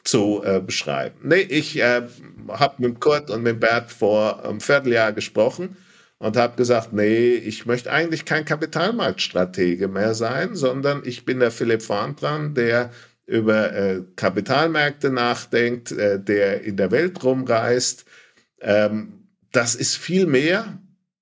zu 0.05 0.43
äh, 0.45 0.61
beschreiben. 0.61 1.17
Nee, 1.23 1.41
ich 1.41 1.81
äh, 1.81 2.03
habe 2.49 2.75
mit 2.79 3.01
Kurt 3.01 3.31
und 3.31 3.43
mit 3.43 3.61
Bert 3.61 3.91
vor 3.91 4.45
einem 4.45 4.61
Vierteljahr 4.61 5.13
gesprochen 5.13 5.77
und 6.19 6.37
habe 6.37 6.57
gesagt, 6.57 6.93
nee, 6.93 7.35
ich 7.35 7.67
möchte 7.67 7.91
eigentlich 7.91 8.25
kein 8.25 8.45
Kapitalmarktstratege 8.45 9.89
mehr 9.89 10.15
sein, 10.15 10.55
sondern 10.55 11.03
ich 11.05 11.25
bin 11.25 11.41
der 11.41 11.51
Philipp 11.51 11.83
Vorn 11.83 12.17
dran, 12.17 12.55
der 12.55 12.91
über 13.27 13.73
äh, 13.73 14.03
Kapitalmärkte 14.17 15.11
nachdenkt, 15.11 15.93
äh, 15.93 16.21
der 16.21 16.63
in 16.63 16.77
der 16.77 16.91
Welt 16.91 17.23
rumreist. 17.25 18.05
Ähm, 18.61 19.29
das 19.53 19.75
ist 19.75 19.97
viel 19.97 20.27
mehr 20.27 20.79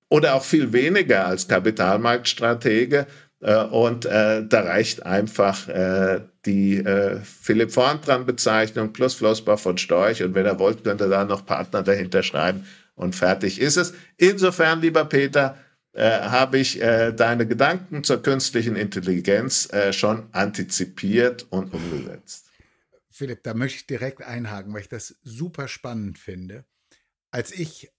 oder 0.09 0.35
auch 0.35 0.43
viel 0.43 0.73
weniger 0.73 1.25
als 1.25 1.47
Kapitalmarktstratege. 1.47 3.07
Äh, 3.43 3.65
und 3.65 4.05
äh, 4.05 4.45
da 4.47 4.61
reicht 4.61 5.05
einfach 5.05 5.67
äh, 5.67 6.21
die 6.45 6.77
äh, 6.77 7.19
Philipp 7.19 7.71
Vorntran 7.71 8.25
Bezeichnung 8.25 8.93
plus 8.93 9.15
Flossbach 9.15 9.59
von 9.59 9.77
Storch. 9.77 10.23
Und 10.23 10.33
wenn 10.33 10.45
er 10.45 10.59
wollt, 10.59 10.83
könnt 10.83 11.01
ihr 11.01 11.09
da 11.09 11.25
noch 11.25 11.45
Partner 11.45 11.83
dahinter 11.83 12.23
schreiben 12.23 12.65
und 12.95 13.15
fertig 13.15 13.59
ist 13.59 13.75
es. 13.75 13.93
Insofern, 14.17 14.81
lieber 14.81 15.05
Peter, 15.05 15.57
äh, 15.91 16.21
habe 16.21 16.57
ich 16.57 16.81
äh, 16.81 17.11
deine 17.11 17.45
Gedanken 17.45 18.03
zur 18.03 18.23
künstlichen 18.23 18.77
Intelligenz 18.77 19.71
äh, 19.73 19.91
schon 19.91 20.29
antizipiert 20.31 21.45
und 21.49 21.73
umgesetzt. 21.73 22.49
Philipp, 23.09 23.43
da 23.43 23.53
möchte 23.53 23.77
ich 23.77 23.87
direkt 23.87 24.23
einhaken, 24.23 24.73
weil 24.73 24.81
ich 24.81 24.89
das 24.89 25.17
super 25.21 25.67
spannend 25.67 26.17
finde. 26.17 26.65
Als 27.29 27.51
ich 27.51 27.91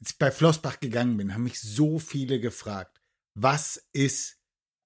ich 0.00 0.16
bei 0.18 0.30
Flossbach 0.30 0.80
gegangen 0.80 1.16
bin, 1.16 1.34
haben 1.34 1.44
mich 1.44 1.60
so 1.60 1.98
viele 1.98 2.40
gefragt, 2.40 2.97
was 3.42 3.88
ist 3.92 4.38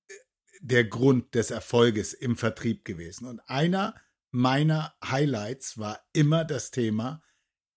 äh, 0.09 0.14
der 0.61 0.84
Grund 0.84 1.34
des 1.34 1.50
Erfolges 1.50 2.12
im 2.12 2.36
Vertrieb 2.36 2.84
gewesen? 2.84 3.26
Und 3.26 3.40
einer 3.48 3.94
meiner 4.30 4.94
Highlights 5.05 5.78
war 5.78 6.00
immer 6.12 6.44
das 6.44 6.70
Thema 6.70 7.22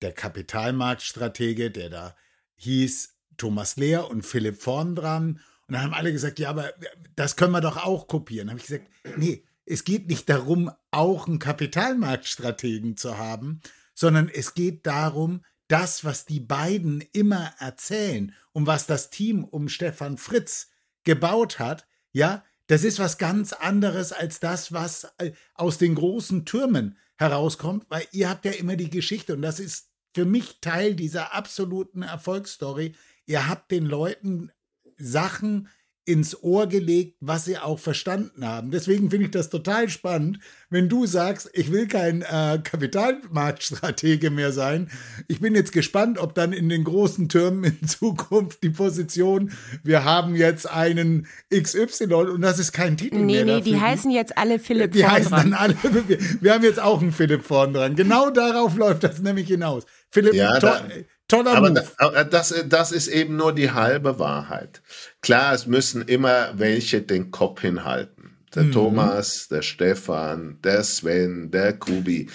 der 0.01 0.13
Kapitalmarktstratege, 0.13 1.71
der 1.71 1.89
da 1.89 2.15
hieß 2.55 3.17
Thomas 3.37 3.75
Lehr 3.75 4.09
und 4.09 4.25
Philipp 4.25 4.61
vorn 4.61 4.95
dran. 4.95 5.41
Und 5.67 5.73
dann 5.73 5.83
haben 5.83 5.93
alle 5.93 6.11
gesagt, 6.11 6.39
ja, 6.39 6.49
aber 6.49 6.73
das 7.15 7.35
können 7.35 7.51
wir 7.51 7.61
doch 7.61 7.77
auch 7.77 8.07
kopieren. 8.07 8.47
Dann 8.47 8.57
habe 8.57 8.61
ich 8.61 8.67
gesagt, 8.67 8.89
nee, 9.17 9.45
es 9.65 9.83
geht 9.83 10.07
nicht 10.07 10.29
darum, 10.29 10.71
auch 10.91 11.27
einen 11.27 11.39
Kapitalmarktstrategen 11.39 12.97
zu 12.97 13.17
haben, 13.17 13.61
sondern 13.93 14.29
es 14.29 14.53
geht 14.53 14.85
darum, 14.85 15.43
das, 15.67 16.03
was 16.03 16.25
die 16.25 16.39
beiden 16.39 17.01
immer 17.11 17.53
erzählen 17.59 18.33
und 18.51 18.67
was 18.67 18.87
das 18.87 19.09
Team 19.09 19.43
um 19.43 19.67
Stefan 19.69 20.17
Fritz 20.17 20.69
gebaut 21.03 21.59
hat, 21.59 21.87
ja, 22.11 22.43
das 22.67 22.83
ist 22.83 22.99
was 22.99 23.17
ganz 23.17 23.53
anderes 23.53 24.11
als 24.11 24.39
das, 24.39 24.71
was 24.71 25.07
äh, 25.17 25.31
aus 25.53 25.77
den 25.77 25.95
großen 25.95 26.45
Türmen 26.45 26.97
herauskommt, 27.17 27.85
weil 27.89 28.07
ihr 28.11 28.29
habt 28.29 28.45
ja 28.45 28.51
immer 28.51 28.75
die 28.75 28.89
Geschichte 28.89 29.33
und 29.33 29.41
das 29.41 29.59
ist 29.59 29.89
für 30.13 30.25
mich 30.25 30.59
Teil 30.61 30.95
dieser 30.95 31.33
absoluten 31.33 32.01
Erfolgsstory. 32.01 32.95
Ihr 33.25 33.47
habt 33.47 33.71
den 33.71 33.85
Leuten 33.85 34.51
Sachen 34.97 35.67
ins 36.05 36.41
Ohr 36.43 36.67
gelegt, 36.67 37.17
was 37.19 37.45
sie 37.45 37.57
auch 37.57 37.79
verstanden 37.79 38.45
haben. 38.45 38.69
Deswegen 38.69 39.09
finde 39.09 39.25
ich 39.25 39.31
das 39.31 39.49
total 39.49 39.89
spannend, 39.89 40.39
wenn 40.69 40.87
du 40.87 41.07
sagst, 41.07 41.49
ich 41.53 41.71
will 41.71 41.87
kein 41.87 42.21
äh, 42.21 42.59
Kapitalmarktstratege 42.63 44.29
mehr 44.29 44.51
sein. 44.51 44.91
Ich 45.27 45.39
bin 45.39 45.55
jetzt 45.55 45.71
gespannt, 45.71 46.19
ob 46.19 46.35
dann 46.35 46.53
in 46.53 46.69
den 46.69 46.83
großen 46.83 47.27
Türmen 47.27 47.63
in 47.63 47.87
Zukunft 47.87 48.61
die 48.61 48.69
Position, 48.69 49.51
wir 49.83 50.03
haben 50.05 50.35
jetzt 50.35 50.69
einen 50.69 51.27
XY 51.51 52.13
und 52.13 52.41
das 52.41 52.59
ist 52.59 52.71
kein 52.71 52.97
Titel 52.97 53.17
nee, 53.17 53.43
mehr. 53.43 53.45
Nee, 53.45 53.55
nee, 53.55 53.61
die 53.61 53.81
heißen 53.81 54.11
jetzt 54.11 54.37
alle 54.37 54.59
Philipp 54.59 54.91
Die 54.91 55.07
heißen 55.07 55.31
dran. 55.31 55.51
dann 55.51 55.53
alle, 55.59 55.75
wir, 56.07 56.19
wir, 56.39 56.53
haben 56.53 56.63
jetzt 56.63 56.79
auch 56.79 57.01
einen 57.01 57.13
Philipp 57.13 57.43
vorn 57.43 57.73
dran. 57.73 57.95
Genau 57.95 58.29
darauf 58.29 58.77
läuft 58.77 59.03
das 59.03 59.21
nämlich 59.21 59.47
hinaus. 59.47 59.85
Philipp, 60.11 60.35
ja, 60.35 60.59
da, 60.59 60.85
Toller 61.27 61.55
aber 61.55 61.71
Move. 61.71 62.27
das, 62.29 62.53
das 62.67 62.91
ist 62.91 63.07
eben 63.07 63.35
nur 63.35 63.53
die 63.53 63.71
halbe 63.71 64.19
Wahrheit. 64.19 64.83
Klar, 65.25 65.55
es 65.55 65.65
müssen 65.65 66.03
immer 66.03 66.51
welche 66.55 67.01
den 67.01 67.31
Kopf 67.31 67.61
hinhalten. 67.61 68.37
Der 68.53 68.65
mhm. 68.65 68.73
Thomas, 68.73 69.47
der 69.47 69.63
Stefan, 69.63 70.59
der 70.63 70.83
Sven, 70.83 71.49
der 71.49 71.73
Kubi. 71.73 72.29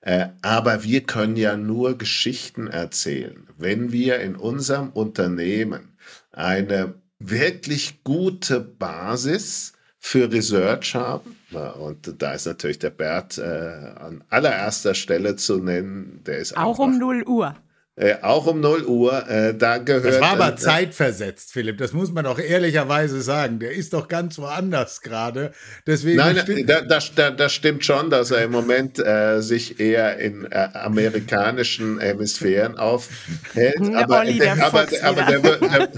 Äh, 0.00 0.28
aber 0.42 0.84
wir 0.84 1.00
können 1.00 1.34
ja 1.34 1.56
nur 1.56 1.98
Geschichten 1.98 2.68
erzählen, 2.68 3.48
wenn 3.58 3.90
wir 3.90 4.20
in 4.20 4.36
unserem 4.36 4.90
Unternehmen 4.90 5.96
eine 6.30 6.94
wirklich 7.18 8.04
gute 8.04 8.60
Basis 8.60 9.72
für 9.98 10.30
Research 10.30 10.94
haben. 10.94 11.36
Und 11.80 12.22
da 12.22 12.34
ist 12.34 12.46
natürlich 12.46 12.78
der 12.78 12.90
Bert 12.90 13.38
äh, 13.38 13.42
an 13.42 14.22
allererster 14.30 14.94
Stelle 14.94 15.34
zu 15.34 15.58
nennen. 15.58 16.22
Der 16.24 16.38
ist 16.38 16.56
auch 16.56 16.78
um 16.78 16.96
0 16.96 17.24
Uhr. 17.24 17.56
Äh, 17.98 18.16
auch 18.20 18.46
um 18.46 18.60
0 18.60 18.84
Uhr, 18.84 19.26
äh, 19.26 19.54
da 19.54 19.78
gehört. 19.78 20.04
Das 20.04 20.20
war 20.20 20.32
aber 20.32 20.52
äh, 20.52 20.56
zeitversetzt, 20.56 21.52
Philipp, 21.52 21.78
das 21.78 21.94
muss 21.94 22.12
man 22.12 22.24
doch 22.24 22.38
ehrlicherweise 22.38 23.22
sagen. 23.22 23.58
Der 23.58 23.72
ist 23.72 23.94
doch 23.94 24.06
ganz 24.08 24.38
woanders 24.38 25.00
gerade. 25.00 25.52
Deswegen 25.86 26.18
Nein, 26.18 26.38
das, 26.66 27.14
das, 27.14 27.36
das 27.36 27.52
stimmt 27.54 27.86
schon, 27.86 28.10
dass 28.10 28.30
er 28.30 28.44
im 28.44 28.50
Moment 28.50 28.98
äh, 28.98 29.40
sich 29.40 29.80
eher 29.80 30.18
in 30.18 30.44
äh, 30.44 30.68
amerikanischen 30.74 31.98
Hemisphären 31.98 32.76
aufhält. 32.76 33.80
aber, 33.94 34.20
Olli, 34.20 34.38
der, 34.40 34.62
aber, 34.62 34.86
aber 35.02 35.22
der, 35.22 35.40
der, 35.40 35.88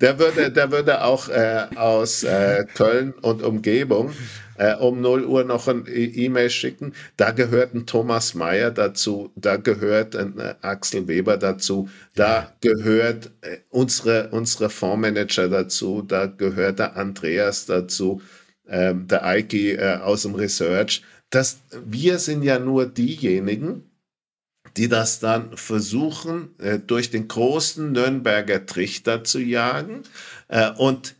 der, 0.00 0.18
würde, 0.20 0.52
der 0.52 0.70
würde 0.70 1.02
auch 1.02 1.28
äh, 1.28 1.66
aus 1.74 2.22
äh, 2.22 2.64
Köln 2.74 3.12
und 3.22 3.42
Umgebung 3.42 4.12
äh, 4.58 4.74
um 4.76 5.00
0 5.00 5.24
Uhr 5.24 5.44
noch 5.44 5.68
ein 5.68 5.86
e- 5.86 6.04
E-Mail 6.04 6.50
schicken. 6.50 6.92
Da 7.16 7.30
gehört 7.30 7.74
ein 7.74 7.86
Thomas 7.86 8.34
Mayer 8.34 8.70
dazu, 8.70 9.30
da 9.36 9.56
gehört 9.56 10.16
ein 10.16 10.38
äh, 10.38 10.54
Axel 10.62 11.08
Weber 11.08 11.36
dazu, 11.36 11.88
da 12.14 12.52
gehört 12.60 13.30
äh, 13.40 13.58
unsere, 13.70 14.28
unsere 14.30 14.70
Fondsmanager 14.70 15.48
dazu, 15.48 16.02
da 16.02 16.26
gehört 16.26 16.78
der 16.78 16.96
Andreas 16.96 17.66
dazu, 17.66 18.20
ähm, 18.68 19.06
der 19.08 19.24
Eiki 19.24 19.72
äh, 19.72 19.96
aus 19.96 20.22
dem 20.22 20.34
Research. 20.34 21.02
Das, 21.30 21.58
wir 21.86 22.18
sind 22.18 22.42
ja 22.42 22.58
nur 22.58 22.86
diejenigen, 22.86 23.84
die 24.76 24.88
das 24.88 25.20
dann 25.20 25.56
versuchen, 25.56 26.54
äh, 26.58 26.78
durch 26.78 27.10
den 27.10 27.28
großen 27.28 27.92
Nürnberger 27.92 28.66
Trichter 28.66 29.24
zu 29.24 29.40
jagen. 29.40 30.02
Äh, 30.48 30.70
und 30.76 31.16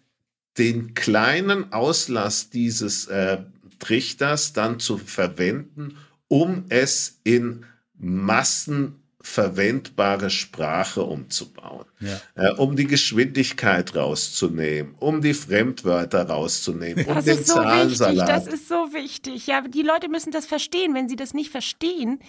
den 0.58 0.94
kleinen 0.94 1.72
Auslass 1.72 2.50
dieses 2.50 3.06
äh, 3.06 3.38
Trichters 3.78 4.52
dann 4.52 4.80
zu 4.80 4.98
verwenden, 4.98 5.96
um 6.26 6.64
es 6.68 7.20
in 7.24 7.64
Massen 7.98 8.97
verwendbare 9.20 10.30
Sprache 10.30 11.02
umzubauen, 11.02 11.86
ja. 11.98 12.20
äh, 12.36 12.52
um 12.52 12.76
die 12.76 12.86
Geschwindigkeit 12.86 13.96
rauszunehmen, 13.96 14.94
um 15.00 15.20
die 15.20 15.34
Fremdwörter 15.34 16.28
rauszunehmen, 16.28 17.04
um 17.04 17.14
das 17.16 17.24
den 17.24 17.38
ist 17.38 17.48
so 17.48 17.54
Zahlensalat. 17.54 18.28
Wichtig, 18.28 18.34
das 18.34 18.46
ist 18.46 18.68
so 18.68 18.92
wichtig. 18.92 19.46
Ja, 19.48 19.62
die 19.62 19.82
Leute 19.82 20.08
müssen 20.08 20.30
das 20.30 20.46
verstehen. 20.46 20.94
Wenn 20.94 21.08
sie 21.08 21.16
das 21.16 21.34
nicht 21.34 21.50
verstehen, 21.50 22.20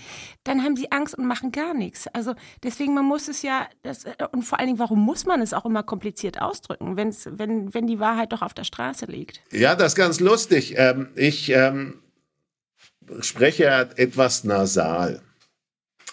dann 0.44 0.64
haben 0.64 0.76
sie 0.76 0.92
Angst 0.92 1.16
und 1.16 1.28
machen 1.28 1.52
gar 1.52 1.76
nichts. 1.76 2.08
Also 2.08 2.34
deswegen, 2.64 2.96
man 2.96 3.06
muss 3.06 3.28
es 3.28 3.44
ja, 3.44 3.68
das, 3.84 4.06
äh, 4.06 4.16
und 4.32 4.42
vor 4.42 4.58
allen 4.58 4.70
Dingen, 4.70 4.80
warum 4.80 5.00
muss 5.00 5.28
man 5.28 5.42
es 5.42 5.54
auch 5.54 5.66
immer 5.66 5.84
kompliziert 5.84 6.42
ausdrücken, 6.42 6.98
wenn's, 6.98 7.30
wenn, 7.32 7.72
wenn 7.72 7.86
die 7.86 8.00
Wahrheit 8.00 8.34
doch 8.34 8.42
auf 8.42 8.56
der 8.56 8.64
Straße 8.64 9.06
liegt? 9.06 9.42
Ja, 9.52 9.76
das 9.76 9.94
ist 9.94 9.96
ganz 9.96 10.20
lustig. 10.20 10.74
Ähm, 10.76 11.10
ich 11.16 11.52
ähm, 11.52 12.02
spreche 13.22 13.90
etwas 13.96 14.44
nasal. 14.44 15.22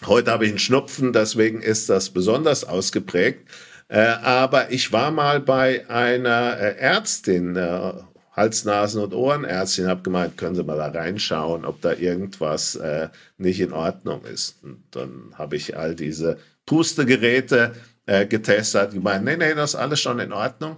Heute 0.04 0.30
habe 0.30 0.44
ich 0.44 0.50
einen 0.50 0.58
Schnupfen, 0.58 1.12
deswegen 1.12 1.62
ist 1.62 1.88
das 1.88 2.10
besonders 2.10 2.64
ausgeprägt. 2.64 3.48
Äh, 3.88 4.00
aber 4.00 4.70
ich 4.70 4.92
war 4.92 5.10
mal 5.10 5.40
bei 5.40 5.88
einer 5.88 6.58
äh, 6.58 6.76
Ärztin, 6.76 7.56
äh, 7.56 7.92
Hals-, 8.32 8.64
Nasen- 8.64 9.02
und 9.02 9.14
Ohrenärztin, 9.14 9.86
habe 9.86 10.02
gemeint, 10.02 10.36
können 10.36 10.54
Sie 10.54 10.64
mal 10.64 10.76
da 10.76 10.88
reinschauen, 10.88 11.64
ob 11.64 11.80
da 11.80 11.92
irgendwas 11.92 12.74
äh, 12.76 13.08
nicht 13.38 13.60
in 13.60 13.72
Ordnung 13.72 14.24
ist. 14.24 14.62
Und 14.62 14.82
dann 14.90 15.32
habe 15.34 15.56
ich 15.56 15.76
all 15.76 15.94
diese 15.94 16.36
Pustegeräte 16.66 17.74
äh, 18.04 18.26
getestet, 18.26 18.92
gemeint, 18.92 19.24
nee, 19.24 19.36
nee, 19.36 19.54
das 19.54 19.74
ist 19.74 19.80
alles 19.80 20.00
schon 20.00 20.18
in 20.18 20.32
Ordnung. 20.32 20.76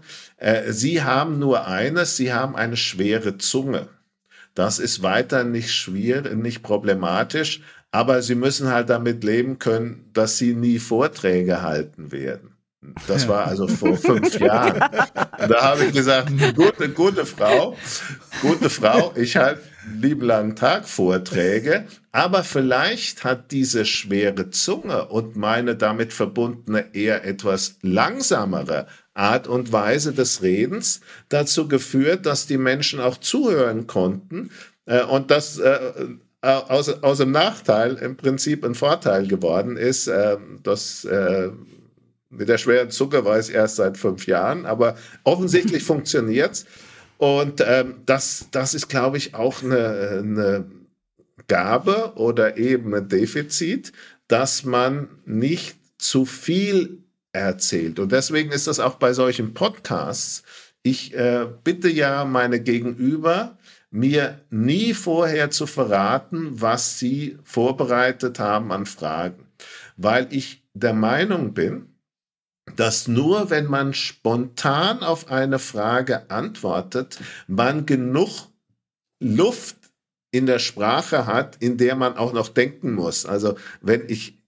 Sie 0.68 1.02
haben 1.02 1.40
nur 1.40 1.66
eines, 1.66 2.16
Sie 2.16 2.32
haben 2.32 2.54
eine 2.54 2.76
schwere 2.76 3.38
Zunge. 3.38 3.88
Das 4.54 4.78
ist 4.78 5.02
weiter 5.02 5.44
nicht 5.44 5.72
schwierig, 5.72 6.34
nicht 6.34 6.62
problematisch, 6.62 7.62
aber 7.90 8.22
sie 8.22 8.34
müssen 8.34 8.68
halt 8.68 8.90
damit 8.90 9.24
leben 9.24 9.58
können, 9.58 10.10
dass 10.12 10.38
sie 10.38 10.54
nie 10.54 10.78
Vorträge 10.78 11.62
halten 11.62 12.12
werden. 12.12 12.58
Das 13.06 13.26
war 13.26 13.46
also 13.46 13.66
vor 13.66 13.96
fünf 13.96 14.38
Jahren. 14.40 14.78
Da 14.78 15.62
habe 15.62 15.86
ich 15.86 15.92
gesagt, 15.92 16.30
gute, 16.54 16.88
gute 16.90 17.26
Frau, 17.26 17.76
gute 18.40 18.70
Frau, 18.70 19.12
ich 19.16 19.36
halte 19.36 19.62
lieben 19.96 20.26
langen 20.26 20.54
Tag 20.54 20.86
Vorträge, 20.86 21.86
aber 22.12 22.44
vielleicht 22.44 23.24
hat 23.24 23.50
diese 23.52 23.84
schwere 23.84 24.50
Zunge 24.50 25.06
und 25.06 25.36
meine 25.36 25.76
damit 25.76 26.12
verbundene 26.12 26.94
eher 26.94 27.24
etwas 27.24 27.76
langsamere 27.82 28.86
Art 29.14 29.48
und 29.48 29.72
Weise 29.72 30.12
des 30.12 30.42
Redens 30.42 31.00
dazu 31.28 31.68
geführt, 31.68 32.26
dass 32.26 32.46
die 32.46 32.58
Menschen 32.58 33.00
auch 33.00 33.16
zuhören 33.16 33.86
konnten 33.86 34.50
äh, 34.84 35.02
und 35.02 35.30
das 35.30 35.58
äh, 35.58 35.70
äh, 35.70 36.08
aus, 36.40 36.88
aus 37.02 37.18
dem 37.18 37.32
Nachteil 37.32 37.94
im 37.96 38.16
Prinzip 38.16 38.64
ein 38.64 38.74
Vorteil 38.74 39.26
geworden 39.26 39.76
ist. 39.76 40.06
Äh, 40.06 40.36
das 40.62 41.04
äh, 41.04 41.50
mit 42.30 42.48
der 42.48 42.58
schweren 42.58 42.90
Zucker 42.90 43.24
weiß 43.24 43.48
erst 43.48 43.76
seit 43.76 43.96
fünf 43.96 44.26
Jahren, 44.26 44.66
aber 44.66 44.96
offensichtlich 45.24 45.82
funktioniert's. 45.84 46.66
Und 47.16 47.62
ähm, 47.66 47.96
das, 48.06 48.46
das 48.52 48.74
ist, 48.74 48.88
glaube 48.88 49.16
ich, 49.16 49.34
auch 49.34 49.62
eine, 49.62 50.22
eine 50.22 50.70
Gabe 51.48 52.12
oder 52.14 52.56
eben 52.56 52.94
ein 52.94 53.08
Defizit, 53.08 53.92
dass 54.28 54.64
man 54.64 55.08
nicht 55.24 55.76
zu 55.98 56.24
viel 56.24 57.02
erzählt. 57.32 57.98
Und 57.98 58.12
deswegen 58.12 58.52
ist 58.52 58.68
das 58.68 58.78
auch 58.78 58.96
bei 58.96 59.12
solchen 59.12 59.54
Podcasts. 59.54 60.44
Ich 60.82 61.14
äh, 61.14 61.46
bitte 61.64 61.88
ja 61.88 62.24
meine 62.24 62.60
Gegenüber, 62.60 63.57
mir 63.90 64.40
nie 64.50 64.94
vorher 64.94 65.50
zu 65.50 65.66
verraten, 65.66 66.60
was 66.60 66.98
sie 66.98 67.38
vorbereitet 67.42 68.38
haben 68.38 68.70
an 68.72 68.86
Fragen, 68.86 69.46
weil 69.96 70.26
ich 70.30 70.62
der 70.74 70.92
Meinung 70.92 71.54
bin, 71.54 71.94
dass 72.76 73.08
nur 73.08 73.50
wenn 73.50 73.66
man 73.66 73.94
spontan 73.94 75.00
auf 75.00 75.30
eine 75.30 75.58
Frage 75.58 76.30
antwortet, 76.30 77.18
man 77.46 77.86
genug 77.86 78.48
Luft 79.20 79.76
in 80.30 80.46
der 80.46 80.58
Sprache 80.58 81.26
hat, 81.26 81.56
in 81.60 81.78
der 81.78 81.96
man 81.96 82.16
auch 82.16 82.32
noch 82.32 82.48
denken 82.48 82.92
muss. 82.92 83.24
Also 83.24 83.56
wenn 83.80 84.08
ich 84.08 84.38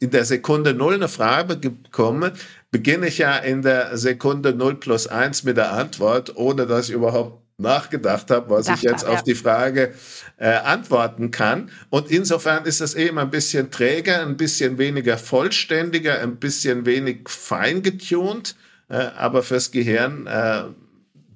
in 0.00 0.10
der 0.10 0.24
Sekunde 0.24 0.72
null 0.72 0.94
eine 0.94 1.08
Frage 1.08 1.56
bekomme, 1.56 2.32
beginne 2.70 3.08
ich 3.08 3.18
ja 3.18 3.36
in 3.36 3.60
der 3.60 3.98
Sekunde 3.98 4.54
null 4.54 4.76
plus 4.76 5.06
eins 5.06 5.44
mit 5.44 5.58
der 5.58 5.72
Antwort, 5.72 6.36
ohne 6.36 6.66
dass 6.66 6.88
ich 6.88 6.94
überhaupt 6.94 7.43
nachgedacht 7.56 8.30
habe, 8.30 8.50
was 8.50 8.66
Dacht 8.66 8.78
ich 8.78 8.82
jetzt 8.82 9.04
hab, 9.04 9.10
auf 9.10 9.18
ja. 9.18 9.22
die 9.22 9.34
Frage 9.34 9.94
äh, 10.36 10.48
antworten 10.48 11.30
kann. 11.30 11.70
Und 11.90 12.10
insofern 12.10 12.64
ist 12.64 12.80
es 12.80 12.94
eben 12.94 13.18
ein 13.18 13.30
bisschen 13.30 13.70
träger, 13.70 14.22
ein 14.22 14.36
bisschen 14.36 14.78
weniger 14.78 15.18
vollständiger, 15.18 16.20
ein 16.20 16.36
bisschen 16.36 16.84
wenig 16.86 17.28
feingetunt, 17.28 18.56
äh, 18.88 18.96
aber 18.96 19.42
fürs 19.42 19.70
Gehirn 19.70 20.26
äh, 20.26 20.64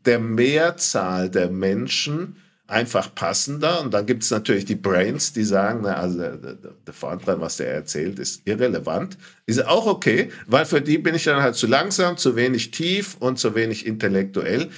der 0.05 0.19
Mehrzahl 0.19 1.31
der 1.31 1.51
Menschen 1.51 2.37
einfach 2.69 3.15
passender. 3.15 3.81
Und 3.81 3.95
dann 3.95 4.07
gibt 4.07 4.23
es 4.23 4.31
natürlich 4.31 4.67
die 4.67 4.75
Brains, 4.75 5.33
die 5.33 5.43
sagen, 5.43 5.81
na, 5.83 5.95
also 5.95 6.19
der, 6.19 6.37
der, 6.37 6.55
der 6.55 6.95
Vortrag, 6.95 7.41
was 7.41 7.57
der 7.57 7.73
erzählt, 7.73 8.19
ist 8.19 8.43
irrelevant. 8.45 9.17
Ist 9.47 9.67
auch 9.67 9.87
okay, 9.87 10.31
weil 10.47 10.67
für 10.67 10.83
die 10.83 10.99
bin 10.99 11.15
ich 11.15 11.25
dann 11.25 11.43
halt 11.43 11.57
zu 11.57 11.67
langsam, 11.67 12.19
zu 12.19 12.37
wenig 12.37 12.71
tief 12.71 13.17
und 13.21 13.39
zu 13.39 13.55
wenig 13.55 13.87
intellektuell. 13.87 14.69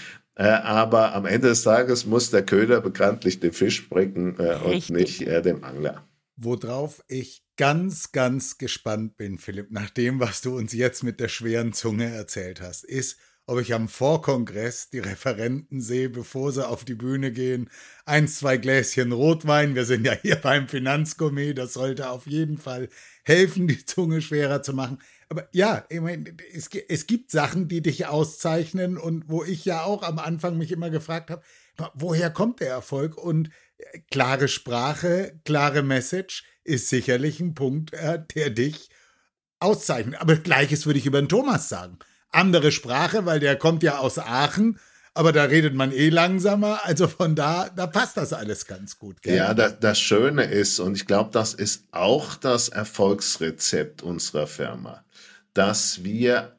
Äh, 0.41 0.63
aber 0.63 1.15
am 1.15 1.27
Ende 1.27 1.49
des 1.49 1.65
Tages 1.65 2.07
muss 2.07 2.31
der 2.31 2.43
Köder 2.43 2.81
bekanntlich 2.81 3.41
den 3.41 3.53
Fisch 3.53 3.91
bringen 3.91 4.39
äh, 4.39 4.55
und 4.65 4.89
nicht 4.89 5.21
äh, 5.21 5.43
dem 5.43 5.63
Angler. 5.63 6.09
Worauf 6.35 7.05
ich 7.09 7.43
ganz, 7.59 8.11
ganz 8.13 8.57
gespannt 8.57 9.19
bin, 9.19 9.37
Philipp, 9.37 9.71
nach 9.71 9.91
dem, 9.91 10.19
was 10.19 10.41
du 10.41 10.57
uns 10.57 10.73
jetzt 10.73 11.03
mit 11.03 11.21
der 11.21 11.29
schweren 11.29 11.75
Zunge 11.75 12.07
erzählt 12.07 12.63
hast, 12.63 12.85
ist, 12.85 13.19
ob 13.45 13.61
ich 13.61 13.75
am 13.75 13.87
Vorkongress 13.87 14.89
die 14.89 15.01
Referenten 15.01 15.83
sehe, 15.83 16.09
bevor 16.09 16.53
sie 16.53 16.67
auf 16.67 16.87
die 16.87 16.95
Bühne 16.95 17.33
gehen. 17.33 17.69
Eins, 18.07 18.39
zwei 18.39 18.57
Gläschen 18.57 19.13
Rotwein. 19.13 19.75
Wir 19.75 19.85
sind 19.85 20.07
ja 20.07 20.13
hier 20.13 20.37
beim 20.43 20.69
Finanzgourmet. 20.69 21.59
Das 21.59 21.75
sollte 21.75 22.09
auf 22.09 22.27
jeden 22.27 22.57
Fall 22.57 22.89
helfen, 23.25 23.69
die 23.69 23.85
Zunge 23.85 24.23
schwerer 24.23 24.63
zu 24.63 24.73
machen. 24.73 25.01
Aber 25.31 25.49
ja, 25.53 25.85
ich 25.89 26.01
meine, 26.01 26.37
es, 26.53 26.69
es 26.89 27.07
gibt 27.07 27.31
Sachen, 27.31 27.69
die 27.69 27.83
dich 27.83 28.07
auszeichnen 28.07 28.99
und 28.99 29.29
wo 29.29 29.45
ich 29.45 29.65
ja 29.65 29.85
auch 29.85 30.03
am 30.03 30.19
Anfang 30.19 30.59
mich 30.59 30.73
immer 30.73 30.91
gefragt 30.91 31.31
habe, 31.31 31.43
woher 31.95 32.31
kommt 32.31 32.59
der 32.59 32.71
Erfolg? 32.71 33.17
Und 33.17 33.49
äh, 33.79 34.01
klare 34.11 34.49
Sprache, 34.49 35.41
klare 35.45 35.85
Message 35.85 36.45
ist 36.65 36.89
sicherlich 36.89 37.39
ein 37.39 37.55
Punkt, 37.55 37.95
äh, 37.95 38.21
der 38.35 38.51
dich 38.51 38.91
auszeichnet. 39.61 40.21
Aber 40.21 40.35
gleiches 40.35 40.85
würde 40.85 40.99
ich 40.99 41.07
über 41.07 41.23
den 41.23 41.29
Thomas 41.29 41.69
sagen. 41.69 42.01
Andere 42.31 42.73
Sprache, 42.73 43.25
weil 43.25 43.39
der 43.39 43.57
kommt 43.57 43.85
ja 43.85 43.99
aus 43.99 44.19
Aachen 44.19 44.81
aber 45.13 45.33
da 45.33 45.45
redet 45.45 45.75
man 45.75 45.93
eh 45.93 46.09
langsamer. 46.09 46.81
Also 46.85 47.09
von 47.09 47.35
da, 47.35 47.69
da 47.69 47.87
passt 47.87 48.17
das 48.17 48.33
alles 48.33 48.67
ganz 48.67 48.99
gut. 48.99 49.23
Gell? 49.23 49.37
Ja, 49.37 49.55
das, 49.55 49.81
das 49.81 50.01
Schöne 50.01 50.45
ist, 50.45 50.79
und 50.79 50.97
ich 50.97 51.07
glaube, 51.07 51.31
das 51.33 51.53
ist 51.53 51.85
auch 51.91 52.37
das 52.37 52.69
Erfolgsrezept 52.69 54.03
unserer 54.03 54.47
Firma 54.47 55.05
dass 55.55 56.05
wir 56.05 56.57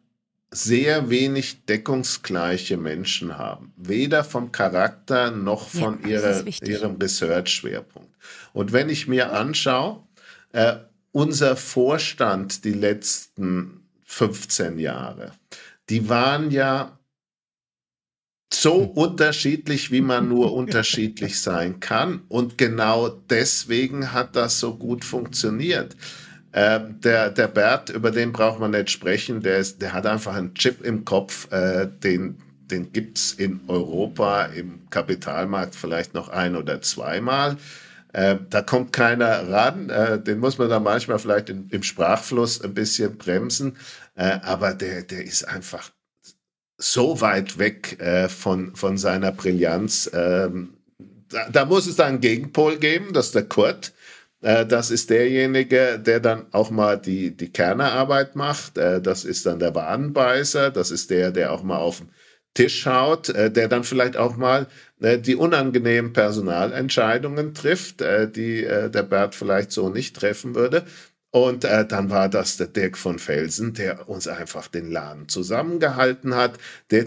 sehr 0.51 1.09
wenig 1.09 1.65
deckungsgleiche 1.65 2.75
Menschen 2.75 3.37
haben. 3.37 3.73
Weder 3.77 4.23
vom 4.23 4.51
Charakter 4.51 5.31
noch 5.31 5.69
von 5.69 6.01
ja, 6.03 6.09
ihrer, 6.09 6.45
ihrem 6.61 6.97
Research-Schwerpunkt. 6.97 8.09
Und 8.51 8.73
wenn 8.73 8.89
ich 8.89 9.07
mir 9.07 9.31
anschaue, 9.31 10.03
äh, 10.51 10.75
unser 11.13 11.55
Vorstand 11.55 12.65
die 12.65 12.73
letzten 12.73 13.85
15 14.05 14.77
Jahre, 14.77 15.31
die 15.89 16.09
waren 16.09 16.51
ja 16.51 16.99
so 18.53 18.75
unterschiedlich, 18.75 19.91
wie 19.91 20.01
man 20.01 20.27
nur 20.27 20.53
unterschiedlich 20.53 21.39
sein 21.39 21.79
kann. 21.79 22.23
Und 22.27 22.57
genau 22.57 23.07
deswegen 23.07 24.11
hat 24.11 24.35
das 24.35 24.59
so 24.59 24.75
gut 24.75 25.05
funktioniert. 25.05 25.95
Äh, 26.51 26.79
der, 27.03 27.29
der 27.29 27.47
Bert, 27.47 27.89
über 27.89 28.11
den 28.11 28.33
braucht 28.33 28.59
man 28.59 28.71
nicht 28.71 28.89
sprechen, 28.89 29.41
der, 29.41 29.57
ist, 29.57 29.81
der 29.81 29.93
hat 29.93 30.05
einfach 30.05 30.35
einen 30.35 30.53
Chip 30.53 30.81
im 30.83 31.05
Kopf, 31.05 31.51
äh, 31.51 31.87
den, 31.87 32.37
den 32.69 32.91
gibt's 32.91 33.31
in 33.31 33.61
Europa 33.67 34.45
im 34.45 34.89
Kapitalmarkt 34.89 35.75
vielleicht 35.75 36.13
noch 36.13 36.29
ein 36.29 36.55
oder 36.55 36.81
zweimal. 36.81 37.57
Äh, 38.13 38.37
da 38.49 38.61
kommt 38.61 38.91
keiner 38.91 39.49
ran, 39.49 39.89
äh, 39.89 40.21
den 40.21 40.39
muss 40.39 40.57
man 40.57 40.69
dann 40.69 40.83
manchmal 40.83 41.19
vielleicht 41.19 41.49
in, 41.49 41.69
im 41.69 41.83
Sprachfluss 41.83 42.61
ein 42.61 42.73
bisschen 42.73 43.17
bremsen, 43.17 43.77
äh, 44.15 44.39
aber 44.43 44.73
der, 44.73 45.03
der 45.03 45.23
ist 45.23 45.47
einfach 45.47 45.91
so 46.77 47.21
weit 47.21 47.57
weg 47.57 48.01
äh, 48.01 48.27
von, 48.27 48.75
von 48.75 48.97
seiner 48.97 49.31
Brillanz. 49.31 50.09
Ähm, 50.13 50.73
da, 51.29 51.47
da, 51.49 51.65
muss 51.65 51.87
es 51.87 51.99
einen 52.01 52.19
Gegenpol 52.19 52.77
geben, 52.77 53.13
das 53.13 53.27
ist 53.27 53.35
der 53.35 53.45
Kurt. 53.45 53.93
Äh, 54.41 54.65
das 54.65 54.91
ist 54.91 55.09
derjenige, 55.09 55.99
der 55.99 56.19
dann 56.19 56.45
auch 56.51 56.71
mal 56.71 56.99
die, 56.99 57.35
die 57.35 57.51
Kernearbeit 57.51 58.35
macht. 58.35 58.77
Äh, 58.77 59.01
das 59.01 59.23
ist 59.23 59.45
dann 59.45 59.59
der 59.59 59.75
Wadenbeißer. 59.75 60.71
Das 60.71 60.91
ist 60.91 61.09
der, 61.09 61.31
der 61.31 61.53
auch 61.53 61.63
mal 61.63 61.77
auf 61.77 61.99
den 61.99 62.09
Tisch 62.53 62.85
haut, 62.85 63.29
äh, 63.29 63.51
der 63.51 63.67
dann 63.67 63.83
vielleicht 63.83 64.17
auch 64.17 64.35
mal 64.37 64.67
die 65.03 65.35
unangenehmen 65.35 66.13
Personalentscheidungen 66.13 67.55
trifft, 67.55 68.01
die 68.01 68.61
der 68.61 69.01
Bert 69.01 69.33
vielleicht 69.33 69.71
so 69.71 69.89
nicht 69.89 70.15
treffen 70.15 70.53
würde. 70.53 70.85
Und 71.31 71.63
äh, 71.63 71.87
dann 71.87 72.09
war 72.09 72.27
das 72.27 72.57
der 72.57 72.67
Dirk 72.67 72.97
von 72.97 73.17
Felsen, 73.17 73.73
der 73.73 74.09
uns 74.09 74.27
einfach 74.27 74.67
den 74.67 74.91
Laden 74.91 75.29
zusammengehalten 75.29 76.35
hat, 76.35 76.59
der 76.91 77.05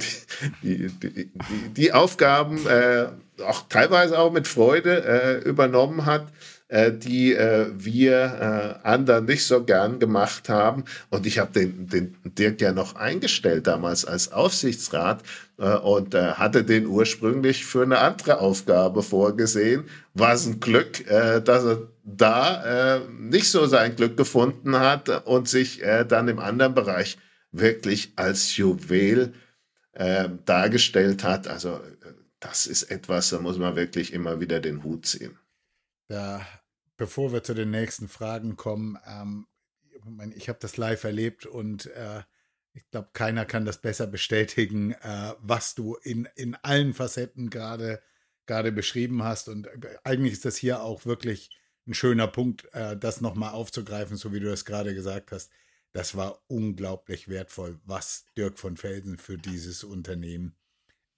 die, 0.63 0.89
die, 0.89 1.11
die, 1.11 1.31
die 1.77 1.93
Aufgaben 1.93 2.67
äh, 2.67 3.09
auch 3.43 3.69
teilweise 3.69 4.19
auch 4.19 4.33
mit 4.33 4.49
Freude 4.49 5.05
äh, 5.05 5.49
übernommen 5.49 6.07
hat, 6.07 6.27
äh, 6.75 6.93
die 6.93 7.33
äh, 7.35 7.71
wir 7.73 8.81
äh, 8.83 8.87
anderen 8.89 9.27
nicht 9.27 9.47
so 9.47 9.63
gern 9.63 10.01
gemacht 10.01 10.49
haben. 10.49 10.85
Und 11.09 11.25
ich 11.25 11.39
habe 11.39 11.53
den, 11.53 11.87
den 11.87 12.17
Dirk 12.25 12.61
ja 12.61 12.73
noch 12.73 12.97
eingestellt 12.97 13.69
damals 13.69 14.05
als 14.05 14.33
Aufsichtsrat 14.33 15.23
äh, 15.57 15.77
und 15.77 16.15
äh, 16.15 16.33
hatte 16.33 16.65
den 16.65 16.87
ursprünglich 16.87 17.65
für 17.65 17.85
eine 17.85 17.99
andere 18.01 18.41
Aufgabe 18.41 19.05
vorgesehen. 19.05 19.85
War 20.15 20.33
es 20.33 20.47
ein 20.47 20.59
Glück, 20.59 21.05
dass 21.07 21.65
er 21.65 21.89
da 22.05 23.01
nicht 23.19 23.51
so 23.51 23.67
sein 23.67 23.97
Glück 23.97 24.17
gefunden 24.17 24.79
hat 24.79 25.27
und 25.27 25.49
sich 25.49 25.83
dann 26.09 26.29
im 26.29 26.39
anderen 26.39 26.75
Bereich 26.75 27.19
wirklich 27.51 28.13
als 28.15 28.57
Juwel 28.57 29.33
dargestellt 30.45 31.25
hat. 31.25 31.49
Also 31.49 31.81
das 32.39 32.69
ist 32.69 32.85
etwas, 32.85 33.31
da 33.31 33.41
muss 33.41 33.59
man 33.59 33.75
wirklich 33.75 34.13
immer 34.13 34.39
wieder 34.39 34.61
den 34.61 34.85
Hut 34.85 35.07
ziehen. 35.07 35.37
Ja, 36.09 36.47
bevor 36.97 37.33
wir 37.33 37.43
zu 37.43 37.55
den 37.55 37.71
nächsten 37.71 38.09
Fragen 38.09 38.57
kommen, 38.57 38.99
ähm, 39.07 39.47
ich 40.35 40.49
habe 40.49 40.59
das 40.61 40.77
live 40.77 41.05
erlebt 41.05 41.47
und 41.47 41.87
äh, 41.87 42.23
ich 42.73 42.89
glaube, 42.91 43.11
keiner 43.13 43.47
kann 43.47 43.65
das 43.65 43.81
besser 43.81 44.07
bestätigen, 44.07 44.93
äh, 44.93 45.35
was 45.39 45.75
du 45.75 45.97
in, 45.97 46.29
in 46.35 46.57
allen 46.57 46.93
Facetten 46.93 47.49
gerade 47.49 48.03
gerade 48.47 48.73
beschrieben 48.73 49.23
hast. 49.23 49.49
Und 49.49 49.67
äh, 49.67 49.97
eigentlich 50.05 50.33
ist 50.35 50.45
das 50.45 50.57
hier 50.57 50.83
auch 50.83 51.07
wirklich 51.07 51.51
ein 51.87 51.95
schöner 51.95 52.27
Punkt, 52.27 52.69
äh, 52.73 52.97
das 52.97 53.21
nochmal 53.21 53.53
aufzugreifen, 53.53 54.17
so 54.17 54.33
wie 54.33 54.41
du 54.41 54.49
das 54.49 54.65
gerade 54.65 54.95
gesagt 54.95 55.33
hast. 55.33 55.51
Das 55.93 56.17
war 56.17 56.43
unglaublich 56.49 57.29
wertvoll, 57.29 57.79
was 57.85 58.27
Dirk 58.37 58.59
von 58.59 58.77
Felsen 58.77 59.17
für 59.17 59.39
dieses 59.39 59.85
Unternehmen 59.85 60.57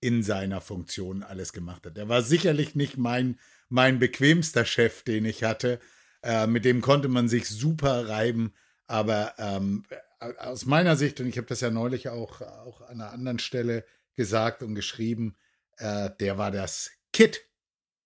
in 0.00 0.22
seiner 0.22 0.60
Funktion 0.60 1.22
alles 1.22 1.52
gemacht 1.52 1.86
hat. 1.86 1.96
Er 1.96 2.08
war 2.08 2.22
sicherlich 2.22 2.74
nicht 2.74 2.98
mein, 2.98 3.40
mein 3.68 3.98
bequemster 3.98 4.64
Chef, 4.64 5.02
den 5.02 5.24
ich 5.24 5.44
hatte. 5.44 5.80
Äh, 6.22 6.46
mit 6.46 6.64
dem 6.64 6.80
konnte 6.80 7.08
man 7.08 7.28
sich 7.28 7.48
super 7.48 8.08
reiben. 8.08 8.54
Aber 8.86 9.34
ähm, 9.38 9.84
aus 10.20 10.66
meiner 10.66 10.96
Sicht, 10.96 11.20
und 11.20 11.26
ich 11.26 11.38
habe 11.38 11.46
das 11.46 11.60
ja 11.60 11.70
neulich 11.70 12.08
auch, 12.08 12.40
auch 12.40 12.80
an 12.82 13.00
einer 13.00 13.12
anderen 13.12 13.38
Stelle 13.38 13.84
gesagt 14.14 14.62
und 14.62 14.74
geschrieben, 14.74 15.36
äh, 15.76 16.10
der 16.20 16.38
war 16.38 16.50
das 16.50 16.90
Kit 17.12 17.42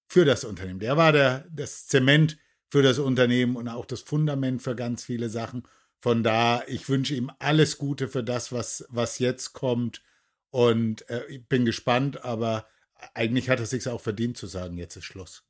für 0.06 0.24
das 0.24 0.44
Unternehmen. 0.44 0.80
Der 0.80 0.96
war 0.96 1.12
der, 1.12 1.46
das 1.52 1.86
Zement 1.86 2.36
für 2.68 2.82
das 2.82 2.98
Unternehmen 2.98 3.56
und 3.56 3.68
auch 3.68 3.86
das 3.86 4.00
Fundament 4.00 4.62
für 4.62 4.74
ganz 4.74 5.04
viele 5.04 5.28
Sachen. 5.28 5.66
Von 5.98 6.22
da, 6.22 6.62
ich 6.66 6.88
wünsche 6.88 7.14
ihm 7.14 7.30
alles 7.38 7.78
Gute 7.78 8.08
für 8.08 8.24
das, 8.24 8.52
was, 8.52 8.86
was 8.88 9.18
jetzt 9.18 9.52
kommt. 9.52 10.02
Und 10.50 11.08
äh, 11.10 11.26
ich 11.26 11.46
bin 11.46 11.64
gespannt, 11.64 12.24
aber 12.24 12.66
eigentlich 13.14 13.48
hat 13.48 13.60
es 13.60 13.70
sich 13.70 13.86
auch 13.88 14.00
verdient 14.00 14.36
zu 14.36 14.46
sagen, 14.46 14.76
jetzt 14.78 14.96
ist 14.96 15.04
Schluss. 15.04 15.44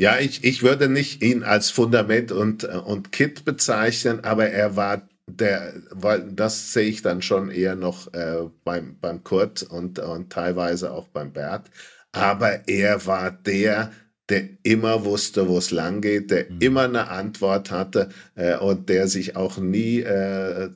Ja, 0.00 0.18
ich, 0.18 0.44
ich 0.44 0.62
würde 0.62 0.88
nicht 0.88 1.22
ihn 1.22 1.42
als 1.42 1.68
Fundament 1.68 2.32
und, 2.32 2.64
und 2.64 3.12
Kit 3.12 3.44
bezeichnen, 3.44 4.24
aber 4.24 4.48
er 4.48 4.74
war 4.74 5.06
der, 5.26 5.74
weil 5.90 6.22
das 6.32 6.72
sehe 6.72 6.88
ich 6.88 7.02
dann 7.02 7.20
schon 7.20 7.50
eher 7.50 7.76
noch 7.76 8.10
äh, 8.14 8.48
beim, 8.64 8.96
beim 8.98 9.22
Kurt 9.24 9.62
und, 9.62 9.98
und 9.98 10.32
teilweise 10.32 10.92
auch 10.92 11.08
beim 11.08 11.34
Bert. 11.34 11.70
Aber 12.12 12.66
er 12.66 13.04
war 13.04 13.30
der, 13.30 13.92
der 14.30 14.48
immer 14.62 15.04
wusste, 15.04 15.48
wo 15.48 15.58
es 15.58 15.70
lang 15.70 16.00
geht, 16.00 16.30
der 16.30 16.50
mhm. 16.50 16.60
immer 16.60 16.84
eine 16.84 17.08
Antwort 17.08 17.70
hatte 17.70 18.08
äh, 18.36 18.56
und 18.56 18.88
der 18.88 19.06
sich 19.06 19.36
auch 19.36 19.58
nie 19.58 20.00
äh, 20.00 20.70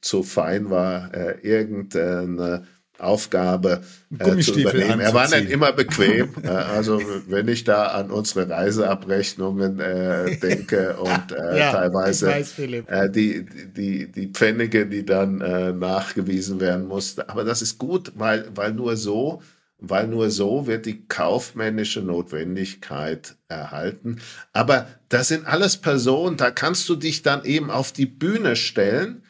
zu 0.00 0.24
fein 0.24 0.70
war, 0.70 1.14
äh, 1.14 1.38
irgendeine 1.42 2.66
Aufgabe 3.00 3.82
äh, 4.18 4.36
zu 4.38 4.58
übernehmen. 4.58 5.00
Er 5.00 5.14
war 5.14 5.28
nicht 5.28 5.50
immer 5.50 5.72
bequem. 5.72 6.30
äh, 6.42 6.48
also 6.48 7.00
wenn 7.26 7.48
ich 7.48 7.64
da 7.64 7.86
an 7.86 8.10
unsere 8.10 8.48
Reiseabrechnungen 8.48 9.80
äh, 9.80 10.36
denke 10.36 10.96
und 11.00 11.32
äh, 11.32 11.58
ja, 11.58 11.72
teilweise 11.72 12.28
weiß, 12.28 12.58
äh, 12.58 13.10
die, 13.10 13.44
die, 13.44 14.10
die 14.10 14.28
Pfennige, 14.28 14.86
die 14.86 15.04
dann 15.04 15.40
äh, 15.40 15.72
nachgewiesen 15.72 16.60
werden 16.60 16.86
mussten. 16.86 17.22
Aber 17.22 17.44
das 17.44 17.62
ist 17.62 17.78
gut, 17.78 18.12
weil, 18.16 18.46
weil 18.54 18.72
nur 18.72 18.96
so 18.96 19.42
weil 19.80 20.06
nur 20.08 20.30
so 20.30 20.66
wird 20.66 20.84
die 20.86 21.06
kaufmännische 21.06 22.02
Notwendigkeit 22.02 23.36
erhalten. 23.48 24.20
Aber 24.52 24.86
das 25.08 25.28
sind 25.28 25.46
alles 25.46 25.78
Personen, 25.78 26.36
da 26.36 26.50
kannst 26.50 26.88
du 26.88 26.96
dich 26.96 27.22
dann 27.22 27.44
eben 27.44 27.70
auf 27.70 27.90
die 27.90 28.06
Bühne 28.06 28.56
stellen 28.56 29.22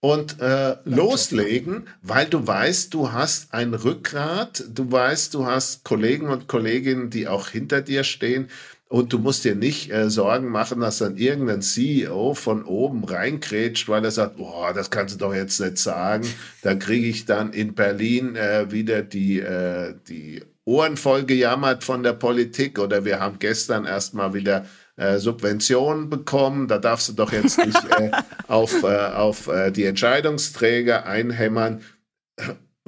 und 0.00 0.40
äh, 0.40 0.76
loslegen, 0.84 1.88
weil 2.02 2.26
du 2.26 2.46
weißt, 2.46 2.92
du 2.92 3.12
hast 3.12 3.52
ein 3.54 3.74
Rückgrat, 3.74 4.64
du 4.68 4.90
weißt, 4.90 5.34
du 5.34 5.46
hast 5.46 5.84
Kollegen 5.84 6.28
und 6.28 6.48
Kolleginnen, 6.48 7.10
die 7.10 7.28
auch 7.28 7.48
hinter 7.48 7.80
dir 7.80 8.04
stehen. 8.04 8.48
Und 8.88 9.12
du 9.12 9.18
musst 9.18 9.44
dir 9.44 9.56
nicht 9.56 9.90
äh, 9.90 10.08
Sorgen 10.10 10.48
machen, 10.48 10.78
dass 10.80 10.98
dann 10.98 11.16
irgendein 11.16 11.60
CEO 11.60 12.34
von 12.34 12.64
oben 12.64 13.02
reinkrätscht, 13.02 13.88
weil 13.88 14.04
er 14.04 14.12
sagt, 14.12 14.36
boah, 14.36 14.72
das 14.72 14.90
kannst 14.90 15.16
du 15.16 15.18
doch 15.18 15.34
jetzt 15.34 15.58
nicht 15.58 15.78
sagen. 15.78 16.24
Da 16.62 16.76
kriege 16.76 17.08
ich 17.08 17.24
dann 17.24 17.52
in 17.52 17.74
Berlin 17.74 18.36
äh, 18.36 18.70
wieder 18.70 19.02
die, 19.02 19.40
äh, 19.40 19.94
die 20.08 20.44
Ohren 20.64 20.96
voll 20.96 21.24
gejammert 21.24 21.82
von 21.82 22.04
der 22.04 22.12
Politik 22.12 22.78
oder 22.78 23.04
wir 23.04 23.18
haben 23.18 23.40
gestern 23.40 23.86
erstmal 23.86 24.34
wieder 24.34 24.66
äh, 24.96 25.18
Subventionen 25.18 26.08
bekommen. 26.08 26.68
Da 26.68 26.78
darfst 26.78 27.08
du 27.08 27.12
doch 27.12 27.32
jetzt 27.32 27.58
nicht 27.58 27.78
äh, 27.98 28.10
auf, 28.48 28.82
äh, 28.82 28.86
auf 28.86 29.46
äh, 29.48 29.70
die 29.70 29.84
Entscheidungsträger 29.84 31.06
einhämmern 31.06 31.82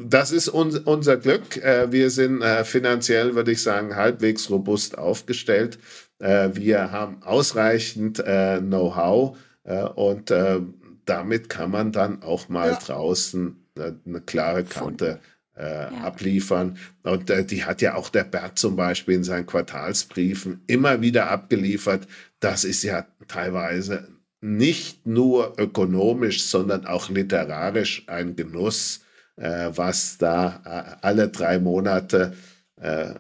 das 0.01 0.31
ist 0.31 0.49
un 0.49 0.77
unser 0.85 1.17
Glück. 1.17 1.57
Äh, 1.57 1.91
wir 1.91 2.11
sind 2.11 2.45
finanziell, 2.65 3.35
würde 3.35 3.51
ich 3.51 3.63
sagen, 3.63 3.97
halbwegs 3.97 4.49
robust 4.49 4.97
aufgestellt. 4.97 5.79
Wir 6.21 6.93
haben 6.93 7.23
ausreichend 7.23 8.19
Know-how 8.19 9.37
und 9.95 10.33
damit 11.05 11.49
kann 11.49 11.71
man 11.71 11.93
dann 11.93 12.23
auch 12.23 12.49
mal 12.49 12.71
ja. 12.71 12.79
draußen 12.79 13.57
eine 13.77 14.21
klare 14.21 14.65
Kante 14.65 15.21
ja. 15.61 15.89
abliefern. 16.05 16.79
Und 17.03 17.33
die 17.51 17.65
hat 17.65 17.83
ja 17.83 17.95
auch 17.95 18.11
der 18.11 18.25
Bert 18.25 18.59
zum 18.59 18.77
Beispiel 18.77 19.15
in 19.15 19.25
seinen 19.25 19.47
Quartalsbriefen 19.47 20.63
immer 20.67 21.01
wieder 21.01 21.31
abgeliefert. 21.31 22.07
Das 22.41 22.65
ist 22.65 22.83
ja 22.83 23.07
teilweise 23.27 24.09
nicht 24.41 25.07
nur 25.07 25.55
ökonomisch, 25.59 26.45
sondern 26.45 26.87
auch 26.87 27.11
literarisch 27.11 28.05
ein 28.07 28.37
Genuss 28.37 29.01
äh, 29.39 29.71
was 29.75 30.19
da 30.19 30.61
äh, 30.65 31.07
alle 31.07 31.29
drei 31.29 31.59
Monate 31.59 32.35
äh, 32.81 33.15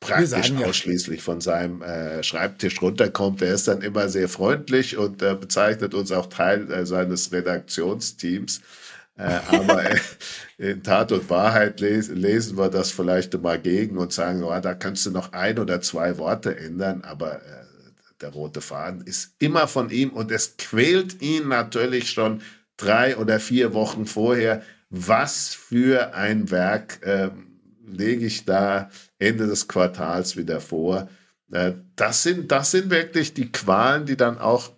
praktisch 0.00 0.50
ja. 0.50 0.66
ausschließlich 0.66 1.22
von 1.22 1.40
seinem 1.40 1.82
äh, 1.82 2.22
Schreibtisch 2.22 2.80
runterkommt. 2.80 3.42
Er 3.42 3.54
ist 3.54 3.68
dann 3.68 3.82
immer 3.82 4.08
sehr 4.08 4.28
freundlich 4.28 4.96
und 4.96 5.22
äh, 5.22 5.34
bezeichnet 5.34 5.94
uns 5.94 6.12
auch 6.12 6.26
Teil 6.26 6.70
äh, 6.70 6.86
seines 6.86 7.32
Redaktionsteams. 7.32 8.62
Äh, 9.18 9.40
aber 9.48 9.84
in 10.58 10.82
Tat 10.82 11.12
und 11.12 11.28
Wahrheit 11.28 11.80
les 11.80 12.08
lesen 12.08 12.56
wir 12.56 12.70
das 12.70 12.90
vielleicht 12.90 13.34
immer 13.34 13.58
gegen 13.58 13.98
und 13.98 14.12
sagen, 14.12 14.42
oh, 14.44 14.60
da 14.60 14.74
kannst 14.74 15.04
du 15.06 15.10
noch 15.10 15.32
ein 15.32 15.58
oder 15.58 15.80
zwei 15.80 16.18
Worte 16.18 16.56
ändern, 16.56 17.02
aber 17.02 17.36
äh, 17.36 17.64
der 18.20 18.30
rote 18.30 18.60
Faden 18.60 19.02
ist 19.02 19.34
immer 19.38 19.68
von 19.68 19.90
ihm 19.90 20.10
und 20.10 20.30
es 20.30 20.56
quält 20.56 21.20
ihn 21.20 21.48
natürlich 21.48 22.10
schon 22.10 22.42
drei 22.76 23.16
oder 23.16 23.40
vier 23.40 23.74
Wochen 23.74 24.06
vorher. 24.06 24.62
Was 24.90 25.54
für 25.54 26.14
ein 26.14 26.50
Werk 26.50 27.00
äh, 27.02 27.30
lege 27.86 28.24
ich 28.24 28.44
da 28.44 28.90
Ende 29.18 29.46
des 29.46 29.68
Quartals 29.68 30.36
wieder 30.36 30.60
vor? 30.60 31.08
Äh, 31.52 31.72
das, 31.96 32.22
sind, 32.22 32.50
das 32.52 32.70
sind 32.70 32.90
wirklich 32.90 33.34
die 33.34 33.50
Qualen, 33.52 34.06
die 34.06 34.16
dann 34.16 34.38
auch 34.38 34.70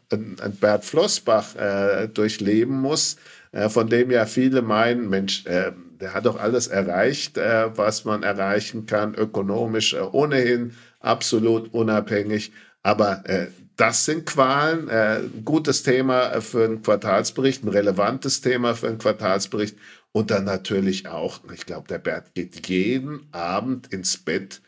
Bert 0.61 0.85
Flossbach 0.85 1.55
äh, 1.57 2.09
durchleben 2.09 2.81
muss, 2.81 3.17
von 3.53 3.89
dem 3.89 4.11
ja 4.11 4.27
viele 4.27 4.63
meinen, 4.63 5.09
Mensch, 5.09 5.45
äh, 5.47 5.73
der 6.01 6.15
hat 6.15 6.27
doch 6.27 6.39
alles 6.39 6.67
erreicht, 6.67 7.37
äh, 7.37 7.77
was 7.77 8.05
man 8.05 8.23
erreichen 8.23 8.87
kann, 8.87 9.15
ökonomisch 9.15 9.95
ohnehin 9.95 10.75
absolut 11.01 11.73
unabhängig. 11.75 12.53
Aber 12.83 13.29
äh, 13.29 13.49
das 13.77 14.05
sind 14.05 14.27
Qualen. 14.27 14.89
Äh, 14.89 15.23
gutes 15.45 15.83
Thema 15.83 16.41
für 16.41 16.65
einen 16.65 16.83
Quartalsbericht, 16.83 17.65
ein 17.65 17.69
relevantes 17.69 18.41
Thema 18.41 18.75
für 18.75 18.89
einen 18.89 18.99
Quartalsbericht. 18.99 19.77
Und 20.13 20.31
dann 20.31 20.45
natürlich 20.45 21.09
auch, 21.09 21.41
ich 21.53 21.67
glaube, 21.67 21.89
der 21.89 21.99
Bert 21.99 22.35
geht 22.35 22.67
jeden 22.69 23.29
Abend 23.33 23.93
ins 23.93 24.19
Bett 24.19 24.61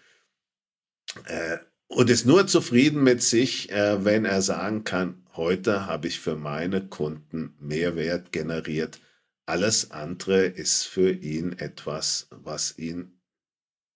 äh, 1.26 1.59
und 1.89 2.11
ist 2.11 2.26
nur 2.26 2.47
zufrieden 2.47 3.03
mit 3.03 3.22
sich, 3.22 3.70
äh, 3.70 4.05
wenn 4.05 4.24
er 4.24 4.41
sagen 4.41 4.85
kann, 4.85 5.22
heute 5.37 5.87
habe 5.87 6.09
ich 6.09 6.20
für 6.20 6.37
meine 6.37 6.87
Kunden 6.87 7.55
Mehrwert 7.59 8.33
generiert. 8.33 9.01
Alles 9.47 9.91
andere 9.91 10.45
ist 10.45 10.85
für 10.85 11.11
ihn 11.11 11.53
etwas, 11.59 12.28
was 12.30 12.78
ihn 12.78 13.20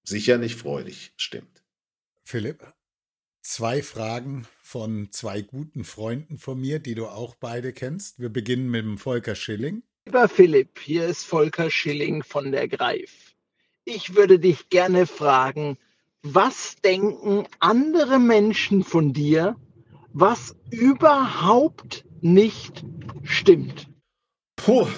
sicher 0.02 0.38
nicht 0.38 0.56
freudig 0.56 1.12
stimmt. 1.16 1.62
Philipp, 2.24 2.66
zwei 3.42 3.82
Fragen 3.82 4.46
von 4.62 5.12
zwei 5.12 5.42
guten 5.42 5.84
Freunden 5.84 6.38
von 6.38 6.60
mir, 6.60 6.78
die 6.78 6.94
du 6.94 7.06
auch 7.06 7.36
beide 7.36 7.72
kennst. 7.72 8.18
Wir 8.18 8.28
beginnen 8.28 8.68
mit 8.68 8.84
dem 8.84 8.98
Volker 8.98 9.34
Schilling. 9.34 9.82
Lieber 10.06 10.28
Philipp, 10.28 10.78
hier 10.78 11.06
ist 11.06 11.24
Volker 11.24 11.70
Schilling 11.70 12.22
von 12.22 12.52
der 12.52 12.68
Greif. 12.68 13.34
Ich 13.84 14.16
würde 14.16 14.38
dich 14.38 14.68
gerne 14.68 15.06
fragen, 15.06 15.78
was 16.22 16.76
denken 16.76 17.46
andere 17.60 18.18
Menschen 18.18 18.82
von 18.82 19.12
dir, 19.12 19.56
was 20.18 20.56
überhaupt 20.70 22.06
nicht 22.22 22.84
stimmt? 23.22 23.88
Puh. 24.56 24.88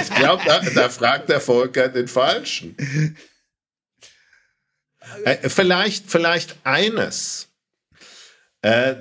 Ich 0.00 0.14
glaube, 0.14 0.42
da, 0.46 0.60
da 0.60 0.88
fragt 0.88 1.28
der 1.28 1.38
Volker 1.38 1.88
den 1.88 2.08
Falschen. 2.08 2.74
Äh, 5.24 5.50
vielleicht, 5.50 6.10
vielleicht 6.10 6.56
eines. 6.64 7.48
Äh, 8.62 8.94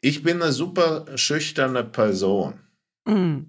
ich 0.00 0.22
bin 0.22 0.40
eine 0.40 0.52
super 0.52 1.04
schüchterne 1.16 1.84
Person. 1.84 2.60
Mm. 3.04 3.40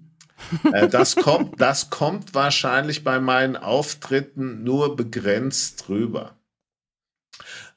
äh, 0.74 0.88
das, 0.88 1.16
kommt, 1.16 1.58
das 1.58 1.88
kommt 1.88 2.34
wahrscheinlich 2.34 3.02
bei 3.02 3.18
meinen 3.18 3.56
Auftritten 3.56 4.62
nur 4.62 4.94
begrenzt 4.94 5.88
drüber. 5.88 6.35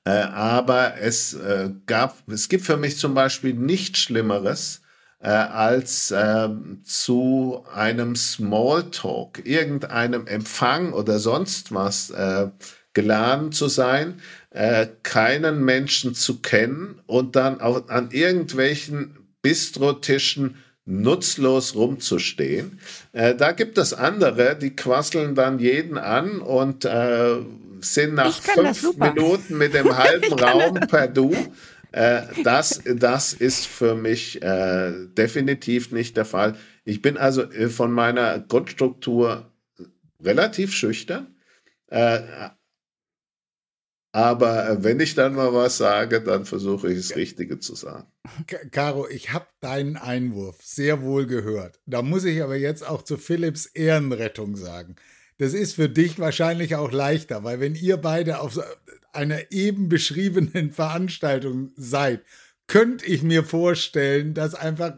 Äh, 0.10 0.24
aber 0.24 0.96
es 1.00 1.36
äh, 1.36 1.70
gab, 1.86 2.18
es 2.32 2.50
gibt 2.50 2.66
für 2.66 2.78
mich 2.78 2.98
zum 2.98 3.14
Beispiel 3.14 3.54
nichts 3.54 4.00
Schlimmeres, 4.00 4.82
äh, 5.20 5.28
als 5.28 6.10
äh, 6.10 6.50
zu 6.84 7.64
einem 7.72 8.16
Smalltalk, 8.16 9.46
irgendeinem 9.46 10.26
Empfang 10.26 10.94
oder 10.94 11.20
sonst 11.20 11.76
was 11.76 12.10
äh, 12.10 12.48
geladen 12.94 13.52
zu 13.52 13.68
sein, 13.68 14.20
äh, 14.50 14.88
keinen 15.04 15.64
Menschen 15.64 16.16
zu 16.16 16.42
kennen 16.42 17.00
und 17.06 17.36
dann 17.36 17.62
auch 17.62 17.88
an 17.90 18.10
irgendwelchen 18.10 19.16
Bistrotischen 19.44 20.56
nutzlos 20.90 21.76
rumzustehen. 21.76 22.80
Äh, 23.14 23.36
da 23.36 23.52
gibt 23.52 23.78
es 23.78 23.94
andere, 23.94 24.58
die 24.58 24.76
quasseln 24.76 25.36
dann 25.36 25.60
jeden 25.60 25.98
an 25.98 26.40
und 26.40 26.84
äh, 26.84 27.38
sind 27.80 28.16
nach 28.16 28.42
fünf 28.42 28.98
Minuten 28.98 29.58
mit 29.58 29.74
dem 29.74 29.96
halben 29.98 30.34
Raum 30.34 30.80
per 30.80 31.08
Du. 31.08 31.36
Äh, 31.92 32.24
das, 32.44 32.82
das 32.86 33.34
ist 33.34 33.68
für 33.68 33.96
mich 33.96 34.42
äh, 34.42 34.92
definitiv 35.16 35.92
nicht 35.92 36.18
der 36.18 36.26
Fall. 36.26 36.56
Ich 36.86 37.02
bin 37.02 37.18
also 37.18 37.44
äh, 37.44 37.70
von 37.70 37.92
meiner 37.92 38.40
Grundstruktur 38.40 39.52
relativ 40.22 40.74
schüchtern, 40.74 41.36
äh, 41.88 42.20
aber 44.12 44.70
äh, 44.70 44.84
wenn 44.84 45.00
ich 45.00 45.16
dann 45.16 45.36
mal 45.36 45.54
was 45.54 45.78
sage, 45.78 46.22
dann 46.22 46.46
versuche 46.46 46.92
ich 46.92 46.98
das 46.98 47.16
Richtige 47.16 47.60
zu 47.60 47.76
sagen. 47.76 48.08
Caro, 48.72 49.08
ich 49.08 49.34
habe 49.34 49.48
deinen 49.62 49.98
Einwurf 49.98 50.58
sehr 50.62 51.02
wohl 51.04 51.28
gehört. 51.28 51.80
Da 51.86 52.02
muss 52.02 52.24
ich 52.24 52.42
aber 52.42 52.56
jetzt 52.56 52.88
auch 52.88 53.04
zu 53.04 53.18
Philips 53.18 53.68
Ehrenrettung 53.68 54.56
sagen. 54.56 54.96
Das 55.38 55.54
ist 55.54 55.76
für 55.76 55.90
dich 55.90 56.20
wahrscheinlich 56.20 56.76
auch 56.76 56.92
leichter, 56.92 57.44
weil 57.44 57.60
wenn 57.60 57.76
ihr 57.76 57.98
beide 57.98 58.40
auf 58.40 58.60
einer 59.14 59.52
eben 59.52 59.90
beschriebenen 59.90 60.72
Veranstaltung 60.72 61.72
seid, 61.76 62.24
könnte 62.68 63.06
ich 63.06 63.24
mir 63.24 63.44
vorstellen, 63.44 64.34
dass 64.34 64.54
einfach 64.54 64.94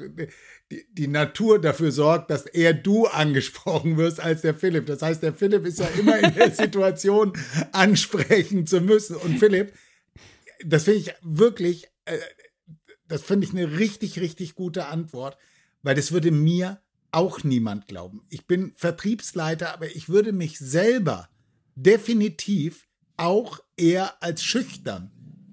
die, 0.71 0.85
die 0.93 1.07
Natur 1.07 1.59
dafür 1.59 1.91
sorgt, 1.91 2.31
dass 2.31 2.45
eher 2.45 2.73
du 2.73 3.05
angesprochen 3.05 3.97
wirst 3.97 4.19
als 4.19 4.41
der 4.41 4.55
Philipp. 4.55 4.85
Das 4.85 5.01
heißt, 5.01 5.21
der 5.21 5.33
Philipp 5.33 5.65
ist 5.65 5.79
ja 5.79 5.87
immer 5.99 6.17
in 6.17 6.33
der 6.33 6.51
Situation, 6.55 7.33
ansprechen 7.73 8.65
zu 8.65 8.79
müssen. 8.79 9.17
Und 9.17 9.37
Philipp, 9.37 9.73
das 10.65 10.85
finde 10.85 10.99
ich 10.99 11.13
wirklich, 11.21 11.87
äh, 12.05 12.17
das 13.07 13.21
finde 13.21 13.45
ich 13.45 13.53
eine 13.53 13.79
richtig, 13.79 14.19
richtig 14.19 14.55
gute 14.55 14.85
Antwort, 14.87 15.37
weil 15.83 15.95
das 15.95 16.13
würde 16.13 16.31
mir 16.31 16.81
auch 17.11 17.43
niemand 17.43 17.87
glauben. 17.87 18.23
Ich 18.29 18.47
bin 18.47 18.71
Vertriebsleiter, 18.77 19.73
aber 19.73 19.93
ich 19.93 20.07
würde 20.07 20.31
mich 20.31 20.57
selber 20.57 21.27
definitiv 21.75 22.87
auch 23.17 23.59
eher 23.75 24.23
als 24.23 24.41
schüchtern 24.43 25.11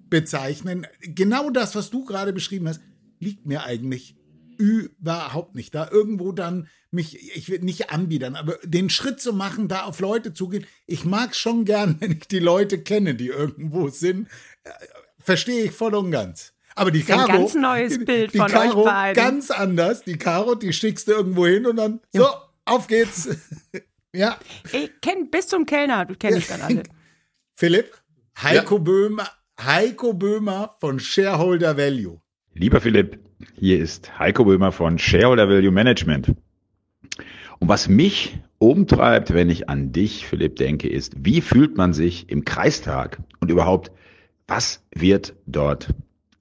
bezeichnen. 0.08 0.86
Genau 1.00 1.50
das, 1.50 1.74
was 1.74 1.90
du 1.90 2.04
gerade 2.04 2.32
beschrieben 2.32 2.68
hast, 2.68 2.80
liegt 3.18 3.46
mir 3.46 3.64
eigentlich 3.64 4.17
überhaupt 4.58 5.54
nicht. 5.54 5.74
Da 5.74 5.88
irgendwo 5.90 6.32
dann 6.32 6.68
mich, 6.90 7.36
ich 7.36 7.48
will 7.48 7.60
nicht 7.60 7.90
anbiedern, 7.90 8.34
aber 8.34 8.58
den 8.64 8.90
Schritt 8.90 9.20
zu 9.20 9.32
machen, 9.32 9.68
da 9.68 9.84
auf 9.84 10.00
Leute 10.00 10.32
zugehen. 10.34 10.66
Ich 10.86 11.04
mag 11.04 11.32
es 11.32 11.38
schon 11.38 11.64
gern, 11.64 11.96
wenn 12.00 12.12
ich 12.12 12.28
die 12.28 12.38
Leute 12.38 12.78
kenne, 12.82 13.14
die 13.14 13.28
irgendwo 13.28 13.88
sind. 13.88 14.28
Äh, 14.64 14.70
verstehe 15.18 15.64
ich 15.64 15.72
voll 15.72 15.94
und 15.94 16.10
ganz. 16.10 16.52
Aber 16.74 16.90
die 16.92 17.02
Caro, 17.02 17.22
ein 17.22 17.38
ganz 17.40 17.54
neues 17.54 18.04
Bild 18.04 18.34
die 18.34 18.38
von 18.38 18.46
Caro, 18.46 18.80
euch 18.80 18.84
beiden. 18.84 19.22
ganz 19.22 19.50
anders. 19.50 20.04
Die 20.04 20.16
Caro, 20.16 20.54
die 20.54 20.72
schickst 20.72 21.08
du 21.08 21.12
irgendwo 21.12 21.46
hin 21.46 21.66
und 21.66 21.76
dann 21.76 22.00
ja. 22.12 22.22
so, 22.22 22.28
auf 22.66 22.86
geht's. 22.86 23.28
ja. 24.12 24.38
Ich 24.72 25.00
kenne 25.00 25.26
bis 25.26 25.48
zum 25.48 25.66
Kellner, 25.66 26.04
du 26.04 26.14
kennst 26.14 26.50
dann 26.50 26.62
alle. 26.62 26.82
Philipp, 27.54 28.00
Heiko 28.40 28.76
ja. 28.76 28.80
Böhmer, 28.82 29.28
Heiko 29.60 30.12
Böhmer 30.12 30.76
von 30.78 31.00
Shareholder 31.00 31.76
Value. 31.76 32.20
Lieber 32.54 32.80
Philipp, 32.80 33.27
hier 33.56 33.78
ist 33.78 34.18
Heiko 34.18 34.44
Böhmer 34.44 34.72
von 34.72 34.98
Shareholder 34.98 35.48
Value 35.48 35.70
Management. 35.70 36.34
Und 37.58 37.68
was 37.68 37.88
mich 37.88 38.38
umtreibt, 38.58 39.34
wenn 39.34 39.50
ich 39.50 39.68
an 39.68 39.92
dich, 39.92 40.26
Philipp, 40.26 40.56
denke, 40.56 40.88
ist, 40.88 41.14
wie 41.18 41.40
fühlt 41.40 41.76
man 41.76 41.92
sich 41.92 42.28
im 42.28 42.44
Kreistag 42.44 43.18
und 43.40 43.50
überhaupt, 43.50 43.90
was 44.46 44.82
wird 44.94 45.34
dort 45.46 45.94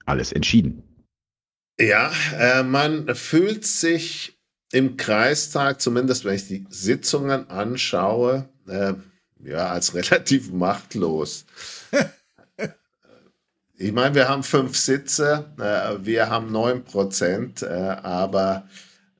alles 0.04 0.32
entschieden? 0.32 0.82
Ja, 1.80 2.10
äh, 2.38 2.62
man 2.62 3.14
fühlt 3.14 3.64
sich 3.64 4.38
im 4.72 4.96
Kreistag, 4.96 5.80
zumindest 5.80 6.24
wenn 6.24 6.34
ich 6.34 6.48
die 6.48 6.66
Sitzungen 6.70 7.48
anschaue, 7.50 8.48
äh, 8.66 8.94
ja, 9.44 9.68
als 9.68 9.94
relativ 9.94 10.52
machtlos. 10.52 11.46
Ich 13.80 13.92
meine, 13.92 14.16
wir 14.16 14.28
haben 14.28 14.42
fünf 14.42 14.76
Sitze, 14.76 15.52
äh, 15.56 16.04
wir 16.04 16.28
haben 16.28 16.50
neun 16.50 16.82
Prozent, 16.82 17.62
äh, 17.62 17.66
aber 17.66 18.66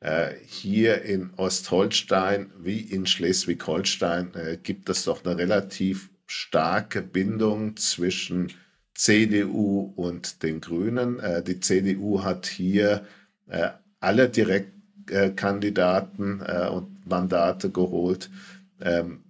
äh, 0.01 0.31
hier 0.47 1.03
in 1.03 1.31
Ostholstein 1.37 2.51
wie 2.59 2.81
in 2.81 3.07
Schleswig-Holstein 3.07 4.35
äh, 4.35 4.59
gibt 4.61 4.89
es 4.89 5.05
doch 5.05 5.25
eine 5.25 5.39
relativ 5.39 6.11
starke 6.27 7.03
Bindung 7.03 7.77
zwischen 7.77 8.51
CDU 8.95 9.93
und 9.95 10.43
den 10.43 10.61
Grünen. 10.61 11.21
Äh, 11.21 11.45
die 11.45 11.61
CDU 11.61 12.25
hat 12.25 12.47
hier 12.47 13.07
äh, 13.47 13.69
alle 14.01 14.29
Direktkandidaten 14.29 16.41
und 16.41 17.09
Mandate 17.09 17.71
geholt. 17.71 18.29
Ähm, 18.81 19.23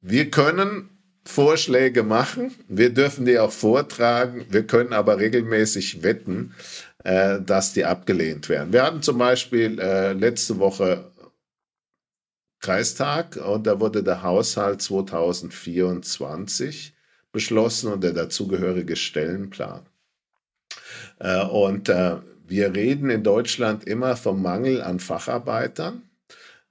wir 0.00 0.30
können 0.30 0.88
Vorschläge 1.30 2.02
machen. 2.02 2.54
Wir 2.68 2.90
dürfen 2.90 3.24
die 3.24 3.38
auch 3.38 3.52
vortragen. 3.52 4.44
Wir 4.50 4.66
können 4.66 4.92
aber 4.92 5.18
regelmäßig 5.18 6.02
wetten, 6.02 6.54
äh, 7.04 7.40
dass 7.40 7.72
die 7.72 7.84
abgelehnt 7.84 8.48
werden. 8.48 8.72
Wir 8.72 8.82
hatten 8.82 9.02
zum 9.02 9.18
Beispiel 9.18 9.78
äh, 9.78 10.12
letzte 10.12 10.58
Woche 10.58 11.12
Kreistag 12.60 13.36
und 13.36 13.66
da 13.66 13.80
wurde 13.80 14.02
der 14.02 14.22
Haushalt 14.22 14.82
2024 14.82 16.94
beschlossen 17.32 17.92
und 17.92 18.04
der 18.04 18.12
dazugehörige 18.12 18.96
Stellenplan. 18.96 19.86
Äh, 21.18 21.44
und 21.44 21.88
äh, 21.88 22.16
wir 22.46 22.74
reden 22.74 23.10
in 23.10 23.22
Deutschland 23.22 23.84
immer 23.84 24.16
vom 24.16 24.42
Mangel 24.42 24.82
an 24.82 25.00
Facharbeitern. 25.00 26.02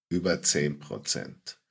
über 0.10 0.42
10 0.42 0.80
Prozent. 0.80 1.62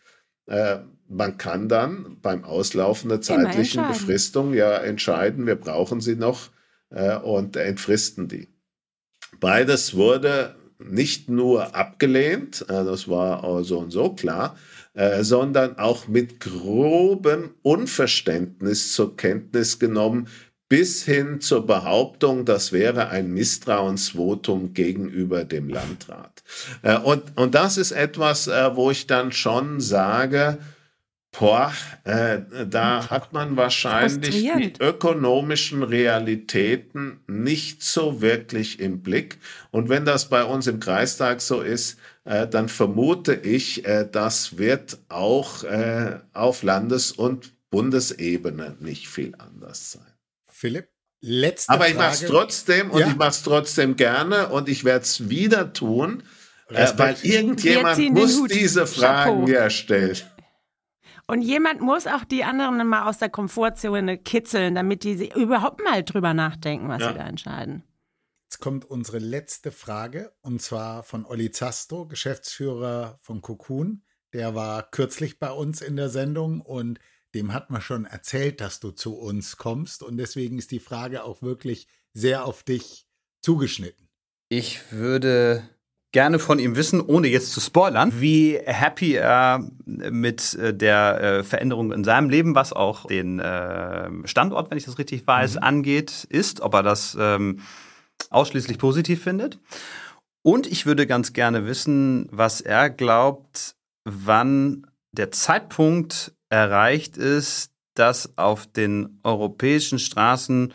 Man 1.09 1.39
kann 1.39 1.68
dann 1.68 2.16
beim 2.22 2.43
Auslaufen 2.43 3.09
der 3.09 3.20
zeitlichen 3.20 3.87
Befristung 3.87 4.53
ja 4.53 4.78
entscheiden, 4.78 5.47
wir 5.47 5.55
brauchen 5.55 6.01
sie 6.01 6.16
noch 6.16 6.51
und 7.22 7.57
entfristen 7.57 8.26
die. 8.26 8.49
Beides 9.39 9.95
wurde 9.95 10.57
nicht 10.81 11.28
nur 11.28 11.76
abgelehnt, 11.76 12.64
das 12.66 13.07
war 13.07 13.62
so 13.62 13.78
und 13.78 13.93
so 13.93 14.12
klar, 14.12 14.57
sondern 15.20 15.78
auch 15.78 16.09
mit 16.09 16.41
grobem 16.41 17.55
Unverständnis 17.62 18.93
zur 18.93 19.16
Kenntnis 19.16 19.78
genommen, 19.78 20.26
bis 20.71 21.05
hin 21.05 21.43
zur 21.43 21.66
Behauptung, 21.66 22.47
das 22.47 22.73
wäre 22.73 23.11
ein 23.11 23.35
Misstrauensvotum 23.35 24.73
gegenüber 24.73 25.45
dem 25.45 25.68
Landrat. 25.68 26.43
Äh, 26.81 26.97
und, 26.97 27.37
und 27.37 27.55
das 27.55 27.77
ist 27.77 27.93
etwas, 27.93 28.49
wo 28.49 28.91
ich 28.91 29.07
dann 29.07 29.33
schon 29.33 29.81
sage, 29.81 30.59
Boah, 31.33 31.73
äh, 32.05 32.41
da 32.68 33.09
hat 33.09 33.33
man 33.33 33.57
wahrscheinlich 33.57 34.31
die 34.31 34.73
ökonomischen 34.81 35.85
Realitäten 35.85 37.21
nicht 37.29 37.85
so 37.85 38.21
wirklich 38.21 38.81
im 38.81 39.03
Blick. 39.03 39.39
Und 39.71 39.89
wenn 39.89 40.05
das 40.05 40.29
bei 40.29 40.45
uns 40.45 40.66
im 40.66 40.81
Kreistag 40.81 41.41
so 41.41 41.61
ist, 41.61 41.99
äh, 42.25 42.49
dann 42.49 42.68
vermute 42.68 43.35
ich, 43.35 43.85
äh, 43.85 44.09
das 44.11 44.59
wird 44.59 44.99
auch 45.09 45.62
äh, 45.62 46.18
auf 46.33 46.64
Landes- 46.64 47.12
und 47.12 47.53
Bundesebene 47.71 48.77
nicht 48.81 49.07
viel 49.07 49.35
anders 49.39 49.93
sein. 49.93 50.09
Philipp, 50.61 50.90
letzte 51.22 51.72
Aber 51.72 51.88
ich 51.88 51.94
mache 51.94 52.12
es 52.12 52.26
trotzdem 52.26 52.90
und 52.90 53.00
ja. 53.00 53.08
ich 53.08 53.16
mache 53.16 53.30
es 53.30 53.42
trotzdem 53.42 53.96
gerne 53.96 54.50
und 54.50 54.68
ich 54.68 54.84
werde 54.84 55.04
es 55.04 55.30
wieder 55.30 55.72
tun, 55.72 56.22
äh, 56.68 56.86
weil 56.96 57.16
irgendjemand 57.22 57.98
muss 58.11 58.44
diese 58.48 58.86
Fragen 58.86 59.46
Chapeau. 59.46 59.50
ja 59.50 59.70
stellen. 59.70 60.18
Und 61.26 61.40
jemand 61.40 61.80
muss 61.80 62.06
auch 62.06 62.24
die 62.24 62.44
anderen 62.44 62.86
mal 62.86 63.08
aus 63.08 63.18
der 63.18 63.30
Komfortzone 63.30 64.18
kitzeln, 64.18 64.74
damit 64.74 65.04
die 65.04 65.32
überhaupt 65.34 65.82
mal 65.82 66.04
drüber 66.04 66.34
nachdenken, 66.34 66.88
was 66.88 67.00
ja. 67.00 67.12
sie 67.12 67.18
da 67.18 67.26
entscheiden. 67.26 67.82
Jetzt 68.50 68.61
kommt 68.61 68.84
unsere 68.84 69.18
letzte 69.18 69.72
Frage 69.72 70.32
und 70.42 70.61
zwar 70.61 71.04
von 71.04 71.24
Olli 71.24 71.52
Zasto, 71.52 72.06
Geschäftsführer 72.06 73.16
von 73.22 73.40
Cocoon. 73.40 74.02
Der 74.34 74.54
war 74.54 74.90
kürzlich 74.90 75.38
bei 75.38 75.52
uns 75.52 75.80
in 75.80 75.96
der 75.96 76.11
Sendung 76.11 76.61
und 76.61 76.98
dem 77.35 77.53
hat 77.53 77.70
man 77.70 77.81
schon 77.81 78.05
erzählt, 78.05 78.61
dass 78.61 78.81
du 78.81 78.91
zu 78.91 79.16
uns 79.16 79.57
kommst 79.57 80.03
und 80.03 80.16
deswegen 80.16 80.59
ist 80.59 80.70
die 80.70 80.81
Frage 80.81 81.24
auch 81.24 81.43
wirklich 81.43 81.87
sehr 82.12 82.45
auf 82.45 82.62
dich 82.62 83.07
zugeschnitten. 83.43 84.09
Ich 84.49 84.93
würde 84.93 85.62
gerne 86.12 86.39
von 86.39 86.59
ihm 86.59 86.74
wissen, 86.74 87.01
ohne 87.01 87.28
jetzt 87.28 87.53
zu 87.53 87.61
spoilern, 87.61 88.12
wie 88.20 88.59
happy 88.64 89.14
er 89.14 89.70
mit 89.85 90.55
äh, 90.55 90.74
der 90.74 91.20
äh, 91.20 91.45
Veränderung 91.45 91.93
in 91.93 92.05
seinem 92.05 92.31
Leben, 92.31 92.55
was 92.55 92.72
auch 92.72 93.07
den 93.07 93.39
äh, 93.39 94.11
Standort, 94.24 94.70
wenn 94.70 94.78
ich 94.78 94.85
das 94.85 94.99
richtig 94.99 95.26
weiß, 95.26 95.55
mhm. 95.55 95.62
angeht, 95.62 96.26
ist, 96.28 96.61
ob 96.61 96.74
er 96.74 96.83
das 96.83 97.16
ähm, 97.18 97.61
ausschließlich 98.31 98.78
positiv 98.78 99.22
findet. 99.22 99.59
Und 100.43 100.66
ich 100.66 100.87
würde 100.87 101.07
ganz 101.07 101.33
gerne 101.33 101.66
wissen, 101.66 102.26
was 102.33 102.61
er 102.61 102.91
glaubt, 102.91 103.76
wann 104.05 104.87
der 105.12 105.31
Zeitpunkt 105.31 106.33
erreicht 106.51 107.16
ist, 107.16 107.70
dass 107.94 108.36
auf 108.36 108.66
den 108.66 109.20
europäischen 109.22 109.98
Straßen 109.98 110.72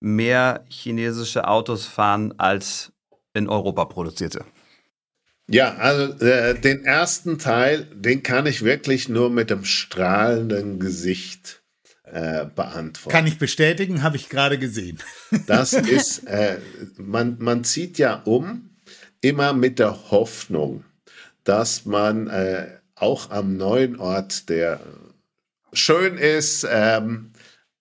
mehr 0.00 0.64
chinesische 0.68 1.46
Autos 1.46 1.86
fahren 1.86 2.34
als 2.38 2.92
in 3.34 3.48
Europa 3.48 3.84
produzierte. 3.84 4.44
Ja, 5.48 5.74
also 5.76 6.24
äh, 6.24 6.58
den 6.58 6.84
ersten 6.84 7.38
Teil, 7.38 7.86
den 7.92 8.22
kann 8.22 8.46
ich 8.46 8.62
wirklich 8.62 9.08
nur 9.08 9.30
mit 9.30 9.50
dem 9.50 9.64
strahlenden 9.64 10.78
Gesicht 10.78 11.62
äh, 12.04 12.46
beantworten. 12.46 13.10
Kann 13.10 13.26
ich 13.26 13.38
bestätigen, 13.38 14.02
habe 14.02 14.16
ich 14.16 14.28
gerade 14.28 14.58
gesehen. 14.58 14.98
Das 15.46 15.72
ist, 15.72 16.26
äh, 16.26 16.58
man, 16.96 17.36
man 17.40 17.64
zieht 17.64 17.98
ja 17.98 18.22
um, 18.24 18.70
immer 19.20 19.52
mit 19.52 19.78
der 19.78 20.10
Hoffnung, 20.10 20.84
dass 21.44 21.84
man 21.84 22.28
äh, 22.28 22.79
auch 23.00 23.30
am 23.30 23.56
neuen 23.56 23.98
Ort, 23.98 24.48
der 24.48 24.80
schön 25.72 26.16
ist, 26.16 26.66
ähm, 26.70 27.32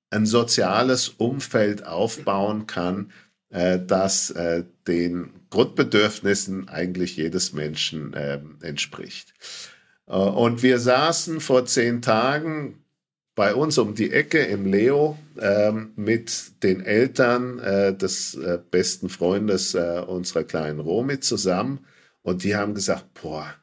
ein 0.09 0.25
soziales 0.25 1.09
Umfeld 1.09 1.85
aufbauen 1.85 2.67
kann, 2.67 3.11
äh, 3.49 3.79
das 3.79 4.31
äh, 4.31 4.63
den 4.87 5.31
Grundbedürfnissen 5.49 6.69
eigentlich 6.69 7.17
jedes 7.17 7.53
Menschen 7.53 8.13
äh, 8.13 8.39
entspricht. 8.61 9.33
Und 10.05 10.63
wir 10.63 10.79
saßen 10.79 11.39
vor 11.39 11.65
zehn 11.65 12.01
Tagen 12.01 12.83
bei 13.39 13.55
uns 13.55 13.77
um 13.77 13.95
die 13.95 14.11
Ecke 14.11 14.39
im 14.39 14.65
Leo 14.65 15.17
äh, 15.39 15.71
mit 15.71 16.61
den 16.61 16.81
Eltern 16.81 17.57
äh, 17.59 17.95
des 17.95 18.35
äh, 18.35 18.59
besten 18.69 19.07
Freundes 19.07 19.75
äh, 19.75 20.03
unserer 20.05 20.43
kleinen 20.43 20.81
Romy 20.81 21.21
zusammen 21.21 21.85
und 22.21 22.43
die 22.43 22.57
haben 22.57 22.73
gesagt, 22.73 23.05
boah, 23.21 23.55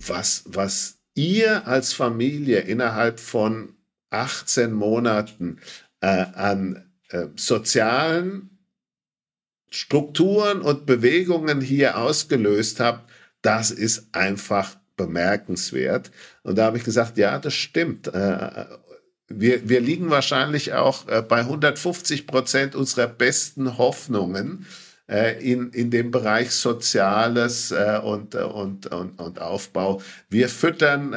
was, 0.00 0.44
was 0.46 0.98
ihr 1.14 1.66
als 1.66 1.92
Familie 1.92 2.60
innerhalb 2.60 3.20
von 3.20 3.74
18 4.10 4.72
Monaten 4.72 5.58
an 6.00 6.90
sozialen 7.36 8.54
Strukturen 9.74 10.60
und 10.60 10.86
Bewegungen 10.86 11.60
hier 11.60 11.98
ausgelöst 11.98 12.78
habt, 12.78 13.10
das 13.42 13.70
ist 13.72 14.14
einfach 14.14 14.76
bemerkenswert. 14.96 16.10
Und 16.42 16.56
da 16.56 16.66
habe 16.66 16.78
ich 16.78 16.84
gesagt, 16.84 17.18
ja, 17.18 17.38
das 17.38 17.54
stimmt. 17.54 18.06
Äh, 18.08 18.66
wir, 19.28 19.68
wir 19.68 19.80
liegen 19.80 20.10
wahrscheinlich 20.10 20.74
auch 20.74 21.08
äh, 21.08 21.22
bei 21.22 21.40
150 21.40 22.26
Prozent 22.26 22.74
unserer 22.76 23.08
besten 23.08 23.76
Hoffnungen 23.76 24.64
äh, 24.64 24.83
in, 25.06 25.70
in 25.70 25.90
dem 25.90 26.10
Bereich 26.10 26.50
Soziales 26.52 27.72
und, 27.72 28.34
und, 28.34 28.86
und, 28.86 29.20
und 29.20 29.38
Aufbau. 29.38 30.00
Wir 30.30 30.48
füttern 30.48 31.14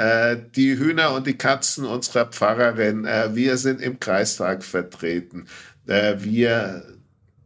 die 0.57 0.77
Hühner 0.77 1.13
und 1.13 1.25
die 1.25 1.37
Katzen 1.37 1.85
unserer 1.85 2.25
Pfarrerin. 2.25 3.07
Wir 3.33 3.55
sind 3.57 3.81
im 3.81 3.97
Kreistag 3.97 4.65
vertreten. 4.65 5.45
Wir 5.85 6.83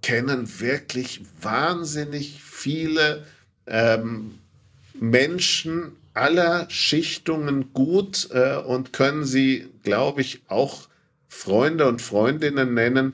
kennen 0.01 0.59
wirklich 0.59 1.21
wahnsinnig 1.39 2.41
viele 2.43 3.23
ähm, 3.67 4.39
Menschen 4.99 5.93
aller 6.13 6.69
Schichtungen 6.69 7.73
gut 7.73 8.29
äh, 8.31 8.57
und 8.57 8.93
können 8.93 9.23
sie, 9.23 9.69
glaube 9.83 10.21
ich, 10.21 10.41
auch 10.47 10.89
Freunde 11.27 11.87
und 11.87 12.01
Freundinnen 12.01 12.73
nennen. 12.73 13.13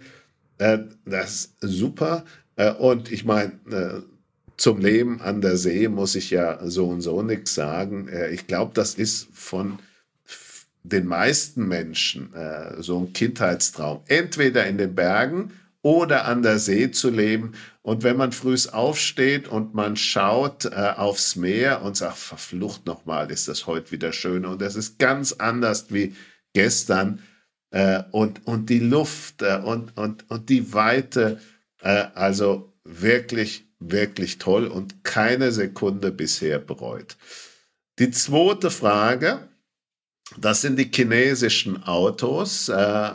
Äh, 0.57 0.79
das 1.05 1.29
ist 1.31 1.55
super. 1.61 2.25
Äh, 2.57 2.71
und 2.73 3.11
ich 3.11 3.23
meine, 3.23 3.53
äh, 3.71 4.01
zum 4.57 4.79
Leben 4.79 5.21
an 5.21 5.39
der 5.39 5.55
See 5.55 5.87
muss 5.87 6.15
ich 6.15 6.31
ja 6.31 6.59
so 6.67 6.89
und 6.89 7.01
so 7.01 7.21
nichts 7.21 7.55
sagen. 7.55 8.09
Äh, 8.09 8.31
ich 8.31 8.47
glaube, 8.47 8.71
das 8.73 8.95
ist 8.95 9.29
von 9.31 9.79
den 10.83 11.05
meisten 11.05 11.67
Menschen 11.67 12.29
so 12.79 12.99
ein 12.99 13.11
Kindheitstraum. 13.11 14.03
Entweder 14.07 14.65
in 14.67 14.77
den 14.77 14.95
Bergen 14.95 15.51
oder 15.81 16.23
an 16.23 16.43
der 16.43 16.59
See 16.59 16.91
zu 16.91 17.09
leben. 17.09 17.55
Und 17.81 18.03
wenn 18.03 18.15
man 18.15 18.31
frühs 18.31 18.69
aufsteht 18.69 19.49
und 19.49 19.73
man 19.73 19.97
schaut 19.97 20.65
aufs 20.65 21.35
Meer 21.35 21.81
und 21.81 21.97
sagt, 21.97 22.15
verflucht 22.15 22.85
nochmal, 22.85 23.29
ist 23.31 23.49
das 23.49 23.67
heute 23.67 23.91
wieder 23.91 24.13
schön. 24.13 24.45
Und 24.45 24.61
das 24.61 24.77
ist 24.77 24.97
ganz 24.97 25.33
anders 25.33 25.87
wie 25.89 26.15
gestern. 26.53 27.21
Und, 28.11 28.47
und 28.47 28.69
die 28.69 28.79
Luft 28.79 29.43
und, 29.43 29.97
und, 29.97 30.31
und 30.31 30.47
die 30.47 30.73
Weite, 30.73 31.41
also 31.89 32.73
wirklich, 32.83 33.65
wirklich 33.79 34.37
toll 34.37 34.67
und 34.67 35.03
keine 35.03 35.51
Sekunde 35.51 36.11
bisher 36.11 36.59
bereut. 36.59 37.17
Die 37.99 38.11
zweite 38.11 38.71
Frage, 38.71 39.49
das 40.37 40.61
sind 40.61 40.77
die 40.77 40.91
chinesischen 40.93 41.83
Autos. 41.83 42.69
Äh, 42.69 43.13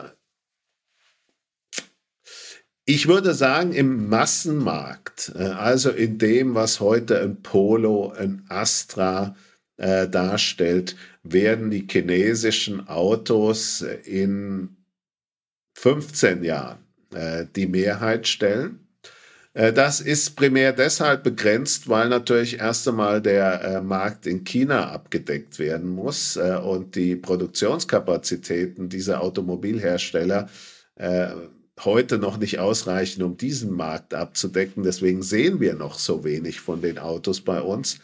ich 2.85 3.07
würde 3.07 3.33
sagen, 3.33 3.71
im 3.71 4.09
Massenmarkt, 4.09 5.31
äh, 5.35 5.43
also 5.43 5.89
in 5.89 6.17
dem, 6.17 6.55
was 6.55 6.79
heute 6.79 7.21
ein 7.21 7.41
Polo, 7.41 8.11
ein 8.11 8.45
Astra 8.49 9.35
äh, 9.77 10.07
darstellt, 10.07 10.97
werden 11.23 11.71
die 11.71 11.87
chinesischen 11.89 12.87
Autos 12.87 13.81
in 13.81 14.75
15 15.75 16.43
Jahren 16.43 16.82
äh, 17.15 17.47
die 17.55 17.67
Mehrheit 17.67 18.27
stellen. 18.27 18.83
Äh, 19.53 19.73
das 19.73 20.01
ist 20.01 20.35
primär 20.35 20.73
deshalb 20.73 21.23
begrenzt, 21.23 21.87
weil 21.87 22.09
natürlich 22.09 22.59
erst 22.59 22.87
einmal 22.87 23.21
der 23.21 23.61
äh, 23.61 23.81
Markt 23.81 24.25
in 24.25 24.43
China 24.43 24.89
abgedeckt 24.91 25.59
werden 25.59 25.89
muss 25.89 26.35
äh, 26.35 26.57
und 26.57 26.95
die 26.95 27.15
Produktionskapazitäten 27.15 28.89
dieser 28.89 29.21
Automobilhersteller 29.21 30.49
heute 31.83 32.19
noch 32.19 32.37
nicht 32.37 32.59
ausreichen, 32.59 33.23
um 33.23 33.35
diesen 33.35 33.71
Markt 33.71 34.13
abzudecken. 34.13 34.83
Deswegen 34.83 35.23
sehen 35.23 35.59
wir 35.59 35.73
noch 35.73 35.97
so 35.97 36.23
wenig 36.23 36.59
von 36.59 36.83
den 36.83 36.99
Autos 36.99 37.41
bei 37.41 37.59
uns. 37.61 37.97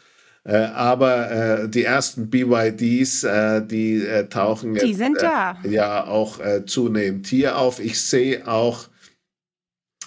aber 0.44 1.68
die 1.68 1.84
ersten 1.84 2.32
BYDs, 2.32 3.28
die 3.68 4.08
tauchen 4.32 4.74
die 4.74 4.80
jetzt, 4.80 4.98
ja 5.70 6.08
auch 6.08 6.40
zunehmend 6.66 7.28
hier 7.28 7.60
auf. 7.60 7.80
Ich 7.80 8.02
sehe 8.02 8.48
auch 8.48 8.86
äh, 8.86 8.99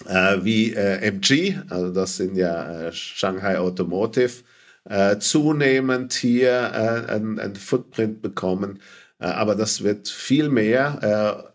wie 0.05 0.73
äh, 0.73 1.07
MG, 1.07 1.59
also 1.69 1.91
das 1.91 2.17
sind 2.17 2.35
ja 2.35 2.87
äh, 2.87 2.91
Shanghai 2.91 3.57
Automotive, 3.57 4.43
äh, 4.85 5.17
zunehmend 5.19 6.13
hier 6.13 6.51
äh, 6.51 7.11
ein, 7.13 7.39
ein, 7.39 7.55
Footprint 7.55 8.21
bekommen. 8.21 8.79
Äh, 9.19 9.27
aber 9.27 9.55
das 9.55 9.83
wird 9.83 10.09
viel 10.09 10.49
mehr. 10.49 11.53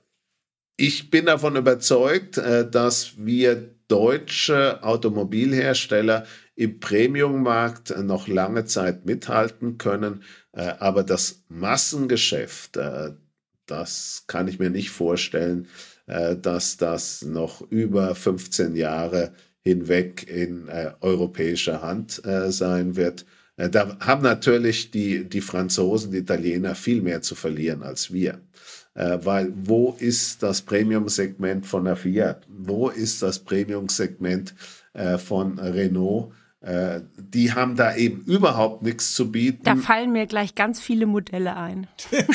ich 0.76 1.11
bin 1.11 1.26
davon 1.26 1.57
überzeugt, 1.57 2.38
dass 2.38 3.14
wir 3.18 3.74
deutsche 3.88 4.82
Automobilhersteller 4.82 6.24
im 6.55 6.78
Premiummarkt 6.80 7.99
noch 7.99 8.28
lange 8.28 8.64
Zeit 8.64 9.05
mithalten 9.07 9.78
können. 9.78 10.22
aber 10.53 11.03
das 11.03 11.42
Massengeschäft, 11.49 12.78
das 13.66 14.24
kann 14.28 14.49
ich 14.49 14.59
mir 14.59 14.70
nicht 14.70 14.90
vorstellen, 14.90 15.64
äh, 15.64 15.97
dass 16.09 16.76
das 16.76 17.22
noch 17.22 17.61
über 17.70 18.14
15 18.14 18.74
Jahre 18.74 19.32
hinweg 19.68 20.28
in 20.28 20.68
äh, 20.68 20.92
europäischer 21.00 21.82
Hand 21.82 22.24
äh, 22.24 22.50
sein 22.50 22.96
wird. 22.96 23.26
Äh, 23.56 23.68
da 23.68 23.98
haben 24.00 24.22
natürlich 24.22 24.90
die, 24.90 25.28
die 25.28 25.40
Franzosen, 25.40 26.12
die 26.12 26.18
Italiener 26.18 26.74
viel 26.74 27.02
mehr 27.02 27.20
zu 27.22 27.34
verlieren 27.34 27.82
als 27.82 28.12
wir. 28.12 28.40
Äh, 28.94 29.18
weil 29.22 29.52
wo 29.54 29.94
ist 29.98 30.42
das 30.42 30.62
Premium-Segment 30.62 31.66
von 31.66 31.84
der 31.84 31.96
Fiat? 31.96 32.46
Wo 32.48 32.88
ist 32.88 33.22
das 33.22 33.38
Premium-Segment 33.38 34.54
äh, 34.94 35.18
von 35.18 35.59
Renault? 35.59 36.32
Äh, 36.61 37.02
die 37.16 37.52
haben 37.52 37.76
da 37.76 37.94
eben 37.94 38.24
überhaupt 38.24 38.82
nichts 38.82 39.14
zu 39.14 39.30
bieten. 39.30 39.62
Da 39.62 39.76
fallen 39.76 40.11
mir 40.11 40.26
gleich 40.26 40.56
ganz 40.56 40.80
viele 40.80 41.06
Modelle 41.06 41.56
ein. 41.56 41.86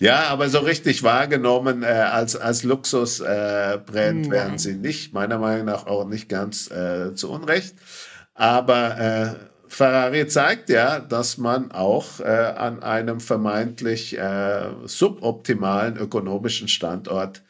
ja, 0.00 0.28
aber 0.28 0.48
so 0.48 0.60
richtig 0.60 1.02
wahrgenommen 1.02 1.82
äh, 1.82 1.86
als, 1.86 2.34
als 2.34 2.62
Luxusbrand 2.62 4.26
äh, 4.26 4.30
werden 4.30 4.56
sie 4.56 4.74
nicht, 4.74 5.12
meiner 5.12 5.38
Meinung 5.38 5.66
nach 5.66 5.86
auch 5.86 6.06
nicht 6.06 6.30
ganz 6.30 6.70
äh, 6.70 7.14
zu 7.14 7.30
Unrecht. 7.30 7.74
Aber 8.32 8.98
äh, 8.98 9.34
Ferrari 9.68 10.26
zeigt 10.28 10.70
ja, 10.70 10.98
dass 10.98 11.36
man 11.36 11.72
auch 11.72 12.20
äh, 12.20 12.24
an 12.24 12.82
einem 12.82 13.20
vermeintlich 13.20 14.18
suboptimalen 14.84 15.98
ökonomischen 15.98 16.68
Standort 16.68 17.42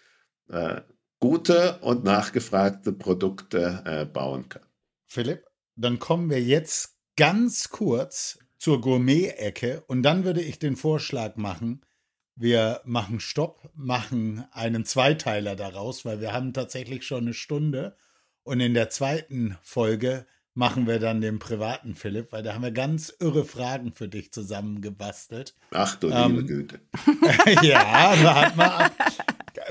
gute 1.23 1.79
und 1.83 2.03
nachgefragte 2.03 2.93
Produkte 2.93 3.81
äh, 3.87 4.05
bauen 4.05 4.49
kann. 4.49 4.65
Philipp, 5.07 5.45
dann 5.77 6.01
kommen 6.01 6.29
wir 6.29 6.43
jetzt 6.43 6.97
ganz 7.17 7.69
kurz 7.69 8.41
zur 8.59 8.81
Gourmet-Ecke 8.81 9.85
und 9.87 10.03
dann 10.03 10.25
würde 10.25 10.43
ich 10.43 10.59
den 10.59 10.75
Vorschlag 10.75 11.37
machen, 11.37 11.87
wir 12.35 12.81
machen 12.85 13.21
Stopp, 13.21 13.71
machen 13.77 14.45
einen 14.51 14.85
Zweiteiler 14.85 15.55
daraus, 15.55 16.05
weil 16.05 16.21
wir 16.21 16.33
haben 16.33 16.53
tatsächlich 16.53 17.07
schon 17.07 17.23
eine 17.23 17.35
Stunde 17.35 17.97
und 18.43 18.59
in 18.59 18.75
der 18.75 18.91
zweiten 18.91 19.57
Folge 19.63 20.27
machen 20.55 20.89
wir 20.89 20.99
dann 20.99 21.21
den 21.21 21.39
privaten 21.39 21.95
Philipp, 21.95 22.33
weil 22.33 22.43
da 22.43 22.55
haben 22.55 22.63
wir 22.63 22.73
ganz 22.73 23.15
irre 23.21 23.45
Fragen 23.45 23.93
für 23.93 24.09
dich 24.09 24.33
zusammengebastelt. 24.33 25.55
Ach 25.71 25.95
du 25.97 26.11
ähm, 26.11 26.31
liebe 26.33 26.45
Güte. 26.47 26.81
ja, 27.63 28.13
warte 28.23 28.57
mal 28.57 28.67
ab. 28.67 29.12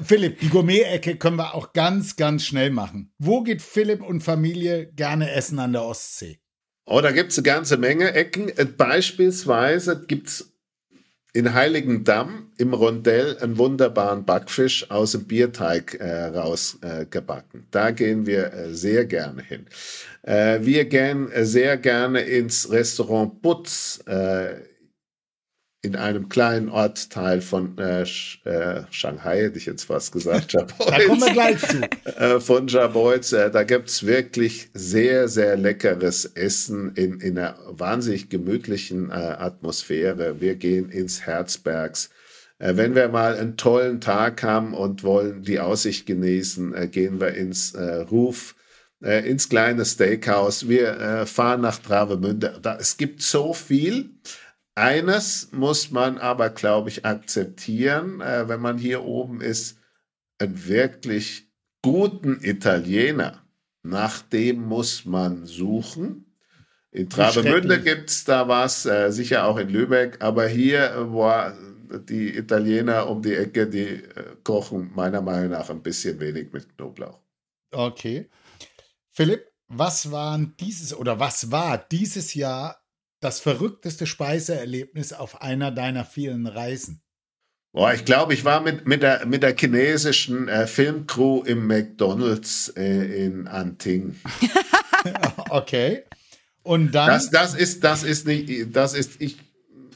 Philipp, 0.03 0.39
die 0.39 0.49
Gourmet-Ecke 0.49 1.17
können 1.17 1.37
wir 1.37 1.53
auch 1.53 1.73
ganz, 1.73 2.15
ganz 2.15 2.43
schnell 2.43 2.69
machen. 2.69 3.13
Wo 3.17 3.43
geht 3.43 3.61
Philipp 3.61 4.01
und 4.01 4.21
Familie 4.21 4.87
gerne 4.87 5.31
essen 5.31 5.59
an 5.59 5.73
der 5.73 5.83
Ostsee? 5.83 6.39
Oh, 6.85 7.01
da 7.01 7.11
gibt 7.11 7.31
es 7.31 7.37
eine 7.37 7.43
ganze 7.43 7.77
Menge 7.77 8.13
Ecken. 8.13 8.49
Äh, 8.49 8.65
beispielsweise 8.65 10.05
gibt 10.07 10.27
es 10.27 10.51
in 11.33 11.53
Heiligendamm 11.53 12.51
im 12.57 12.73
Rondell 12.73 13.37
einen 13.37 13.57
wunderbaren 13.57 14.25
Backfisch 14.25 14.91
aus 14.91 15.13
dem 15.13 15.25
Bierteig 15.25 15.95
äh, 15.95 16.25
rausgebacken. 16.25 17.61
Äh, 17.61 17.65
da 17.71 17.91
gehen 17.91 18.25
wir 18.25 18.53
äh, 18.53 18.73
sehr 18.73 19.05
gerne 19.05 19.41
hin. 19.41 19.65
Äh, 20.23 20.59
wir 20.61 20.85
gehen 20.85 21.31
äh, 21.31 21.45
sehr 21.45 21.77
gerne 21.77 22.21
ins 22.21 22.69
Restaurant 22.69 23.41
Butz 23.41 24.03
in 25.83 25.95
einem 25.95 26.29
kleinen 26.29 26.69
Ortsteil 26.69 27.41
von 27.41 27.75
äh, 27.79 28.03
äh, 28.03 28.83
Shanghai, 28.91 29.41
hätte 29.41 29.57
ich 29.57 29.65
jetzt 29.65 29.85
fast 29.85 30.11
gesagt, 30.11 30.53
Jaboiz. 30.53 30.77
da 30.77 30.99
kommen 31.05 31.21
wir 31.21 31.33
gleich 31.33 31.59
zu. 31.59 31.81
Äh, 32.21 32.39
von 32.39 32.67
Jaboiz, 32.67 33.31
äh, 33.31 33.49
da 33.49 33.63
gibt's 33.63 34.05
wirklich 34.05 34.69
sehr, 34.73 35.27
sehr 35.27 35.57
leckeres 35.57 36.25
Essen 36.25 36.93
in, 36.95 37.19
in 37.19 37.37
einer 37.37 37.57
wahnsinnig 37.67 38.29
gemütlichen 38.29 39.09
äh, 39.09 39.13
Atmosphäre. 39.13 40.39
Wir 40.39 40.55
gehen 40.55 40.89
ins 40.89 41.21
Herzbergs. 41.21 42.11
Äh, 42.59 42.75
wenn 42.75 42.93
wir 42.93 43.07
mal 43.09 43.37
einen 43.37 43.57
tollen 43.57 44.01
Tag 44.01 44.43
haben 44.43 44.75
und 44.75 45.03
wollen 45.03 45.41
die 45.41 45.59
Aussicht 45.59 46.05
genießen, 46.05 46.91
gehen 46.91 47.19
wir 47.19 47.33
ins 47.33 47.75
Ruf 47.75 48.55
ins 48.99 49.49
kleine 49.49 49.83
Steakhouse. 49.83 50.69
Wir 50.69 51.25
fahren 51.25 51.61
nach 51.61 51.79
Travemünde. 51.79 52.59
Da, 52.61 52.77
es 52.79 52.97
gibt 52.97 53.23
so 53.23 53.51
viel. 53.51 54.11
Eines 54.75 55.51
muss 55.51 55.91
man 55.91 56.17
aber, 56.17 56.49
glaube 56.49 56.89
ich, 56.89 57.05
akzeptieren, 57.05 58.21
äh, 58.21 58.47
wenn 58.47 58.61
man 58.61 58.77
hier 58.77 59.03
oben 59.03 59.41
ist, 59.41 59.77
einen 60.39 60.67
wirklich 60.67 61.47
guten 61.81 62.39
Italiener, 62.41 63.45
nach 63.83 64.21
dem 64.21 64.61
muss 64.61 65.05
man 65.05 65.45
suchen. 65.45 66.25
In 66.91 67.09
Travemünde 67.09 67.81
gibt 67.81 68.09
es 68.09 68.23
da 68.25 68.47
was, 68.47 68.85
äh, 68.85 69.11
sicher 69.11 69.45
auch 69.45 69.57
in 69.57 69.69
Lübeck, 69.69 70.21
aber 70.21 70.47
hier, 70.47 70.91
äh, 70.91 71.11
wo 71.11 71.29
die 71.99 72.37
Italiener 72.37 73.09
um 73.09 73.21
die 73.21 73.35
Ecke, 73.35 73.67
die 73.67 73.87
äh, 73.87 74.35
kochen 74.43 74.91
meiner 74.93 75.21
Meinung 75.21 75.51
nach 75.51 75.69
ein 75.69 75.81
bisschen 75.81 76.19
wenig 76.19 76.51
mit 76.53 76.75
Knoblauch. 76.75 77.19
Okay. 77.71 78.29
Philipp, 79.09 79.51
was 79.67 80.11
waren 80.11 80.53
dieses 80.59 80.93
oder 80.93 81.19
was 81.19 81.51
war 81.51 81.77
dieses 81.77 82.33
Jahr 82.33 82.80
das 83.21 83.39
verrückteste 83.39 84.05
Speiseerlebnis 84.05 85.13
auf 85.13 85.41
einer 85.41 85.71
deiner 85.71 86.03
vielen 86.03 86.47
Reisen? 86.47 87.01
Boah, 87.71 87.93
ich 87.93 88.03
glaube, 88.03 88.33
ich 88.33 88.43
war 88.43 88.59
mit, 88.59 88.85
mit, 88.85 89.01
der, 89.01 89.25
mit 89.25 89.43
der 89.43 89.55
chinesischen 89.55 90.49
äh, 90.49 90.67
Filmcrew 90.67 91.43
im 91.45 91.67
McDonalds 91.67 92.73
äh, 92.75 93.25
in 93.25 93.47
Anting. 93.47 94.19
okay. 95.49 96.03
Und 96.63 96.93
dann. 96.93 97.07
Das, 97.07 97.29
das, 97.29 97.55
ist, 97.55 97.83
das 97.85 98.03
ist 98.03 98.27
nicht, 98.27 98.75
das 98.75 98.93
ist 98.93 99.21
ich, 99.21 99.37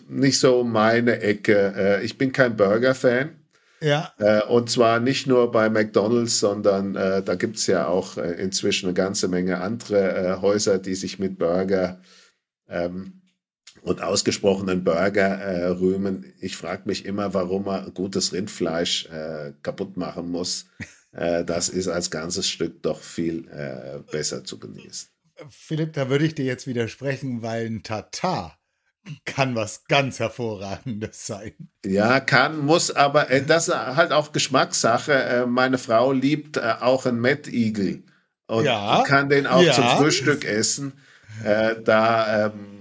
nicht 0.07 0.39
so 0.39 0.63
meine 0.63 1.19
Ecke. 1.19 1.73
Äh, 1.75 2.05
ich 2.05 2.17
bin 2.17 2.31
kein 2.31 2.55
Burger-Fan. 2.55 3.35
Ja. 3.81 4.13
Äh, 4.19 4.43
und 4.43 4.69
zwar 4.69 5.01
nicht 5.01 5.27
nur 5.27 5.51
bei 5.51 5.69
McDonalds, 5.69 6.39
sondern 6.39 6.95
äh, 6.95 7.21
da 7.23 7.35
gibt 7.35 7.57
es 7.57 7.67
ja 7.67 7.87
auch 7.87 8.17
äh, 8.17 8.31
inzwischen 8.41 8.85
eine 8.85 8.93
ganze 8.93 9.27
Menge 9.27 9.59
andere 9.59 10.39
Häuser, 10.41 10.79
die 10.79 10.95
sich 10.95 11.19
mit 11.19 11.37
Burger 11.37 11.99
ähm, 12.69 13.21
und 13.81 14.01
ausgesprochenen 14.01 14.83
Burger 14.83 15.39
äh, 15.39 15.67
rühmen. 15.67 16.33
Ich 16.39 16.57
frage 16.57 16.83
mich 16.85 17.05
immer, 17.05 17.33
warum 17.33 17.65
man 17.65 17.93
gutes 17.93 18.33
Rindfleisch 18.33 19.05
äh, 19.07 19.53
kaputt 19.61 19.97
machen 19.97 20.31
muss. 20.31 20.65
äh, 21.11 21.43
das 21.45 21.69
ist 21.69 21.87
als 21.87 22.09
ganzes 22.09 22.49
Stück 22.49 22.81
doch 22.81 22.99
viel 22.99 23.47
äh, 23.49 23.99
besser 24.11 24.43
zu 24.43 24.59
genießen. 24.59 25.09
Philipp, 25.49 25.93
da 25.93 26.09
würde 26.09 26.25
ich 26.25 26.35
dir 26.35 26.45
jetzt 26.45 26.65
widersprechen, 26.65 27.41
weil 27.41 27.65
ein 27.65 27.83
Tatar 27.83 28.57
kann 29.25 29.55
was 29.55 29.85
ganz 29.85 30.19
Hervorragendes 30.19 31.27
sein. 31.27 31.53
Ja, 31.85 32.19
kann, 32.19 32.65
muss, 32.65 32.89
aber 32.89 33.29
äh, 33.29 33.43
das 33.43 33.67
ist 33.67 33.75
halt 33.75 34.11
auch 34.11 34.31
Geschmackssache. 34.31 35.13
Äh, 35.13 35.45
meine 35.45 35.77
Frau 35.77 36.11
liebt 36.11 36.59
auch 36.59 37.05
einen 37.05 37.21
Mettigel 37.21 38.03
und 38.47 38.65
ja, 38.65 39.03
kann 39.05 39.29
den 39.29 39.45
auch 39.45 39.61
ja. 39.61 39.73
zum 39.73 39.85
Frühstück 39.97 40.45
essen. 40.45 40.93
Äh, 41.43 41.75
da 41.83 42.47
ähm, 42.47 42.75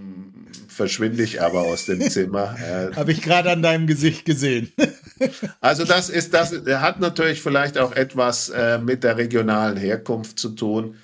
verschwinde 0.69 1.23
ich 1.23 1.41
aber 1.41 1.63
aus 1.63 1.87
dem 1.87 2.01
Zimmer. 2.01 2.57
Äh, 2.59 2.93
Habe 2.97 3.13
ich 3.13 3.23
gerade 3.23 3.51
an 3.51 3.63
deinem 3.63 3.87
Gesicht 3.87 4.25
gesehen. 4.25 4.73
also 5.61 5.85
das 5.85 6.09
ist, 6.11 6.35
das 6.35 6.53
hat 6.53 7.01
natürlich 7.01 7.41
vielleicht 7.41 7.79
auch 7.79 7.93
etwas 7.93 8.51
äh, 8.51 8.79
mit 8.79 9.05
der 9.05 9.17
regionalen 9.17 9.77
Herkunft 9.77 10.39
zu 10.39 10.51
tun. 10.51 10.97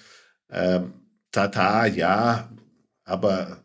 Ähm, 0.51 0.93
Tata, 1.33 1.87
ja, 1.87 2.51
aber 3.05 3.65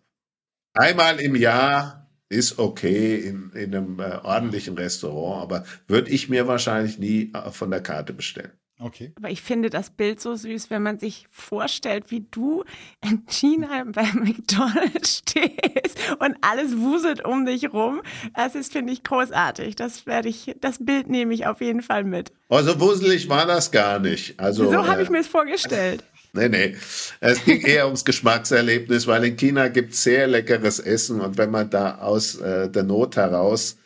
einmal 0.74 1.20
im 1.20 1.36
Jahr 1.36 2.10
ist 2.30 2.60
okay 2.60 3.16
in, 3.16 3.52
in 3.52 3.76
einem 3.76 4.00
äh, 4.00 4.20
ordentlichen 4.24 4.78
Restaurant, 4.78 5.44
aber 5.44 5.66
würde 5.88 6.10
ich 6.12 6.30
mir 6.30 6.48
wahrscheinlich 6.48 7.00
nie 7.00 7.32
äh, 7.34 7.52
von 7.52 7.72
der 7.72 7.82
Karte 7.82 8.14
bestellen. 8.14 8.52
Okay. 8.78 9.14
Aber 9.16 9.30
ich 9.30 9.42
finde 9.42 9.70
das 9.70 9.90
Bild 9.90 10.20
so 10.20 10.36
süß, 10.36 10.70
wenn 10.70 10.84
man 10.84 11.00
sich 11.00 11.28
vorstellt, 11.32 12.12
wie 12.12 12.26
du 12.30 12.66
in 13.02 13.26
China 13.26 13.86
bei 13.88 14.04
McDonald's 14.14 15.20
stehst 15.20 15.98
und 16.20 16.36
alles 16.42 16.78
wuselt 16.78 17.24
um 17.24 17.46
dich 17.46 17.72
rum. 17.72 18.02
Das 18.36 18.54
ist, 18.54 18.74
finde 18.74 18.92
ich, 18.92 19.04
großartig. 19.04 19.76
Das 19.76 20.06
werde 20.06 20.28
ich, 20.28 20.56
das 20.60 20.84
Bild 20.84 21.10
nehme 21.10 21.34
ich 21.34 21.46
auf 21.46 21.62
jeden 21.62 21.82
Fall 21.82 22.04
mit. 22.04 22.34
Also 22.50 22.80
wuselig 22.80 23.30
war 23.30 23.46
das 23.46 23.72
gar 23.72 24.00
nicht. 24.00 24.40
Also, 24.40 24.70
so 24.70 24.86
habe 24.86 25.00
äh, 25.00 25.04
ich 25.04 25.10
mir 25.10 25.20
es 25.20 25.28
vorgestellt. 25.28 26.04
Nee, 26.38 26.50
nee. 26.50 26.76
Es 27.22 27.46
ging 27.46 27.62
eher 27.62 27.86
ums 27.86 28.04
Geschmackserlebnis, 28.04 29.08
weil 29.08 29.24
in 29.24 29.38
China 29.38 29.70
gibt 29.70 29.94
es 29.94 30.04
sehr 30.04 30.28
leckeres 30.28 30.80
Essen 30.80 31.22
und 31.22 31.38
wenn 31.38 31.50
man 31.50 31.70
da 31.70 32.00
aus 32.00 32.36
äh, 32.36 32.70
der 32.70 32.84
Not 32.84 33.16
heraus 33.16 33.78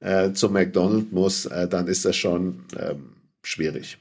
äh, 0.00 0.32
zum 0.32 0.54
McDonald's 0.54 1.12
muss, 1.12 1.44
äh, 1.44 1.68
dann 1.68 1.86
ist 1.86 2.06
das 2.06 2.16
schon 2.16 2.64
ähm, 2.80 3.16
schwierig. 3.42 3.98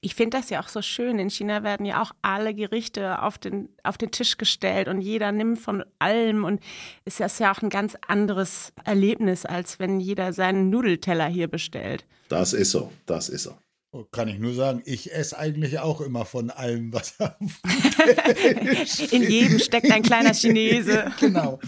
Ich 0.00 0.14
finde 0.14 0.38
das 0.38 0.50
ja 0.50 0.60
auch 0.60 0.68
so 0.68 0.82
schön. 0.82 1.18
In 1.18 1.30
China 1.30 1.62
werden 1.62 1.86
ja 1.86 2.02
auch 2.02 2.12
alle 2.22 2.54
Gerichte 2.54 3.22
auf 3.22 3.38
den, 3.38 3.68
auf 3.82 3.98
den 3.98 4.10
Tisch 4.10 4.36
gestellt 4.36 4.88
und 4.88 5.00
jeder 5.00 5.32
nimmt 5.32 5.58
von 5.58 5.84
allem. 5.98 6.44
Und 6.44 6.60
ist 7.04 7.20
das 7.20 7.38
ja 7.38 7.52
auch 7.52 7.62
ein 7.62 7.70
ganz 7.70 7.96
anderes 8.06 8.72
Erlebnis, 8.84 9.46
als 9.46 9.78
wenn 9.78 10.00
jeder 10.00 10.32
seinen 10.32 10.70
Nudelteller 10.70 11.26
hier 11.26 11.48
bestellt. 11.48 12.04
Das 12.28 12.52
ist 12.52 12.72
so, 12.72 12.92
das 13.06 13.28
ist 13.28 13.44
so. 13.44 13.56
Oh, 13.92 14.04
kann 14.04 14.28
ich 14.28 14.38
nur 14.38 14.52
sagen, 14.52 14.82
ich 14.84 15.12
esse 15.14 15.38
eigentlich 15.38 15.78
auch 15.78 16.00
immer 16.00 16.26
von 16.26 16.50
allem, 16.50 16.92
was 16.92 17.18
auf 17.20 17.32
In 19.12 19.22
jedem 19.22 19.58
steckt 19.58 19.90
ein 19.90 20.02
kleiner 20.02 20.34
Chinese. 20.34 21.12
genau. 21.20 21.60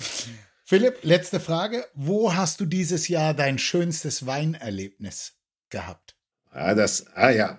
Philipp, 0.64 0.98
letzte 1.02 1.40
Frage. 1.40 1.86
Wo 1.94 2.34
hast 2.34 2.60
du 2.60 2.66
dieses 2.66 3.08
Jahr 3.08 3.32
dein 3.32 3.58
schönstes 3.58 4.26
Weinerlebnis 4.26 5.36
gehabt? 5.70 6.17
Ah, 6.58 6.74
das, 6.74 7.06
ah 7.14 7.30
ja, 7.30 7.58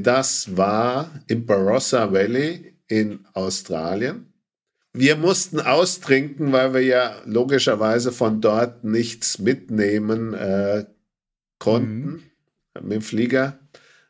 das 0.00 0.56
war 0.56 1.10
im 1.26 1.46
Barossa 1.46 2.12
Valley 2.12 2.76
in 2.86 3.24
Australien. 3.32 4.30
Wir 4.92 5.16
mussten 5.16 5.58
austrinken, 5.58 6.52
weil 6.52 6.74
wir 6.74 6.82
ja 6.82 7.16
logischerweise 7.24 8.12
von 8.12 8.42
dort 8.42 8.84
nichts 8.84 9.38
mitnehmen 9.38 10.34
äh, 10.34 10.84
konnten 11.58 12.10
mhm. 12.74 12.82
mit 12.82 12.92
dem 12.92 13.02
Flieger 13.02 13.58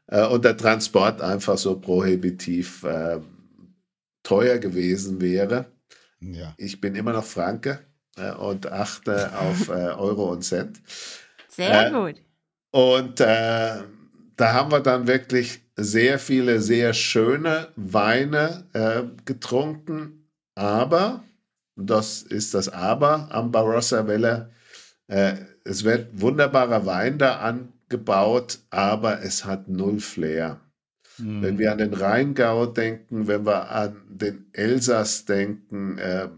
äh, 0.09 0.27
und 0.27 0.45
der 0.45 0.57
Transport 0.57 1.23
einfach 1.23 1.57
so 1.59 1.79
prohibitiv 1.79 2.83
äh, 2.83 3.21
teuer 4.25 4.59
gewesen 4.59 5.21
wäre. 5.21 5.67
Ja. 6.21 6.53
Ich 6.57 6.81
bin 6.81 6.97
immer 6.97 7.13
noch 7.13 7.25
Franke 7.25 7.79
äh, 8.17 8.33
und 8.33 8.73
achte 8.73 9.39
auf 9.39 9.69
äh, 9.69 9.73
Euro 9.99 10.33
und 10.33 10.43
Cent. 10.43 10.81
Sehr 11.49 11.89
äh, 11.89 11.91
gut. 11.93 12.23
Und 12.73 13.21
äh, 13.21 13.83
da 14.37 14.53
haben 14.53 14.71
wir 14.71 14.81
dann 14.81 15.07
wirklich 15.07 15.63
sehr 15.77 16.19
viele, 16.19 16.61
sehr 16.61 16.95
schöne 16.95 17.69
Weine 17.77 18.65
getrunken. 19.25 20.29
Aber, 20.55 21.25
das 21.77 22.23
ist 22.23 22.55
das 22.55 22.69
Aber 22.69 23.29
am 23.31 23.51
Barossa 23.51 24.07
Welle, 24.07 24.51
es 25.07 25.85
wird 25.85 26.21
wunderbarer 26.21 26.87
Wein 26.87 27.19
da 27.19 27.37
an, 27.41 27.73
gebaut, 27.89 28.61
aber 28.71 29.23
es 29.23 29.45
hat 29.45 29.69
null 29.69 30.01
Flair. 30.01 30.61
Mhm. 31.19 31.43
Wenn 31.43 31.59
wir 31.59 31.73
an 31.73 31.79
den 31.79 31.95
Rheingau 31.95 32.67
denken, 32.67 33.27
wenn 33.27 33.47
wir 33.47 33.71
an 33.71 34.03
den 34.09 34.47
Elsass 34.53 35.25
denken, 35.25 35.99
äh, 35.99 36.29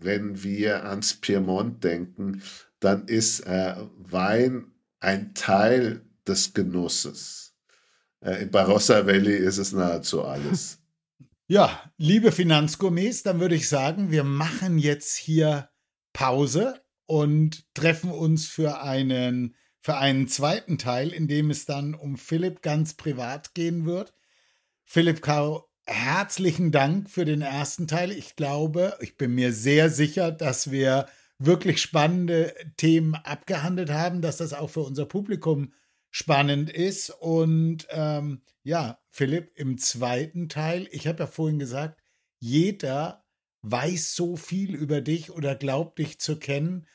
wenn 0.00 0.42
wir 0.42 0.84
ans 0.84 1.14
Piemont 1.14 1.82
denken, 1.84 2.42
dann 2.80 3.06
ist 3.06 3.40
äh, 3.40 3.74
Wein 3.98 4.66
ein 5.00 5.34
Teil 5.34 6.02
des 6.26 6.52
Genusses. 6.54 7.43
Äh, 8.24 8.42
in 8.42 8.50
Barossa 8.50 9.06
Valley 9.06 9.36
ist 9.36 9.58
es 9.58 9.72
nahezu 9.72 10.24
alles. 10.24 10.78
Ja, 11.46 11.92
liebe 11.98 12.32
Finanzgourmets, 12.32 13.22
dann 13.22 13.38
würde 13.38 13.54
ich 13.54 13.68
sagen, 13.68 14.10
wir 14.10 14.24
machen 14.24 14.78
jetzt 14.78 15.14
hier 15.14 15.68
Pause 16.14 16.80
und 17.04 17.66
treffen 17.74 18.10
uns 18.10 18.46
für 18.46 18.80
einen 18.80 19.54
für 19.80 19.98
einen 19.98 20.28
zweiten 20.28 20.78
Teil, 20.78 21.12
in 21.12 21.28
dem 21.28 21.50
es 21.50 21.66
dann 21.66 21.94
um 21.94 22.16
Philipp 22.16 22.62
ganz 22.62 22.94
privat 22.94 23.52
gehen 23.52 23.84
wird. 23.84 24.14
Philipp 24.86 25.20
Kau, 25.20 25.68
herzlichen 25.84 26.72
Dank 26.72 27.10
für 27.10 27.26
den 27.26 27.42
ersten 27.42 27.86
Teil. 27.86 28.10
Ich 28.10 28.34
glaube, 28.34 28.96
ich 29.00 29.18
bin 29.18 29.34
mir 29.34 29.52
sehr 29.52 29.90
sicher, 29.90 30.32
dass 30.32 30.70
wir 30.70 31.06
wirklich 31.38 31.82
spannende 31.82 32.54
Themen 32.78 33.14
abgehandelt 33.14 33.90
haben, 33.90 34.22
dass 34.22 34.38
das 34.38 34.54
auch 34.54 34.70
für 34.70 34.80
unser 34.80 35.04
Publikum 35.04 35.74
spannend 36.14 36.70
ist. 36.70 37.10
Und 37.10 37.88
ähm, 37.90 38.42
ja, 38.62 39.00
Philipp, 39.10 39.50
im 39.56 39.78
zweiten 39.78 40.48
Teil, 40.48 40.86
ich 40.92 41.08
habe 41.08 41.24
ja 41.24 41.26
vorhin 41.26 41.58
gesagt, 41.58 42.00
jeder 42.38 43.24
weiß 43.62 44.14
so 44.14 44.36
viel 44.36 44.76
über 44.76 45.00
dich 45.00 45.32
oder 45.32 45.56
glaubt 45.56 45.98
dich 45.98 46.20
zu 46.20 46.38
kennen. 46.38 46.86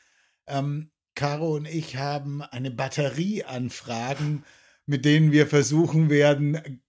Ähm, 0.47 0.91
Caro 1.15 1.55
und 1.55 1.67
ich 1.67 1.97
haben 1.97 2.41
eine 2.43 2.71
Batterie 2.71 3.43
an 3.43 3.69
Fragen, 3.69 4.45
mit 4.85 5.03
denen 5.03 5.33
wir 5.33 5.47
versuchen 5.47 6.09
werden, 6.09 6.81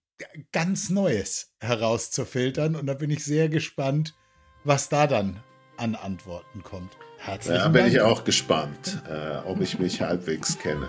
ganz 0.53 0.89
Neues 0.89 1.53
herauszufiltern. 1.59 2.77
Und 2.77 2.87
da 2.87 2.93
bin 2.93 3.09
ich 3.09 3.25
sehr 3.25 3.49
gespannt, 3.49 4.15
was 4.63 4.87
da 4.87 5.05
dann 5.05 5.43
an 5.75 5.95
Antworten 5.95 6.63
kommt. 6.63 6.95
Herzlichen 7.17 7.59
ja, 7.59 7.67
bin 7.67 7.81
Dank. 7.81 7.93
ich 7.93 7.99
auch 7.99 8.23
gespannt, 8.23 9.03
äh, 9.09 9.39
ob 9.45 9.59
ich 9.59 9.79
mich 9.79 9.99
halbwegs 9.99 10.57
kenne. 10.57 10.87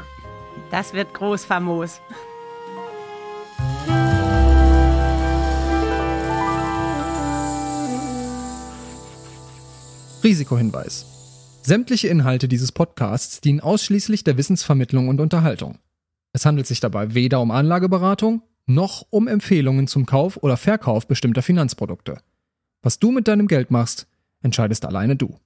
Das 0.71 0.93
wird 0.93 1.13
groß 1.15 1.45
famos. 1.45 2.01
Risikohinweis. 10.25 11.07
Sämtliche 11.63 12.09
Inhalte 12.09 12.49
dieses 12.49 12.73
Podcasts 12.73 13.41
dienen 13.41 13.61
ausschließlich 13.61 14.25
der 14.25 14.37
Wissensvermittlung 14.37 15.09
und 15.09 15.21
Unterhaltung. 15.21 15.79
Es 16.33 16.47
handelt 16.47 16.67
sich 16.67 16.81
dabei 16.81 17.15
weder 17.15 17.41
um 17.41 17.51
Anlageberatung 17.51 18.43
noch 18.67 19.07
um 19.11 19.29
Empfehlungen 19.29 19.87
zum 19.87 20.07
Kauf 20.07 20.37
oder 20.37 20.57
Verkauf 20.57 21.07
bestimmter 21.07 21.43
Finanzprodukte. 21.43 22.19
Was 22.83 22.99
du 22.99 23.11
mit 23.11 23.29
deinem 23.29 23.49
Geld 23.49 23.71
machst, 23.71 24.07
entscheidest 24.43 24.85
alleine 24.85 25.17
du. 25.17 25.39